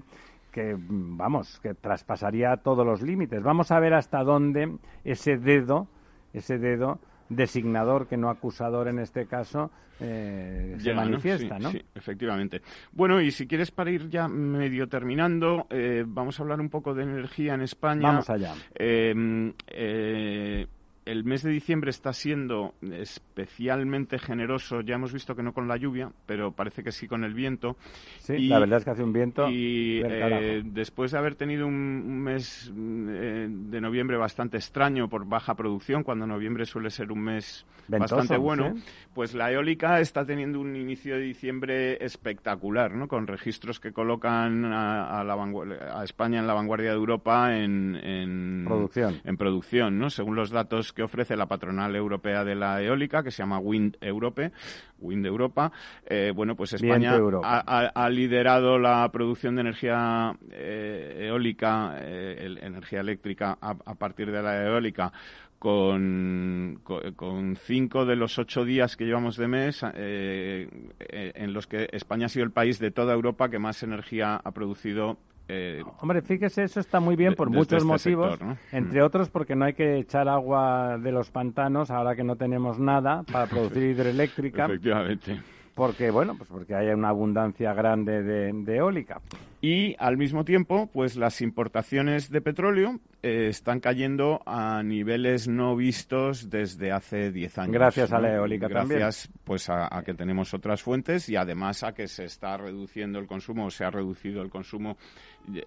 que, 0.51 0.75
mm, 0.75 1.17
vamos, 1.17 1.59
que 1.61 1.73
traspasaría 1.73 2.57
todos 2.57 2.85
los 2.85 3.01
límites. 3.01 3.43
Vamos 3.43 3.71
a 3.71 3.79
ver 3.79 3.93
hasta 3.93 4.23
dónde 4.23 4.77
ese 5.03 5.37
dedo, 5.37 5.87
ese 6.33 6.57
dedo 6.57 6.99
designador 7.31 8.07
que 8.07 8.17
no 8.17 8.29
acusador 8.29 8.87
en 8.87 8.99
este 8.99 9.25
caso 9.25 9.71
eh, 9.99 10.77
se 10.79 10.93
manifiesta, 10.93 11.59
¿no? 11.59 11.71
Sí, 11.71 11.81
efectivamente. 11.95 12.61
Bueno, 12.91 13.21
y 13.21 13.31
si 13.31 13.47
quieres 13.47 13.71
para 13.71 13.91
ir 13.91 14.09
ya 14.09 14.27
medio 14.27 14.89
terminando, 14.89 15.67
eh, 15.69 16.03
vamos 16.05 16.39
a 16.39 16.43
hablar 16.43 16.59
un 16.59 16.69
poco 16.69 16.93
de 16.93 17.03
energía 17.03 17.53
en 17.53 17.61
España. 17.61 18.09
Vamos 18.09 18.29
allá. 18.29 18.53
Eh, 18.75 19.53
eh 19.67 20.67
el 21.11 21.25
mes 21.25 21.43
de 21.43 21.51
diciembre 21.51 21.89
está 21.89 22.13
siendo 22.13 22.73
especialmente 22.81 24.17
generoso. 24.17 24.79
Ya 24.81 24.95
hemos 24.95 25.11
visto 25.11 25.35
que 25.35 25.43
no 25.43 25.53
con 25.53 25.67
la 25.67 25.75
lluvia, 25.75 26.09
pero 26.25 26.53
parece 26.53 26.83
que 26.83 26.91
sí 26.93 27.07
con 27.07 27.25
el 27.25 27.33
viento. 27.33 27.75
Sí, 28.19 28.47
la 28.47 28.59
verdad 28.59 28.79
es 28.79 28.85
que 28.85 28.91
hace 28.91 29.03
un 29.03 29.11
viento. 29.11 29.49
Y 29.49 30.01
eh, 30.05 30.61
después 30.63 31.11
de 31.11 31.17
haber 31.17 31.35
tenido 31.35 31.67
un, 31.67 32.21
mes 32.21 32.71
eh, 32.73 33.47
de 33.49 33.81
noviembre 33.81 34.15
bastante 34.15 34.57
extraño 34.57 35.09
por 35.09 35.27
baja 35.27 35.55
producción, 35.55 36.03
cuando 36.03 36.25
noviembre 36.25 36.65
suele 36.65 36.89
ser 36.89 37.11
un 37.11 37.19
mes 37.19 37.65
bastante 37.87 38.37
bueno, 38.37 38.75
pues 39.13 39.33
la 39.33 39.51
eólica 39.51 39.99
está 39.99 40.25
teniendo 40.25 40.59
un 40.59 40.75
inicio 40.75 41.15
de 41.15 41.21
diciembre 41.21 42.03
espectacular, 42.03 42.93
¿no? 42.93 43.07
Con 43.07 43.27
registros 43.27 43.79
que 43.79 43.91
colocan 43.91 44.65
a, 44.65 45.21
a 45.21 46.03
España 46.03 46.39
en 46.39 46.47
la 46.47 46.53
vanguardia 46.53 46.91
de 46.91 46.95
Europa 46.95 47.57
en, 47.57 47.95
en 47.97 48.63
producción. 48.65 49.19
En 49.25 49.35
producción, 49.35 49.99
¿no? 49.99 50.09
Según 50.09 50.35
los 50.35 50.51
datos 50.51 50.93
que 50.93 51.00
ofrece 51.03 51.35
la 51.35 51.45
patronal 51.45 51.95
europea 51.95 52.43
de 52.43 52.55
la 52.55 52.81
eólica, 52.81 53.23
que 53.23 53.31
se 53.31 53.43
llama 53.43 53.59
Wind 53.59 53.97
Europe, 54.01 54.51
Wind 54.99 55.25
Europa. 55.25 55.71
Eh, 56.05 56.31
bueno, 56.35 56.55
pues 56.55 56.73
España 56.73 57.17
ha, 57.43 58.09
liderado 58.09 58.77
la 58.77 59.09
producción 59.11 59.55
de 59.55 59.61
energía 59.61 60.33
eh, 60.51 61.27
eólica, 61.27 61.97
eh, 61.99 62.57
energía 62.61 63.01
eléctrica 63.01 63.57
a, 63.61 63.95
partir 63.95 64.31
de 64.31 64.41
la 64.41 64.65
eólica 64.65 65.11
con, 65.59 66.81
con, 67.15 67.55
cinco 67.55 68.05
de 68.05 68.15
los 68.15 68.39
ocho 68.39 68.65
días 68.65 68.97
que 68.97 69.05
llevamos 69.05 69.37
de 69.37 69.47
mes 69.47 69.83
en 69.93 71.53
los 71.53 71.67
que 71.67 71.87
España 71.91 72.25
ha 72.25 72.29
sido 72.29 72.45
el 72.45 72.51
país 72.51 72.79
de 72.79 72.89
toda 72.89 73.13
Europa 73.13 73.49
que 73.49 73.59
más 73.59 73.83
energía 73.83 74.41
ha 74.43 74.51
producido 74.51 75.19
eh, 75.53 75.83
Hombre, 75.99 76.21
fíjese, 76.21 76.63
eso 76.63 76.79
está 76.79 77.01
muy 77.01 77.17
bien 77.17 77.35
por 77.35 77.49
muchos 77.49 77.83
este 77.83 77.85
motivos, 77.85 78.39
entre 78.71 79.01
mm. 79.01 79.05
otros 79.05 79.29
porque 79.29 79.53
no 79.53 79.65
hay 79.65 79.73
que 79.73 79.97
echar 79.97 80.29
agua 80.29 80.97
de 80.97 81.11
los 81.11 81.29
pantanos 81.29 81.91
ahora 81.91 82.15
que 82.15 82.23
no 82.23 82.37
tenemos 82.37 82.79
nada 82.79 83.23
para 83.29 83.47
producir 83.47 83.83
hidroeléctrica. 83.83 84.65
Efectivamente. 84.65 85.41
Porque, 85.75 86.11
bueno, 86.11 86.35
pues 86.37 86.49
porque 86.49 86.75
hay 86.75 86.87
una 86.89 87.09
abundancia 87.09 87.73
grande 87.73 88.23
de, 88.23 88.75
eólica. 88.75 89.21
Y 89.61 89.95
al 89.99 90.17
mismo 90.17 90.43
tiempo, 90.43 90.89
pues 90.91 91.15
las 91.15 91.41
importaciones 91.41 92.29
de 92.29 92.41
petróleo 92.41 92.99
eh, 93.21 93.47
están 93.47 93.79
cayendo 93.79 94.41
a 94.45 94.83
niveles 94.83 95.47
no 95.47 95.75
vistos 95.75 96.49
desde 96.49 96.91
hace 96.91 97.31
10 97.31 97.57
años. 97.59 97.73
Gracias 97.73 98.11
a 98.11 98.19
la 98.19 98.33
eólica 98.33 98.67
Gracias, 98.67 99.29
pues 99.43 99.69
a, 99.69 99.87
que 100.03 100.13
tenemos 100.13 100.53
otras 100.53 100.81
fuentes 100.81 101.29
y 101.29 101.35
además 101.35 101.83
a 101.83 101.93
que 101.93 102.07
se 102.07 102.25
está 102.25 102.57
reduciendo 102.57 103.19
el 103.19 103.27
consumo, 103.27 103.67
o 103.67 103.71
se 103.71 103.85
ha 103.85 103.91
reducido 103.91 104.41
el 104.41 104.49
consumo 104.49 104.97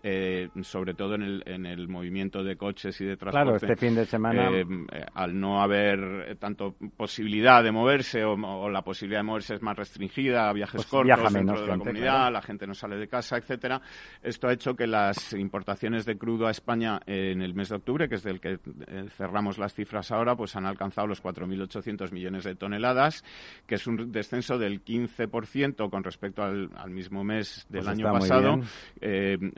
eh, 0.02 0.48
sobre 0.62 0.94
todo 0.94 1.14
en 1.14 1.22
el, 1.22 1.42
en 1.46 1.66
el 1.66 1.88
movimiento 1.88 2.42
de 2.42 2.56
coches 2.56 3.00
y 3.00 3.04
de 3.04 3.16
transporte. 3.16 3.58
Claro, 3.58 3.72
este 3.72 3.76
fin 3.76 3.94
de 3.94 4.04
semana. 4.04 4.50
Eh, 4.50 4.64
al 5.14 5.38
no 5.38 5.60
haber 5.60 6.36
tanto 6.38 6.74
posibilidad 6.96 7.62
de 7.62 7.72
moverse 7.72 8.24
o, 8.24 8.68
la 8.68 8.82
posibilidad 8.82 9.20
de 9.20 9.24
moverse 9.24 9.54
es 9.54 9.62
más 9.62 9.76
restringida, 9.76 10.52
viajes 10.52 10.76
pues 10.76 10.86
cortos 10.86 11.32
dentro 11.32 11.60
de 11.60 11.66
la 11.66 11.78
comunidad, 11.78 12.32
la 12.32 12.42
gente 12.42 12.66
no 12.66 12.74
sale 12.74 12.96
de 12.96 13.08
casa, 13.08 13.36
etcétera. 13.36 13.80
Esto 14.22 14.48
ha 14.48 14.52
hecho 14.52 14.74
que 14.74 14.86
las 14.86 15.32
importaciones 15.32 16.04
de 16.04 16.16
crudo 16.16 16.46
a 16.46 16.50
España 16.50 17.00
en 17.06 17.42
el 17.42 17.54
mes 17.54 17.68
de 17.68 17.76
octubre, 17.76 18.08
que 18.08 18.16
es 18.16 18.22
del 18.22 18.40
que 18.40 18.58
eh, 18.86 19.04
cerramos 19.16 19.58
las 19.58 19.74
cifras 19.74 20.10
ahora, 20.10 20.36
pues 20.36 20.56
han 20.56 20.66
alcanzado 20.66 21.06
los 21.06 21.22
4.800 21.22 22.12
millones 22.12 22.44
de 22.44 22.54
toneladas, 22.54 23.24
que 23.66 23.76
es 23.76 23.86
un 23.86 24.12
descenso 24.12 24.58
del 24.58 24.84
15% 24.84 25.90
con 25.90 26.04
respecto 26.04 26.42
al, 26.42 26.70
mismo 26.90 27.24
mes 27.24 27.66
del 27.68 27.84
pues 27.84 27.98
año 27.98 28.12
pasado 28.12 28.60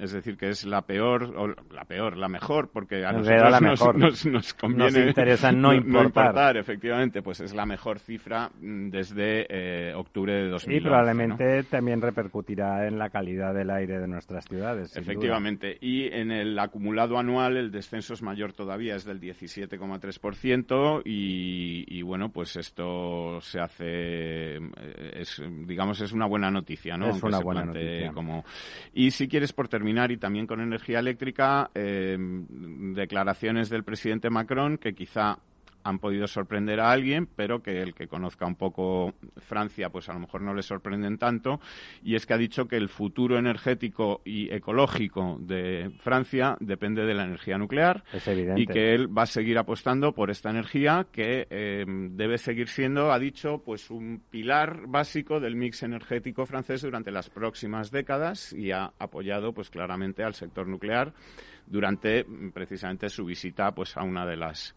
es 0.06 0.12
decir, 0.12 0.36
que 0.36 0.48
es 0.48 0.64
la 0.64 0.82
peor, 0.82 1.34
o 1.36 1.48
la 1.72 1.84
peor, 1.84 2.16
la 2.16 2.28
mejor, 2.28 2.70
porque 2.72 3.04
a 3.04 3.12
nosotros 3.12 3.94
nos, 3.96 4.26
nos, 4.26 4.54
conviene 4.54 4.84
nos 4.84 5.08
interesa 5.08 5.52
no, 5.52 5.74
importar. 5.74 6.56
efectivamente, 6.56 7.22
pues 7.22 7.40
es 7.40 7.54
la 7.54 7.66
mejor 7.66 7.98
cifra 7.98 8.50
mm, 8.60 8.88
desde 8.90 9.46
eh, 9.48 9.94
octubre 9.94 10.32
de 10.32 10.48
2011. 10.48 10.76
Y 10.76 10.80
probablemente 10.80 11.62
también 11.64 12.00
repercutirá 12.00 12.86
en 12.86 12.98
la 12.98 13.10
calidad 13.10 13.54
del 13.54 13.70
aire 13.70 13.98
de 13.98 14.08
nuestras 14.08 14.44
ciudades. 14.46 14.96
Efectivamente. 14.96 15.76
Y 15.80 16.06
en 16.06 16.30
el 16.30 16.58
acumulado 16.58 17.18
anual 17.18 17.56
el 17.56 17.70
descenso 17.70 18.14
es 18.14 18.22
mayor 18.22 18.52
todavía, 18.52 18.96
es 18.96 19.04
del 19.04 19.20
17,3% 19.20 21.02
y, 21.04 21.84
y 21.88 22.02
bueno, 22.02 22.30
pues 22.30 22.56
esto 22.56 23.40
se 23.40 23.60
hace, 23.60 24.56
eh, 24.56 24.60
es, 25.14 25.42
digamos, 25.66 26.00
es 26.00 26.12
una 26.12 26.26
buena 26.26 26.50
noticia, 26.50 26.96
¿no? 26.96 27.10
Es 27.10 27.22
una 27.22 27.40
buena 27.40 27.64
noticia. 27.64 28.12
Como... 28.12 28.44
Y 28.92 29.10
si 29.10 29.28
quieres, 29.28 29.52
por 29.52 29.68
terminar, 29.68 29.95
y 30.10 30.18
también 30.18 30.46
con 30.46 30.60
energía 30.60 30.98
eléctrica, 30.98 31.70
eh, 31.74 32.16
declaraciones 32.18 33.70
del 33.70 33.82
presidente 33.82 34.28
Macron 34.28 34.76
que 34.76 34.94
quizá 34.94 35.38
han 35.86 35.98
podido 35.98 36.26
sorprender 36.26 36.80
a 36.80 36.90
alguien, 36.90 37.26
pero 37.26 37.62
que 37.62 37.80
el 37.80 37.94
que 37.94 38.08
conozca 38.08 38.46
un 38.46 38.56
poco 38.56 39.14
Francia, 39.36 39.90
pues 39.90 40.08
a 40.08 40.12
lo 40.12 40.20
mejor 40.20 40.42
no 40.42 40.52
le 40.52 40.62
sorprenden 40.62 41.16
tanto, 41.16 41.60
y 42.02 42.16
es 42.16 42.26
que 42.26 42.34
ha 42.34 42.38
dicho 42.38 42.66
que 42.66 42.76
el 42.76 42.88
futuro 42.88 43.38
energético 43.38 44.20
y 44.24 44.52
ecológico 44.52 45.38
de 45.40 45.92
Francia 46.00 46.56
depende 46.60 47.04
de 47.04 47.14
la 47.14 47.24
energía 47.24 47.56
nuclear 47.56 48.02
y 48.56 48.66
que 48.66 48.94
él 48.94 49.16
va 49.16 49.22
a 49.22 49.26
seguir 49.26 49.58
apostando 49.58 50.12
por 50.12 50.30
esta 50.30 50.50
energía 50.50 51.06
que 51.12 51.46
eh, 51.50 51.84
debe 51.86 52.38
seguir 52.38 52.68
siendo, 52.68 53.12
ha 53.12 53.18
dicho, 53.18 53.62
pues 53.64 53.90
un 53.90 54.22
pilar 54.28 54.86
básico 54.88 55.38
del 55.38 55.56
mix 55.56 55.82
energético 55.82 56.46
francés 56.46 56.82
durante 56.82 57.10
las 57.10 57.30
próximas 57.30 57.90
décadas 57.90 58.52
y 58.52 58.72
ha 58.72 58.92
apoyado 58.98 59.52
pues 59.52 59.70
claramente 59.70 60.24
al 60.24 60.34
sector 60.34 60.66
nuclear 60.66 61.12
durante 61.66 62.24
mm, 62.24 62.50
precisamente 62.50 63.08
su 63.08 63.24
visita 63.24 63.72
pues 63.72 63.96
a 63.96 64.02
una 64.02 64.24
de 64.26 64.36
las 64.36 64.74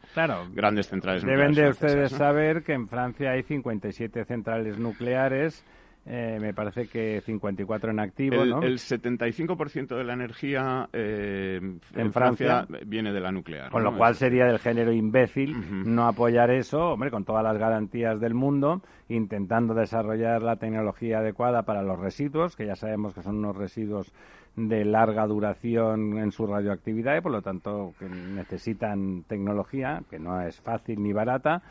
grandes 0.54 0.88
centrales 0.88 1.24
nucleares. 1.24 1.56
Deben 1.56 1.66
de 1.66 1.72
ustedes 1.72 2.12
saber 2.12 2.64
que 2.64 2.74
en 2.74 2.88
Francia 2.88 3.32
hay 3.32 3.44
57 3.44 4.26
centrales 4.26 4.78
nucleares. 4.80 5.64
Eh, 6.06 6.40
me 6.42 6.54
parece 6.54 6.88
que 6.88 7.22
54 7.22 7.92
en 7.92 8.00
activo, 8.00 8.42
el, 8.42 8.50
¿no? 8.50 8.64
El 8.64 8.80
75% 8.80 9.96
de 9.96 10.04
la 10.04 10.14
energía 10.14 10.90
eh, 10.94 11.60
en, 11.94 12.14
Francia, 12.14 12.66
viene 12.86 13.12
de 13.12 13.20
la 13.20 13.32
nuclear. 13.32 13.70
Con 13.70 13.84
lo 13.84 13.96
cual 13.96 14.16
sería 14.16 14.46
del 14.46 14.60
género 14.60 14.92
imbécil 14.92 15.56
no 15.86 16.08
apoyar 16.08 16.50
eso, 16.50 16.94
hombre, 16.94 17.12
con 17.12 17.26
todas 17.26 17.44
las 17.44 17.58
garantías 17.58 18.20
del 18.20 18.34
mundo, 18.34 18.82
intentando 19.10 19.74
desarrollar 19.74 20.42
la 20.42 20.56
tecnología 20.56 21.20
adecuada 21.20 21.64
para 21.64 21.84
los 21.84 22.00
residuos, 22.00 22.56
que 22.56 22.66
ya 22.66 22.76
sabemos 22.76 23.14
que 23.14 23.22
son 23.22 23.38
unos 23.38 23.58
residuos 23.58 24.12
de 24.56 24.86
larga 24.86 25.26
duración 25.28 26.18
en 26.18 26.32
su 26.32 26.45
radioactividad 26.45 27.18
y 27.18 27.22
por 27.22 27.32
lo 27.32 27.41
tanto 27.41 27.93
que 28.00 28.10
necesitan 28.10 29.24
tecnología 29.24 30.04
que 30.10 30.20
no 30.20 30.41
es 30.41 30.60
fácil 30.62 31.02
ni 31.02 31.14
barata 31.14 31.62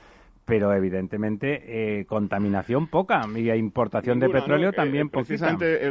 pero 0.48 0.72
evidentemente 0.72 1.98
eh, 2.00 2.06
contaminación 2.06 2.86
poca 2.86 3.20
y 3.36 3.50
importación 3.50 4.18
de 4.18 4.30
petróleo 4.30 4.72
también 4.72 5.08
eh, 5.08 5.10
Precisamente 5.12 5.86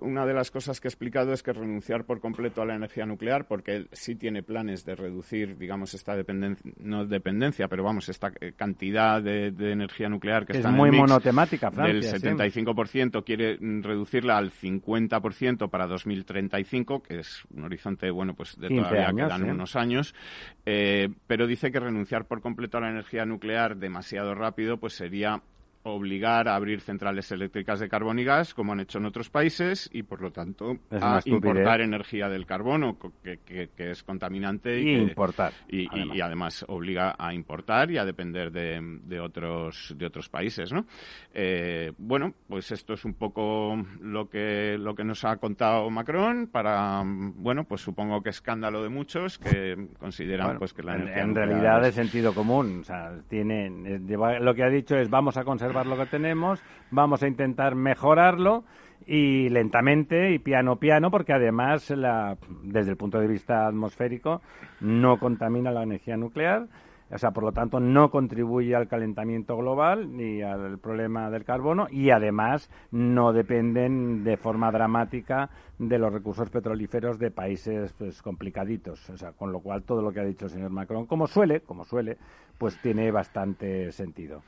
una 0.00 0.26
de 0.26 0.34
las 0.34 0.50
cosas 0.50 0.80
que 0.80 0.88
ha 0.88 0.90
explicado 0.90 1.32
es 1.32 1.44
que 1.44 1.52
renunciar 1.52 2.04
por 2.04 2.20
completo 2.20 2.60
a 2.60 2.66
la 2.66 2.74
energía 2.74 3.06
nuclear, 3.06 3.46
porque 3.46 3.76
él 3.76 3.88
sí 3.92 4.16
tiene 4.16 4.42
planes 4.42 4.84
de 4.84 4.96
reducir, 4.96 5.56
digamos, 5.56 5.94
esta 5.94 6.16
dependencia, 6.16 6.72
no 6.78 7.06
dependencia, 7.06 7.68
pero 7.68 7.84
vamos, 7.84 8.08
esta 8.08 8.32
eh, 8.40 8.54
cantidad 8.56 9.22
de, 9.22 9.54
energía 9.70 10.08
nuclear 10.08 10.44
que 10.44 10.52
es 10.54 10.58
está 10.58 10.70
muy 10.70 10.88
en 10.88 10.94
el 10.96 11.00
mix 11.00 11.10
monotemática, 11.10 11.70
Francia, 11.70 12.12
del 12.12 12.20
75% 12.20 13.22
quiere 13.24 13.58
mm, 13.60 13.82
reducirla 13.82 14.38
al 14.38 14.50
50% 14.50 15.70
para 15.70 15.86
2035, 15.86 17.00
que 17.00 17.20
es 17.20 17.44
un 17.54 17.64
horizonte, 17.64 18.10
bueno, 18.10 18.34
pues 18.34 18.58
de 18.58 18.70
todavía 18.70 19.12
quedan 19.14 19.44
unos 19.44 19.76
años, 19.76 20.16
pero 20.64 21.46
dice 21.46 21.70
que 21.70 21.78
renunciar 21.78 22.26
por 22.26 22.40
completo 22.40 22.78
a 22.78 22.80
la 22.80 22.90
energía 22.90 23.24
nuclear 23.24 23.76
demasiado 23.84 24.34
rápido, 24.34 24.78
pues 24.78 24.94
sería 24.94 25.42
obligar 25.84 26.48
a 26.48 26.56
abrir 26.56 26.80
centrales 26.80 27.30
eléctricas 27.30 27.78
de 27.78 27.88
carbón 27.88 28.18
y 28.18 28.24
gas, 28.24 28.54
como 28.54 28.72
han 28.72 28.80
hecho 28.80 28.98
en 28.98 29.04
otros 29.04 29.28
países, 29.28 29.88
y 29.92 30.02
por 30.02 30.22
lo 30.22 30.32
tanto 30.32 30.78
a 30.90 31.20
importar 31.24 31.82
energía 31.82 32.28
del 32.28 32.46
carbono, 32.46 32.98
que, 33.22 33.68
es 33.76 34.02
contaminante. 34.02 34.80
Y, 34.80 34.94
importar. 34.94 35.52
Y 35.68 35.86
además. 35.86 36.16
y 36.16 36.20
además. 36.20 36.64
obliga 36.68 37.14
a 37.18 37.34
importar 37.34 37.90
y 37.90 37.98
a 37.98 38.04
depender 38.04 38.50
de, 38.50 39.20
otros, 39.20 39.94
de 39.96 40.06
otros 40.06 40.28
países. 40.28 40.72
¿no? 40.72 40.86
Eh, 41.34 41.92
bueno, 41.98 42.32
pues 42.48 42.72
esto 42.72 42.94
es 42.94 43.04
un 43.04 43.14
poco 43.14 43.76
lo 44.00 44.30
que, 44.30 44.76
lo 44.78 44.94
que 44.94 45.04
nos 45.04 45.24
ha 45.24 45.36
contado 45.36 45.90
Macron 45.90 46.48
para, 46.50 47.02
bueno, 47.04 47.64
pues 47.64 47.82
supongo 47.82 48.22
que 48.22 48.30
escándalo 48.30 48.82
de 48.82 48.88
muchos 48.88 49.38
que 49.38 49.88
consideran 49.98 50.58
pues 50.58 50.72
que 50.72 50.82
la 50.82 50.96
energía. 50.96 51.22
En, 51.22 51.34
realidad 51.34 51.80
es... 51.80 51.94
de 51.94 52.02
sentido 52.02 52.34
común. 52.34 52.80
O 52.80 52.84
sea, 52.84 53.12
tiene, 53.28 53.68
lo 53.68 54.54
que 54.54 54.62
ha 54.62 54.70
dicho 54.70 54.96
es 54.96 55.10
vamos 55.10 55.36
a 55.36 55.44
conservar 55.44 55.73
lo 55.82 55.96
que 55.96 56.06
tenemos, 56.06 56.62
vamos 56.90 57.22
a 57.22 57.28
intentar 57.28 57.74
mejorarlo 57.74 58.64
y 59.06 59.48
lentamente 59.50 60.32
y 60.32 60.38
piano 60.38 60.76
piano 60.76 61.10
porque 61.10 61.32
además 61.32 61.90
la, 61.90 62.38
desde 62.62 62.92
el 62.92 62.96
punto 62.96 63.18
de 63.18 63.26
vista 63.26 63.66
atmosférico 63.66 64.40
no 64.80 65.18
contamina 65.18 65.72
la 65.72 65.82
energía 65.82 66.16
nuclear 66.16 66.68
o 67.10 67.18
sea, 67.18 67.30
por 67.32 67.44
lo 67.44 67.52
tanto, 67.52 67.80
no 67.80 68.10
contribuye 68.10 68.74
al 68.74 68.88
calentamiento 68.88 69.56
global 69.56 70.16
ni 70.16 70.42
al 70.42 70.78
problema 70.78 71.30
del 71.30 71.44
carbono 71.44 71.86
y 71.90 72.10
además 72.10 72.70
no 72.90 73.32
dependen 73.32 74.24
de 74.24 74.36
forma 74.36 74.72
dramática 74.72 75.50
de 75.78 75.98
los 75.98 76.12
recursos 76.12 76.50
petrolíferos 76.50 77.18
de 77.18 77.30
países 77.30 77.92
pues, 77.92 78.22
complicaditos. 78.22 79.08
O 79.10 79.18
sea, 79.18 79.32
con 79.32 79.52
lo 79.52 79.60
cual 79.60 79.82
todo 79.82 80.02
lo 80.02 80.12
que 80.12 80.20
ha 80.20 80.24
dicho 80.24 80.46
el 80.46 80.50
señor 80.50 80.70
Macron, 80.70 81.06
como 81.06 81.26
suele, 81.26 81.60
como 81.60 81.84
suele, 81.84 82.16
pues 82.58 82.80
tiene 82.80 83.10
bastante 83.10 83.92
sentido. 83.92 84.42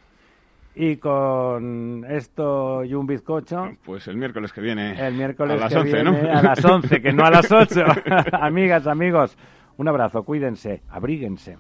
Y 0.79 0.97
con 0.97 2.05
esto 2.07 2.85
y 2.85 2.93
un 2.93 3.07
bizcocho. 3.07 3.71
Pues 3.83 4.07
el 4.09 4.19
miércoles 4.19 4.53
que 4.53 4.61
viene. 4.61 4.95
El 5.05 5.15
miércoles 5.15 5.57
a 5.57 5.65
las 5.65 5.75
11, 5.75 6.05
¿no? 6.05 6.11
A 6.31 6.43
las 6.43 6.63
11, 6.63 7.01
que 7.01 7.13
no 7.15 7.25
a 7.25 7.31
las 7.31 7.51
8. 7.51 7.83
Amigas, 8.33 8.87
amigos, 8.87 9.39
un 9.79 9.89
abrazo, 9.89 10.23
cuídense, 10.23 10.83
abríguense. 10.91 11.57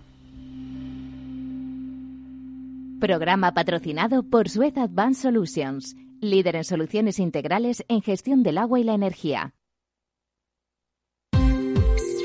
Programa 3.00 3.52
patrocinado 3.54 4.22
por 4.22 4.50
Suez 4.50 4.76
Advanced 4.76 5.22
Solutions, 5.22 5.96
líder 6.20 6.56
en 6.56 6.64
soluciones 6.64 7.18
integrales 7.18 7.84
en 7.88 8.02
gestión 8.02 8.42
del 8.42 8.58
agua 8.58 8.80
y 8.80 8.84
la 8.84 8.94
energía. 8.94 9.54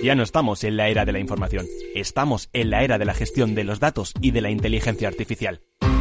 Ya 0.03 0.15
no 0.15 0.23
estamos 0.23 0.63
en 0.63 0.77
la 0.77 0.89
era 0.89 1.05
de 1.05 1.11
la 1.11 1.19
información, 1.19 1.65
estamos 1.93 2.49
en 2.53 2.69
la 2.69 2.83
era 2.83 2.97
de 2.97 3.05
la 3.05 3.13
gestión 3.13 3.53
de 3.53 3.63
los 3.63 3.79
datos 3.79 4.13
y 4.19 4.31
de 4.31 4.41
la 4.41 4.49
inteligencia 4.49 5.07
artificial. 5.07 5.61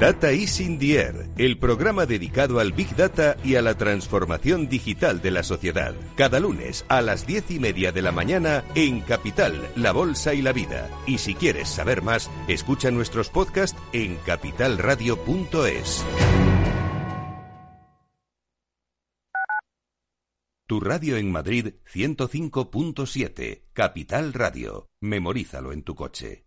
Data 0.00 0.32
is 0.32 0.60
in 0.60 0.78
the 0.78 0.98
Air, 0.98 1.28
el 1.36 1.58
programa 1.58 2.06
dedicado 2.06 2.58
al 2.58 2.72
Big 2.72 2.96
Data 2.96 3.36
y 3.44 3.56
a 3.56 3.60
la 3.60 3.76
transformación 3.76 4.66
digital 4.66 5.20
de 5.20 5.30
la 5.30 5.42
sociedad. 5.42 5.94
Cada 6.16 6.40
lunes 6.40 6.86
a 6.88 7.02
las 7.02 7.26
diez 7.26 7.50
y 7.50 7.58
media 7.58 7.92
de 7.92 8.00
la 8.00 8.10
mañana 8.10 8.64
en 8.74 9.02
Capital, 9.02 9.60
La 9.76 9.92
Bolsa 9.92 10.32
y 10.32 10.40
la 10.40 10.54
Vida. 10.54 10.88
Y 11.06 11.18
si 11.18 11.34
quieres 11.34 11.68
saber 11.68 12.00
más, 12.00 12.30
escucha 12.48 12.90
nuestros 12.90 13.28
podcasts 13.28 13.78
en 13.92 14.16
capitalradio.es. 14.24 16.02
Tu 20.66 20.80
radio 20.80 21.18
en 21.18 21.30
Madrid 21.30 21.74
105.7, 21.92 23.64
Capital 23.74 24.32
Radio. 24.32 24.88
Memorízalo 25.02 25.72
en 25.72 25.82
tu 25.82 25.94
coche. 25.94 26.46